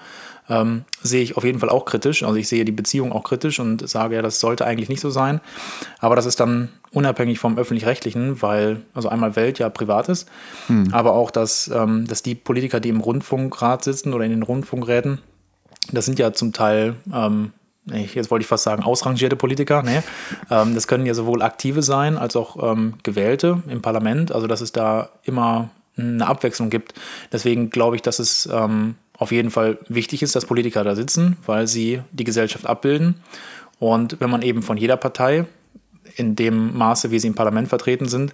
ähm, 0.49 0.83
sehe 1.03 1.21
ich 1.21 1.37
auf 1.37 1.43
jeden 1.43 1.59
Fall 1.59 1.69
auch 1.69 1.85
kritisch. 1.85 2.23
Also 2.23 2.35
ich 2.35 2.47
sehe 2.47 2.65
die 2.65 2.71
Beziehung 2.71 3.11
auch 3.11 3.23
kritisch 3.23 3.59
und 3.59 3.87
sage 3.87 4.15
ja, 4.15 4.23
das 4.23 4.39
sollte 4.39 4.65
eigentlich 4.65 4.89
nicht 4.89 4.99
so 4.99 5.11
sein. 5.11 5.41
Aber 5.99 6.15
das 6.15 6.25
ist 6.25 6.39
dann 6.39 6.69
unabhängig 6.89 7.37
vom 7.37 7.55
öffentlich-rechtlichen, 7.59 8.41
weil 8.41 8.81
also 8.95 9.09
einmal 9.09 9.35
Welt 9.35 9.59
ja 9.59 9.69
privat 9.69 10.09
ist, 10.09 10.27
hm. 10.65 10.87
aber 10.91 11.13
auch, 11.13 11.29
dass, 11.29 11.67
ähm, 11.67 12.07
dass 12.07 12.23
die 12.23 12.33
Politiker, 12.33 12.79
die 12.79 12.89
im 12.89 13.01
Rundfunkrat 13.01 13.83
sitzen 13.83 14.11
oder 14.15 14.25
in 14.25 14.31
den 14.31 14.41
Rundfunkräten, 14.41 15.19
das 15.91 16.05
sind 16.05 16.17
ja 16.17 16.33
zum 16.33 16.51
Teil 16.51 16.95
ähm, 17.13 17.51
jetzt 17.85 18.31
wollte 18.31 18.43
ich 18.43 18.47
fast 18.47 18.63
sagen, 18.63 18.83
ausrangierte 18.83 19.35
Politiker. 19.35 19.83
Nee. 19.83 20.01
Ähm, 20.49 20.75
das 20.75 20.87
können 20.87 21.05
ja 21.05 21.13
sowohl 21.13 21.41
aktive 21.41 21.81
sein 21.81 22.17
als 22.17 22.35
auch 22.35 22.71
ähm, 22.71 22.95
Gewählte 23.03 23.61
im 23.69 23.81
Parlament. 23.81 24.31
Also 24.31 24.47
dass 24.47 24.61
es 24.61 24.71
da 24.71 25.09
immer 25.23 25.69
eine 25.97 26.27
Abwechslung 26.27 26.69
gibt. 26.69 26.93
Deswegen 27.31 27.69
glaube 27.69 27.95
ich, 27.95 28.01
dass 28.01 28.19
es 28.19 28.49
ähm, 28.51 28.95
auf 29.17 29.31
jeden 29.31 29.51
Fall 29.51 29.77
wichtig 29.87 30.23
ist, 30.23 30.35
dass 30.35 30.45
Politiker 30.45 30.83
da 30.83 30.95
sitzen, 30.95 31.37
weil 31.45 31.67
sie 31.67 32.01
die 32.11 32.25
Gesellschaft 32.25 32.65
abbilden. 32.65 33.15
Und 33.79 34.19
wenn 34.19 34.29
man 34.29 34.41
eben 34.41 34.61
von 34.61 34.77
jeder 34.77 34.97
Partei 34.97 35.45
in 36.15 36.35
dem 36.35 36.77
Maße, 36.77 37.11
wie 37.11 37.19
sie 37.19 37.27
im 37.27 37.35
Parlament 37.35 37.67
vertreten 37.67 38.07
sind, 38.07 38.33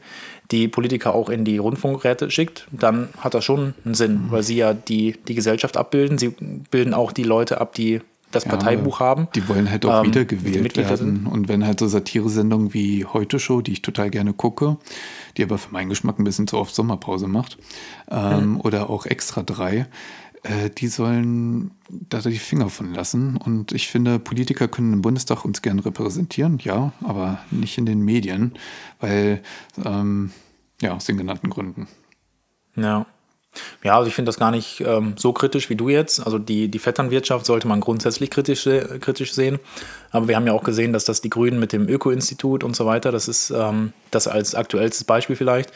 die 0.52 0.68
Politiker 0.68 1.16
auch 1.16 1.30
in 1.30 1.46
die 1.46 1.58
Rundfunkräte 1.58 2.30
schickt, 2.30 2.68
dann 2.72 3.10
hat 3.18 3.34
das 3.34 3.46
schon 3.46 3.74
einen 3.86 3.96
Sinn, 3.96 4.26
weil 4.30 4.44
sie 4.44 4.58
ja 4.58 4.74
die, 4.74 5.18
die 5.28 5.36
Gesellschaft 5.36 5.78
abbilden. 5.78 6.18
Sie 6.18 6.30
bilden 6.70 6.94
auch 6.94 7.12
die 7.12 7.24
Leute 7.24 7.62
ab, 7.62 7.74
die 7.74 8.02
das 8.32 8.46
ja, 8.46 8.52
Parteibuch 8.52 9.00
haben. 9.00 9.28
Die 9.36 9.48
wollen 9.48 9.70
halt 9.70 9.86
auch 9.86 10.04
ähm, 10.04 10.08
wiedergewählt 10.10 10.78
werden. 10.78 10.98
Sind. 10.98 11.28
Und 11.28 11.48
wenn 11.48 11.66
halt 11.66 11.80
so 11.80 11.88
Satiresendungen 11.88 12.74
wie 12.74 13.06
Heute 13.06 13.40
Show, 13.40 13.62
die 13.62 13.74
ich 13.74 13.82
total 13.82 14.10
gerne 14.10 14.34
gucke, 14.34 14.78
die 15.38 15.44
aber 15.44 15.58
für 15.58 15.72
meinen 15.72 15.90
Geschmack 15.90 16.20
ein 16.20 16.24
bisschen 16.24 16.48
zu 16.48 16.58
oft 16.58 16.74
Sommerpause 16.74 17.28
macht, 17.28 17.58
ähm, 18.10 18.54
mhm. 18.54 18.62
oder 18.62 18.90
auch 18.90 19.06
Extra 19.06 19.44
3, 19.44 19.88
äh, 20.44 20.70
die 20.70 20.88
sollen 20.88 21.72
da 21.90 22.20
die 22.22 22.40
Finger 22.40 22.70
von 22.70 22.94
lassen. 22.94 23.38
Und 23.38 23.72
ich 23.72 23.88
finde, 23.88 24.20
Politiker 24.20 24.68
können 24.68 24.94
im 24.94 25.02
Bundestag 25.02 25.46
uns 25.46 25.62
gern 25.62 25.80
repräsentieren, 25.80 26.60
ja, 26.60 26.94
aber 27.04 27.40
nicht 27.52 27.78
in 27.78 27.86
den 27.86 28.02
Medien, 28.02 28.54
weil, 29.00 29.42
ähm, 29.84 30.32
ja, 30.82 30.94
aus 30.94 31.06
den 31.06 31.18
genannten 31.18 31.50
Gründen. 31.50 31.88
Ja. 32.76 33.06
Ja, 33.84 33.98
also 33.98 34.08
ich 34.08 34.16
finde 34.16 34.30
das 34.30 34.38
gar 34.38 34.52
nicht 34.52 34.82
ähm, 34.82 35.16
so 35.18 35.34
kritisch 35.34 35.70
wie 35.70 35.76
du 35.76 35.90
jetzt. 35.90 36.20
Also 36.26 36.40
die, 36.40 36.70
die 36.70 36.80
Vetternwirtschaft 36.80 37.46
sollte 37.46 37.68
man 37.68 37.82
grundsätzlich 37.82 38.30
kritisch, 38.30 38.66
äh, 38.68 39.00
kritisch 39.00 39.34
sehen. 39.34 39.60
Aber 40.12 40.28
wir 40.28 40.36
haben 40.36 40.48
ja 40.48 40.54
auch 40.54 40.64
gesehen, 40.64 40.94
dass 40.94 41.06
das 41.06 41.22
die 41.22 41.30
Grünen 41.30 41.60
mit 41.60 41.74
dem 41.74 41.90
Öko-Institut 41.90 42.64
und 42.64 42.76
so 42.76 42.86
weiter, 42.86 43.12
das 43.12 43.28
ist 43.28 43.50
ähm, 43.50 43.94
das 44.12 44.28
als 44.28 44.56
aktuellstes 44.56 45.04
Beispiel 45.04 45.36
vielleicht, 45.36 45.72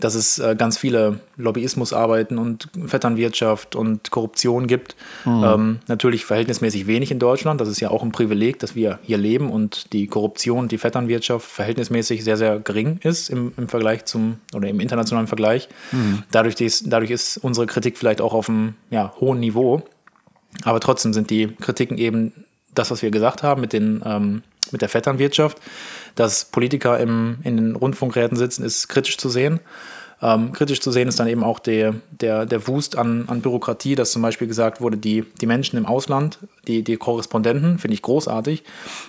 dass 0.00 0.14
es 0.14 0.38
äh, 0.38 0.56
ganz 0.56 0.78
viele 0.78 1.20
Lobbyismusarbeiten 1.36 2.38
und 2.38 2.68
Vetternwirtschaft 2.86 3.76
und 3.76 4.10
Korruption 4.10 4.66
gibt. 4.66 4.96
Mhm. 5.24 5.44
Ähm, 5.44 5.78
natürlich 5.86 6.24
verhältnismäßig 6.24 6.86
wenig 6.86 7.10
in 7.10 7.18
Deutschland. 7.18 7.60
Das 7.60 7.68
ist 7.68 7.80
ja 7.80 7.90
auch 7.90 8.02
ein 8.02 8.12
Privileg, 8.12 8.58
dass 8.58 8.74
wir 8.74 8.98
hier 9.02 9.18
leben 9.18 9.50
und 9.50 9.92
die 9.92 10.06
Korruption 10.06 10.68
die 10.68 10.78
Vetternwirtschaft 10.78 11.46
verhältnismäßig 11.46 12.24
sehr, 12.24 12.36
sehr 12.36 12.58
gering 12.58 12.98
ist 13.02 13.30
im, 13.30 13.52
im 13.56 13.68
Vergleich 13.68 14.04
zum 14.04 14.38
oder 14.54 14.68
im 14.68 14.80
internationalen 14.80 15.28
Vergleich. 15.28 15.68
Mhm. 15.92 16.22
Dadurch, 16.30 16.60
ist, 16.60 16.84
dadurch 16.86 17.10
ist 17.10 17.38
unsere 17.38 17.66
Kritik 17.66 17.98
vielleicht 17.98 18.20
auch 18.20 18.34
auf 18.34 18.48
einem 18.48 18.74
ja, 18.90 19.12
hohen 19.20 19.40
Niveau. 19.40 19.82
Aber 20.64 20.80
trotzdem 20.80 21.12
sind 21.12 21.30
die 21.30 21.48
Kritiken 21.60 21.98
eben 21.98 22.32
das, 22.74 22.90
was 22.90 23.02
wir 23.02 23.10
gesagt 23.10 23.42
haben 23.42 23.60
mit, 23.60 23.72
den, 23.72 24.02
ähm, 24.04 24.42
mit 24.72 24.82
der 24.82 24.88
Vetternwirtschaft, 24.88 25.58
dass 26.14 26.44
Politiker 26.44 26.98
im, 26.98 27.38
in 27.44 27.56
den 27.56 27.76
Rundfunkräten 27.76 28.36
sitzen, 28.36 28.64
ist 28.64 28.88
kritisch 28.88 29.18
zu 29.18 29.28
sehen. 29.28 29.60
Ähm, 30.22 30.52
kritisch 30.52 30.80
zu 30.80 30.92
sehen 30.92 31.08
ist 31.08 31.18
dann 31.18 31.26
eben 31.26 31.42
auch 31.42 31.58
der, 31.58 31.94
der, 32.12 32.46
der 32.46 32.66
Wust 32.68 32.96
an, 32.96 33.24
an 33.26 33.40
Bürokratie, 33.40 33.96
dass 33.96 34.12
zum 34.12 34.22
Beispiel 34.22 34.46
gesagt 34.46 34.80
wurde, 34.80 34.96
die, 34.96 35.24
die 35.40 35.46
Menschen 35.46 35.76
im 35.76 35.86
Ausland, 35.86 36.38
die, 36.68 36.84
die 36.84 36.96
Korrespondenten, 36.96 37.78
finde 37.78 37.94
ich 37.94 38.02
großartig, 38.02 38.62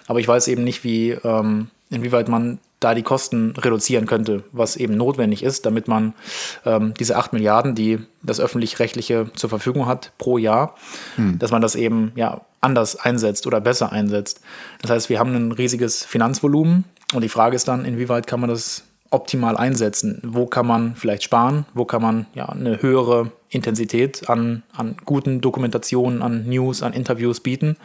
aber 0.07 0.19
ich 0.19 0.27
weiß 0.27 0.47
eben 0.47 0.63
nicht, 0.63 0.83
wie, 0.83 1.11
ähm, 1.11 1.67
inwieweit 1.91 2.29
man 2.29 2.57
da 2.83 2.93
die 2.93 3.03
Kosten 3.03 3.53
reduzieren 3.57 4.05
könnte, 4.05 4.43
was 4.51 4.75
eben 4.75 4.95
notwendig 4.95 5.43
ist, 5.43 5.65
damit 5.65 5.87
man 5.87 6.13
ähm, 6.65 6.93
diese 6.99 7.17
8 7.17 7.33
Milliarden, 7.33 7.75
die 7.75 7.99
das 8.21 8.39
öffentlich-rechtliche 8.39 9.31
zur 9.35 9.49
Verfügung 9.49 9.85
hat 9.85 10.11
pro 10.17 10.37
Jahr, 10.37 10.75
hm. 11.15 11.39
dass 11.39 11.51
man 11.51 11.61
das 11.61 11.75
eben 11.75 12.11
ja 12.15 12.41
anders 12.61 12.95
einsetzt 12.95 13.47
oder 13.47 13.61
besser 13.61 13.91
einsetzt. 13.91 14.41
Das 14.81 14.91
heißt, 14.91 15.09
wir 15.09 15.19
haben 15.19 15.35
ein 15.35 15.51
riesiges 15.51 16.03
Finanzvolumen 16.03 16.85
und 17.13 17.21
die 17.21 17.29
Frage 17.29 17.55
ist 17.55 17.67
dann, 17.67 17.85
inwieweit 17.85 18.27
kann 18.27 18.39
man 18.39 18.49
das 18.49 18.83
optimal 19.13 19.55
einsetzen? 19.55 20.19
Wo 20.23 20.47
kann 20.47 20.65
man 20.65 20.95
vielleicht 20.95 21.23
sparen? 21.23 21.65
Wo 21.73 21.85
kann 21.85 22.01
man 22.01 22.25
ja 22.33 22.49
eine 22.49 22.81
höhere 22.81 23.31
Intensität 23.53 24.29
an, 24.29 24.63
an 24.75 24.95
guten 25.05 25.41
Dokumentationen, 25.41 26.21
an 26.21 26.47
News, 26.47 26.81
an 26.81 26.93
Interviews 26.93 27.39
bieten. 27.39 27.77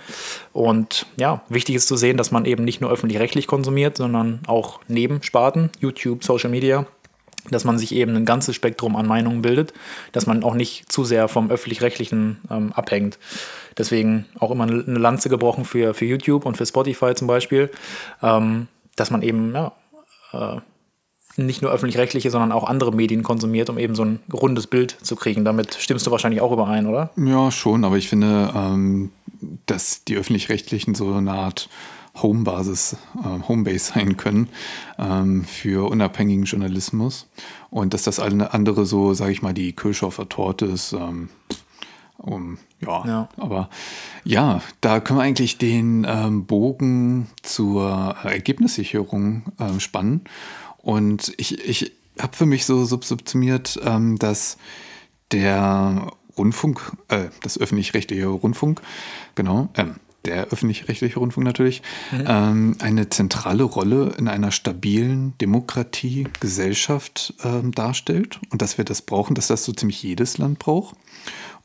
Und 0.52 1.06
ja, 1.16 1.42
wichtig 1.48 1.76
ist 1.76 1.88
zu 1.88 1.96
sehen, 1.96 2.16
dass 2.16 2.30
man 2.30 2.44
eben 2.44 2.64
nicht 2.64 2.80
nur 2.80 2.90
öffentlich-rechtlich 2.90 3.46
konsumiert, 3.46 3.96
sondern 3.96 4.40
auch 4.46 4.80
Nebensparten, 4.88 5.70
YouTube, 5.80 6.24
Social 6.24 6.50
Media, 6.50 6.86
dass 7.50 7.64
man 7.64 7.78
sich 7.78 7.94
eben 7.94 8.16
ein 8.16 8.24
ganzes 8.24 8.54
Spektrum 8.54 8.96
an 8.96 9.06
Meinungen 9.06 9.42
bildet, 9.42 9.72
dass 10.12 10.26
man 10.26 10.42
auch 10.42 10.54
nicht 10.54 10.90
zu 10.90 11.04
sehr 11.04 11.28
vom 11.28 11.50
öffentlich-rechtlichen 11.50 12.40
ähm, 12.50 12.72
abhängt. 12.72 13.18
Deswegen 13.76 14.26
auch 14.38 14.50
immer 14.50 14.64
eine 14.64 14.82
Lanze 14.82 15.28
gebrochen 15.28 15.64
für, 15.64 15.94
für 15.94 16.04
YouTube 16.04 16.46
und 16.46 16.56
für 16.56 16.66
Spotify 16.66 17.14
zum 17.14 17.28
Beispiel, 17.28 17.70
ähm, 18.22 18.66
dass 18.96 19.10
man 19.10 19.22
eben 19.22 19.54
ja, 19.54 19.72
äh, 20.32 20.60
nicht 21.38 21.62
nur 21.62 21.70
öffentlich-rechtliche, 21.70 22.30
sondern 22.30 22.52
auch 22.52 22.64
andere 22.64 22.92
Medien 22.92 23.22
konsumiert, 23.22 23.70
um 23.70 23.78
eben 23.78 23.94
so 23.94 24.04
ein 24.04 24.20
rundes 24.32 24.66
Bild 24.66 24.96
zu 25.02 25.16
kriegen. 25.16 25.44
Damit 25.44 25.74
stimmst 25.74 26.06
du 26.06 26.10
wahrscheinlich 26.10 26.40
auch 26.40 26.52
überein, 26.52 26.86
oder? 26.86 27.10
Ja, 27.16 27.50
schon, 27.50 27.84
aber 27.84 27.96
ich 27.96 28.08
finde, 28.08 28.52
ähm, 28.54 29.10
dass 29.66 30.04
die 30.04 30.16
öffentlich-rechtlichen 30.16 30.94
so 30.94 31.14
eine 31.14 31.32
Art 31.32 31.68
Homebasis, 32.22 32.96
äh, 33.22 33.48
Homebase 33.48 33.92
sein 33.94 34.16
können 34.16 34.48
ähm, 34.98 35.44
für 35.44 35.88
unabhängigen 35.88 36.44
Journalismus 36.44 37.28
und 37.70 37.94
dass 37.94 38.02
das 38.02 38.18
andere 38.18 38.86
so, 38.86 39.14
sage 39.14 39.32
ich 39.32 39.42
mal, 39.42 39.54
die 39.54 39.72
Kirsche 39.72 40.06
auf 40.06 40.16
der 40.16 40.28
Torte 40.28 40.66
ist. 40.66 40.92
Ähm, 40.92 41.28
um, 42.18 42.58
ja, 42.80 43.06
ja, 43.06 43.28
aber 43.36 43.70
ja, 44.24 44.60
da 44.80 44.98
können 44.98 45.20
wir 45.20 45.22
eigentlich 45.22 45.56
den 45.56 46.04
ähm, 46.08 46.46
Bogen 46.46 47.28
zur 47.42 48.16
Ergebnissicherung 48.24 49.44
äh, 49.60 49.78
spannen. 49.78 50.22
Und 50.78 51.32
ich, 51.36 51.58
ich 51.66 51.92
habe 52.18 52.36
für 52.36 52.46
mich 52.46 52.64
so 52.64 52.84
subsumiert, 52.84 53.78
ähm, 53.84 54.18
dass 54.18 54.56
der 55.32 56.12
Rundfunk, 56.36 56.92
äh, 57.08 57.28
das 57.42 57.58
öffentlich-rechtliche 57.58 58.26
Rundfunk, 58.26 58.80
genau, 59.34 59.68
ähm, 59.76 59.96
der 60.28 60.48
öffentlich-rechtliche 60.48 61.18
Rundfunk 61.18 61.44
natürlich, 61.44 61.82
mhm. 62.12 62.24
ähm, 62.26 62.76
eine 62.80 63.08
zentrale 63.08 63.62
Rolle 63.62 64.14
in 64.18 64.28
einer 64.28 64.52
stabilen 64.52 65.34
Demokratie, 65.40 66.26
Gesellschaft 66.40 67.34
ähm, 67.42 67.72
darstellt 67.72 68.38
und 68.50 68.62
dass 68.62 68.78
wir 68.78 68.84
das 68.84 69.02
brauchen, 69.02 69.34
dass 69.34 69.48
das 69.48 69.64
so 69.64 69.72
ziemlich 69.72 70.02
jedes 70.02 70.38
Land 70.38 70.58
braucht 70.58 70.96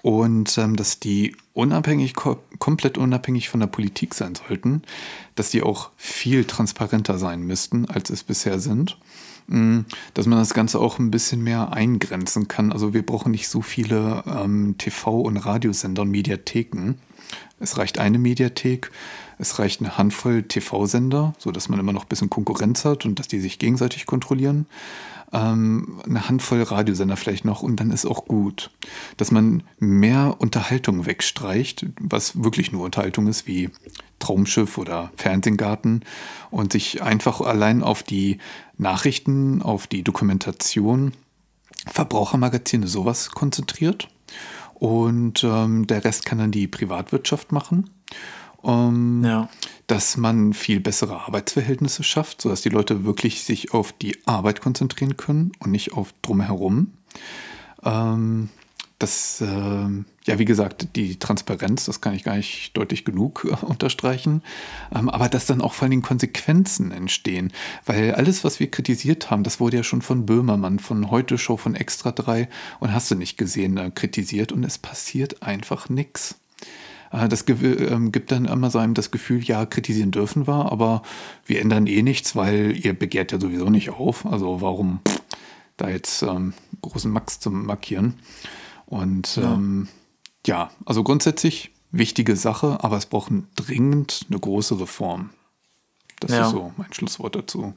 und 0.02 0.58
ähm, 0.58 0.76
dass 0.76 1.00
die 1.00 1.36
unabhängig, 1.54 2.14
komplett 2.14 2.98
unabhängig 2.98 3.50
von 3.50 3.60
der 3.60 3.68
Politik 3.68 4.14
sein 4.14 4.36
sollten, 4.36 4.82
dass 5.36 5.50
die 5.50 5.64
auch 5.64 5.92
viel 5.98 6.46
transparenter 6.46 7.18
sein 7.18 7.42
müssten, 7.44 7.86
als 7.90 8.10
es 8.10 8.24
bisher 8.24 8.60
sind. 8.60 8.98
Mm, 9.48 9.82
dass 10.14 10.26
man 10.26 10.40
das 10.40 10.54
Ganze 10.54 10.80
auch 10.80 11.00
ein 11.00 11.12
bisschen 11.12 11.42
mehr 11.42 11.74
eingrenzen 11.74 12.48
kann. 12.48 12.72
Also 12.72 12.94
wir 12.94 13.06
brauchen 13.06 13.32
nicht 13.32 13.50
so 13.50 13.62
viele 13.62 14.24
ähm, 14.26 14.76
TV- 14.78 15.22
und 15.22 15.38
Radiosender 15.38 16.04
und 16.04 16.12
Mediatheken. 16.12 16.96
Es 17.60 17.78
reicht 17.78 18.00
eine 18.00 18.20
Mediathek, 18.20 18.92
es 19.40 19.60
reicht 19.60 19.82
eine 19.82 19.98
Handvoll 19.98 20.44
TV-Sender, 20.44 21.34
sodass 21.38 21.70
man 21.70 21.80
immer 21.80 21.94
noch 21.94 22.04
ein 22.04 22.10
bisschen 22.10 22.30
Konkurrenz 22.30 22.86
hat 22.86 23.06
und 23.06 23.20
dass 23.20 23.28
die 23.28 23.40
sich 23.40 23.60
gegenseitig 23.60 24.06
kontrollieren 24.06 24.68
ähm, 25.34 26.00
eine 26.06 26.30
Handvoll 26.30 26.62
Radiosender 26.62 27.18
vielleicht 27.18 27.44
noch 27.44 27.64
und 27.64 27.80
dann 27.80 27.92
ist 27.92 28.06
auch 28.06 28.26
gut. 28.26 28.70
Dass 29.18 29.32
man 29.32 29.64
mehr 29.80 30.36
Unterhaltung 30.38 31.06
wegstreicht, 31.06 31.88
was 32.00 32.44
wirklich 32.44 32.72
nur 32.72 32.86
Unterhaltung 32.86 33.28
ist, 33.28 33.48
wie 33.48 33.70
Traumschiff 34.20 34.78
oder 34.78 35.12
Fernsehgarten 35.18 36.04
und 36.52 36.72
sich 36.72 37.02
einfach 37.02 37.42
allein 37.42 37.84
auf 37.84 38.04
die 38.04 38.38
Nachrichten, 38.78 39.62
auf 39.62 39.88
die 39.88 40.04
Dokumentation, 40.04 41.14
Verbrauchermagazine, 41.88 42.88
sowas 42.88 43.32
konzentriert. 43.32 44.08
Und 44.74 45.44
ähm, 45.44 45.88
der 45.88 46.04
Rest 46.04 46.26
kann 46.26 46.40
dann 46.40 46.52
die 46.52 46.68
Privatwirtschaft 46.68 47.52
machen 47.52 47.90
ähm, 48.64 49.24
ja. 49.24 49.50
dass 49.88 50.18
man 50.18 50.54
viel 50.54 50.80
bessere 50.80 51.22
Arbeitsverhältnisse 51.22 52.04
schafft, 52.04 52.42
sodass 52.42 52.62
die 52.62 52.70
Leute 52.70 53.04
wirklich 53.06 53.44
sich 53.44 53.74
auf 53.74 53.92
die 53.92 54.18
Arbeit 54.26 54.62
konzentrieren 54.62 55.18
können 55.18 55.52
und 55.60 55.72
nicht 55.72 55.94
auf 55.94 56.14
drumherum. 56.22 56.94
Ähm, 57.84 58.50
das, 59.04 59.42
äh, 59.42 59.46
ja, 59.46 60.40
wie 60.40 60.46
gesagt, 60.46 60.96
die 60.96 61.20
Transparenz, 61.20 61.86
das 61.86 62.00
kann 62.00 62.16
ich 62.16 62.24
gar 62.24 62.38
nicht 62.38 62.76
deutlich 62.76 63.04
genug 63.04 63.46
äh, 63.46 63.66
unterstreichen, 63.66 64.42
ähm, 64.96 65.10
aber 65.10 65.28
dass 65.28 65.46
dann 65.46 65.62
auch 65.62 65.74
vor 65.74 65.84
allen 65.84 65.92
Dingen 65.92 66.02
Konsequenzen 66.02 66.92
entstehen, 66.92 67.52
weil 67.86 68.16
alles, 68.16 68.46
was 68.46 68.62
wir 68.62 68.72
kritisiert 68.72 69.30
haben, 69.30 69.44
das 69.44 69.60
wurde 69.60 69.78
ja 69.78 69.84
schon 69.84 70.02
von 70.02 70.26
Böhmermann, 70.26 70.80
von 70.80 71.12
Heute 71.12 71.38
Show, 71.38 71.58
von 71.58 71.76
Extra 71.76 72.12
3 72.12 72.48
und 72.80 72.94
hast 72.94 73.12
du 73.12 73.16
nicht 73.16 73.38
gesehen, 73.38 73.78
äh, 73.78 73.92
kritisiert 73.94 74.54
und 74.54 74.64
es 74.64 74.78
passiert 74.78 75.44
einfach 75.44 75.90
nichts. 75.90 76.36
Äh, 77.12 77.28
das 77.28 77.44
ähm, 77.50 78.14
gibt 78.14 78.32
dann 78.32 78.46
immer 78.46 78.72
so 78.72 78.80
einem 78.80 78.94
das 78.94 79.12
Gefühl, 79.12 79.44
ja, 79.44 79.66
kritisieren 79.66 80.12
dürfen 80.12 80.48
wir, 80.48 80.72
aber 80.72 81.02
wir 81.46 81.60
ändern 81.60 81.88
eh 81.88 82.04
nichts, 82.04 82.38
weil 82.38 82.78
ihr 82.78 82.94
begehrt 82.98 83.34
ja 83.34 83.40
sowieso 83.40 83.70
nicht 83.70 83.90
auf. 83.90 84.26
Also 84.26 84.62
warum 84.62 85.02
da 85.76 85.90
jetzt 85.90 86.24
ähm, 86.24 86.54
großen 86.82 87.12
Max 87.12 87.42
zu 87.42 87.52
markieren? 87.52 88.14
Und 88.86 89.36
ja. 89.36 89.54
Ähm, 89.54 89.88
ja, 90.46 90.72
also 90.86 91.04
grundsätzlich 91.04 91.72
wichtige 91.92 92.36
Sache, 92.36 92.84
aber 92.84 92.98
es 92.98 93.06
braucht 93.06 93.32
dringend 93.56 94.26
eine 94.30 94.40
große 94.40 94.80
Reform. 94.80 95.30
Das 96.20 96.32
ja. 96.32 96.46
ist 96.46 96.52
so 96.52 96.74
mein 96.78 96.92
Schlusswort 96.92 97.36
dazu. 97.36 97.74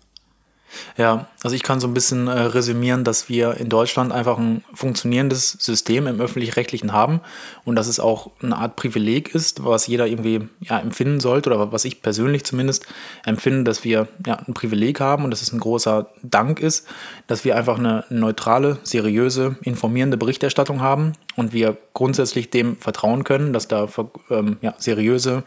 Ja, 0.96 1.26
also 1.42 1.54
ich 1.54 1.62
kann 1.62 1.80
so 1.80 1.86
ein 1.86 1.94
bisschen 1.94 2.26
äh, 2.28 2.32
resümieren, 2.32 3.04
dass 3.04 3.28
wir 3.28 3.54
in 3.54 3.68
Deutschland 3.68 4.12
einfach 4.12 4.38
ein 4.38 4.64
funktionierendes 4.74 5.52
System 5.52 6.06
im 6.06 6.20
öffentlich-rechtlichen 6.20 6.92
haben 6.92 7.20
und 7.64 7.76
dass 7.76 7.86
es 7.86 8.00
auch 8.00 8.30
eine 8.42 8.56
Art 8.56 8.76
Privileg 8.76 9.34
ist, 9.34 9.64
was 9.64 9.86
jeder 9.86 10.06
irgendwie 10.06 10.48
ja, 10.60 10.78
empfinden 10.78 11.20
sollte 11.20 11.50
oder 11.50 11.72
was 11.72 11.84
ich 11.84 12.02
persönlich 12.02 12.44
zumindest 12.44 12.86
empfinde, 13.24 13.64
dass 13.64 13.84
wir 13.84 14.08
ja, 14.26 14.36
ein 14.46 14.54
Privileg 14.54 15.00
haben 15.00 15.24
und 15.24 15.30
dass 15.30 15.42
es 15.42 15.52
ein 15.52 15.60
großer 15.60 16.10
Dank 16.22 16.60
ist, 16.60 16.86
dass 17.26 17.44
wir 17.44 17.56
einfach 17.56 17.78
eine 17.78 18.04
neutrale, 18.10 18.78
seriöse, 18.82 19.56
informierende 19.62 20.16
Berichterstattung 20.16 20.80
haben 20.80 21.12
und 21.36 21.52
wir 21.52 21.76
grundsätzlich 21.94 22.50
dem 22.50 22.76
vertrauen 22.78 23.24
können, 23.24 23.52
dass 23.52 23.68
da 23.68 23.88
ähm, 24.30 24.56
ja, 24.60 24.74
seriöse 24.78 25.44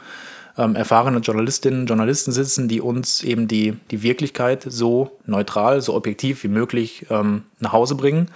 ähm, 0.59 0.75
erfahrene 0.75 1.19
Journalistinnen 1.19 1.81
und 1.81 1.87
Journalisten 1.87 2.31
sitzen, 2.31 2.67
die 2.67 2.81
uns 2.81 3.23
eben 3.23 3.47
die, 3.47 3.77
die 3.91 4.03
Wirklichkeit 4.03 4.65
so 4.67 5.17
neutral, 5.25 5.81
so 5.81 5.95
objektiv 5.95 6.43
wie 6.43 6.49
möglich 6.49 7.05
ähm, 7.09 7.43
nach 7.59 7.71
Hause 7.71 7.95
bringen. 7.95 8.29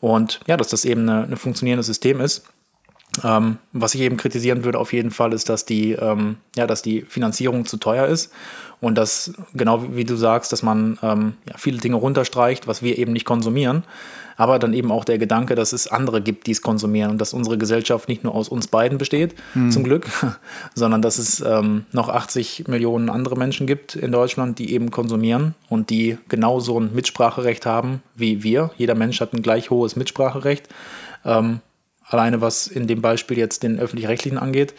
Und 0.00 0.40
ja, 0.46 0.56
dass 0.56 0.68
das 0.68 0.84
eben 0.84 1.08
ein 1.08 1.36
funktionierendes 1.36 1.86
System 1.86 2.20
ist. 2.20 2.44
Ähm, 3.22 3.58
was 3.72 3.94
ich 3.94 4.00
eben 4.00 4.16
kritisieren 4.16 4.64
würde 4.64 4.78
auf 4.78 4.92
jeden 4.92 5.10
Fall 5.10 5.32
ist, 5.32 5.48
dass 5.48 5.64
die, 5.64 5.92
ähm, 5.92 6.36
ja, 6.56 6.66
dass 6.66 6.82
die 6.82 7.02
Finanzierung 7.02 7.66
zu 7.66 7.76
teuer 7.76 8.06
ist 8.06 8.32
und 8.80 8.96
dass, 8.96 9.32
genau 9.54 9.84
wie, 9.94 10.04
du 10.04 10.16
sagst, 10.16 10.52
dass 10.52 10.62
man 10.62 10.98
ähm, 11.02 11.34
ja, 11.48 11.56
viele 11.56 11.78
Dinge 11.78 11.96
runterstreicht, 11.96 12.66
was 12.66 12.82
wir 12.82 12.98
eben 12.98 13.12
nicht 13.12 13.24
konsumieren 13.24 13.84
aber 14.36 14.58
dann 14.58 14.72
eben 14.72 14.90
auch 14.90 15.04
der 15.04 15.18
Gedanke, 15.18 15.54
dass 15.54 15.72
es 15.72 15.86
andere 15.86 16.20
gibt, 16.20 16.46
die 16.46 16.52
es 16.52 16.62
konsumieren 16.62 17.10
und 17.10 17.20
dass 17.20 17.34
unsere 17.34 17.58
Gesellschaft 17.58 18.08
nicht 18.08 18.24
nur 18.24 18.34
aus 18.34 18.48
uns 18.48 18.66
beiden 18.68 18.98
besteht, 18.98 19.34
hm. 19.52 19.70
zum 19.70 19.84
Glück, 19.84 20.06
sondern 20.74 21.02
dass 21.02 21.18
es 21.18 21.40
ähm, 21.40 21.86
noch 21.92 22.08
80 22.08 22.68
Millionen 22.68 23.10
andere 23.10 23.36
Menschen 23.36 23.66
gibt 23.66 23.94
in 23.94 24.12
Deutschland, 24.12 24.58
die 24.58 24.72
eben 24.72 24.90
konsumieren 24.90 25.54
und 25.68 25.90
die 25.90 26.18
genauso 26.28 26.78
ein 26.80 26.94
Mitspracherecht 26.94 27.66
haben 27.66 28.02
wie 28.14 28.42
wir. 28.42 28.70
Jeder 28.76 28.94
Mensch 28.94 29.20
hat 29.20 29.32
ein 29.32 29.42
gleich 29.42 29.70
hohes 29.70 29.96
Mitspracherecht. 29.96 30.68
Alleine 32.06 32.40
was 32.40 32.66
in 32.66 32.86
dem 32.86 33.02
Beispiel 33.02 33.38
jetzt 33.38 33.62
den 33.62 33.78
öffentlich-rechtlichen 33.78 34.38
angeht. 34.38 34.74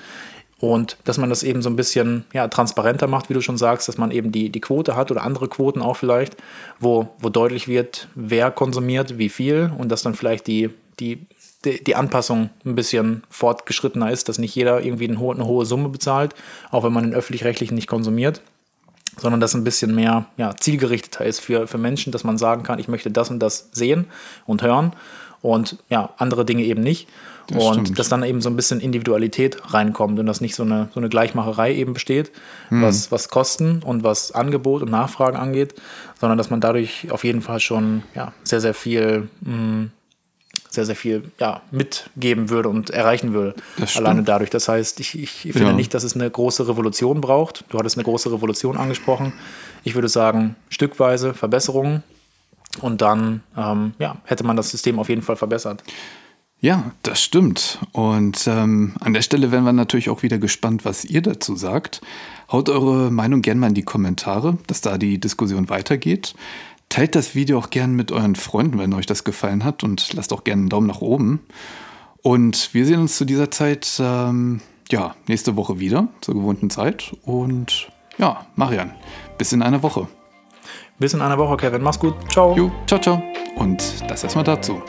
Und 0.59 0.97
dass 1.03 1.17
man 1.17 1.29
das 1.29 1.43
eben 1.43 1.61
so 1.61 1.69
ein 1.69 1.75
bisschen 1.75 2.25
ja, 2.33 2.47
transparenter 2.47 3.07
macht, 3.07 3.29
wie 3.29 3.33
du 3.33 3.41
schon 3.41 3.57
sagst, 3.57 3.87
dass 3.89 3.97
man 3.97 4.11
eben 4.11 4.31
die, 4.31 4.49
die 4.49 4.61
Quote 4.61 4.95
hat 4.95 5.11
oder 5.11 5.23
andere 5.23 5.49
Quoten 5.49 5.81
auch 5.81 5.97
vielleicht, 5.97 6.37
wo, 6.79 7.09
wo 7.19 7.29
deutlich 7.29 7.67
wird, 7.67 8.07
wer 8.15 8.51
konsumiert, 8.51 9.17
wie 9.17 9.29
viel 9.29 9.71
und 9.77 9.91
dass 9.91 10.01
dann 10.01 10.15
vielleicht 10.15 10.47
die, 10.47 10.69
die, 10.99 11.27
die, 11.65 11.83
die 11.83 11.95
Anpassung 11.95 12.51
ein 12.63 12.75
bisschen 12.75 13.23
fortgeschrittener 13.29 14.09
ist, 14.11 14.29
dass 14.29 14.39
nicht 14.39 14.55
jeder 14.55 14.81
irgendwie 14.81 15.09
eine 15.09 15.19
hohe, 15.19 15.35
eine 15.35 15.45
hohe 15.45 15.65
Summe 15.65 15.89
bezahlt, 15.89 16.33
auch 16.71 16.85
wenn 16.85 16.93
man 16.93 17.03
den 17.03 17.13
öffentlich-rechtlichen 17.13 17.75
nicht 17.75 17.87
konsumiert 17.87 18.41
sondern 19.17 19.39
dass 19.39 19.53
ein 19.53 19.63
bisschen 19.63 19.95
mehr 19.95 20.25
ja, 20.35 20.55
zielgerichteter 20.55 21.23
ist 21.25 21.39
für, 21.39 21.67
für 21.67 21.77
Menschen, 21.77 22.11
dass 22.11 22.23
man 22.23 22.37
sagen 22.37 22.63
kann, 22.63 22.79
ich 22.79 22.87
möchte 22.87 23.11
das 23.11 23.29
und 23.29 23.39
das 23.39 23.69
sehen 23.71 24.07
und 24.45 24.61
hören 24.61 24.91
und 25.45 25.77
ja, 25.89 26.09
andere 26.17 26.45
Dinge 26.45 26.63
eben 26.63 26.81
nicht. 26.81 27.07
Das 27.47 27.63
und 27.63 27.73
stimmt. 27.73 27.99
dass 27.99 28.09
dann 28.09 28.23
eben 28.23 28.41
so 28.41 28.49
ein 28.49 28.55
bisschen 28.55 28.79
Individualität 28.79 29.73
reinkommt 29.73 30.17
und 30.17 30.25
dass 30.25 30.41
nicht 30.41 30.55
so 30.55 30.63
eine, 30.63 30.89
so 30.93 30.99
eine 30.99 31.09
Gleichmacherei 31.09 31.75
eben 31.75 31.93
besteht, 31.93 32.31
hm. 32.69 32.81
was, 32.81 33.11
was 33.11 33.29
Kosten 33.29 33.83
und 33.83 34.03
was 34.03 34.31
Angebot 34.31 34.81
und 34.81 34.89
Nachfrage 34.89 35.37
angeht, 35.37 35.75
sondern 36.19 36.39
dass 36.39 36.49
man 36.49 36.59
dadurch 36.59 37.11
auf 37.11 37.23
jeden 37.23 37.41
Fall 37.41 37.59
schon 37.59 38.01
ja, 38.15 38.33
sehr, 38.43 38.61
sehr 38.61 38.73
viel, 38.73 39.29
mh, 39.41 39.51
hm, 39.51 39.91
sehr, 40.71 40.85
sehr 40.85 40.95
viel 40.95 41.31
ja, 41.39 41.61
mitgeben 41.69 42.49
würde 42.49 42.69
und 42.69 42.89
erreichen 42.89 43.33
würde. 43.33 43.53
Alleine 43.95 44.23
dadurch. 44.23 44.49
Das 44.49 44.67
heißt, 44.67 44.99
ich, 44.99 45.17
ich 45.17 45.41
finde 45.41 45.69
ja. 45.69 45.73
nicht, 45.73 45.93
dass 45.93 46.03
es 46.03 46.15
eine 46.15 46.29
große 46.29 46.67
Revolution 46.67 47.21
braucht. 47.21 47.63
Du 47.69 47.77
hattest 47.77 47.95
eine 47.95 48.03
große 48.03 48.31
Revolution 48.31 48.75
angesprochen. 48.75 49.33
Ich 49.83 49.93
würde 49.93 50.09
sagen, 50.09 50.55
stückweise 50.69 51.33
Verbesserungen 51.33 52.03
und 52.81 53.01
dann 53.01 53.43
ähm, 53.57 53.93
ja, 53.99 54.17
hätte 54.25 54.43
man 54.43 54.55
das 54.55 54.69
System 54.69 54.99
auf 54.99 55.09
jeden 55.09 55.21
Fall 55.21 55.35
verbessert. 55.35 55.83
Ja, 56.59 56.91
das 57.03 57.21
stimmt. 57.21 57.79
Und 57.91 58.47
ähm, 58.47 58.95
an 58.99 59.13
der 59.13 59.21
Stelle 59.21 59.51
wären 59.51 59.65
wir 59.65 59.73
natürlich 59.73 60.09
auch 60.09 60.23
wieder 60.23 60.39
gespannt, 60.39 60.85
was 60.85 61.05
ihr 61.05 61.21
dazu 61.21 61.55
sagt. 61.55 62.01
Haut 62.51 62.69
eure 62.69 63.11
Meinung 63.11 63.41
gerne 63.41 63.59
mal 63.59 63.67
in 63.67 63.75
die 63.75 63.83
Kommentare, 63.83 64.57
dass 64.67 64.81
da 64.81 64.97
die 64.97 65.19
Diskussion 65.19 65.69
weitergeht. 65.69 66.33
Teilt 66.89 67.15
das 67.15 67.35
Video 67.35 67.59
auch 67.59 67.69
gerne 67.69 67.93
mit 67.93 68.11
euren 68.11 68.35
Freunden, 68.35 68.79
wenn 68.79 68.93
euch 68.93 69.05
das 69.05 69.23
gefallen 69.23 69.63
hat 69.63 69.83
und 69.83 70.13
lasst 70.13 70.31
auch 70.33 70.43
gerne 70.43 70.61
einen 70.61 70.69
Daumen 70.69 70.87
nach 70.87 71.01
oben. 71.01 71.41
Und 72.21 72.73
wir 72.73 72.85
sehen 72.85 73.01
uns 73.01 73.17
zu 73.17 73.25
dieser 73.25 73.51
Zeit 73.51 73.99
ähm, 73.99 74.61
ja, 74.89 75.15
nächste 75.27 75.55
Woche 75.55 75.79
wieder 75.79 76.07
zur 76.21 76.35
gewohnten 76.35 76.69
Zeit. 76.69 77.15
Und 77.23 77.89
ja, 78.17 78.47
Marian, 78.55 78.91
bis 79.37 79.51
in 79.51 79.61
einer 79.61 79.83
Woche. 79.83 80.07
Bis 80.97 81.13
in 81.13 81.21
einer 81.21 81.37
Woche, 81.37 81.57
Kevin. 81.57 81.81
Mach's 81.81 81.99
gut. 81.99 82.15
Ciao. 82.31 82.55
Jo, 82.55 82.71
ciao, 82.87 82.99
ciao. 82.99 83.21
Und 83.57 84.09
das 84.09 84.23
erstmal 84.23 84.45
dazu. 84.45 84.81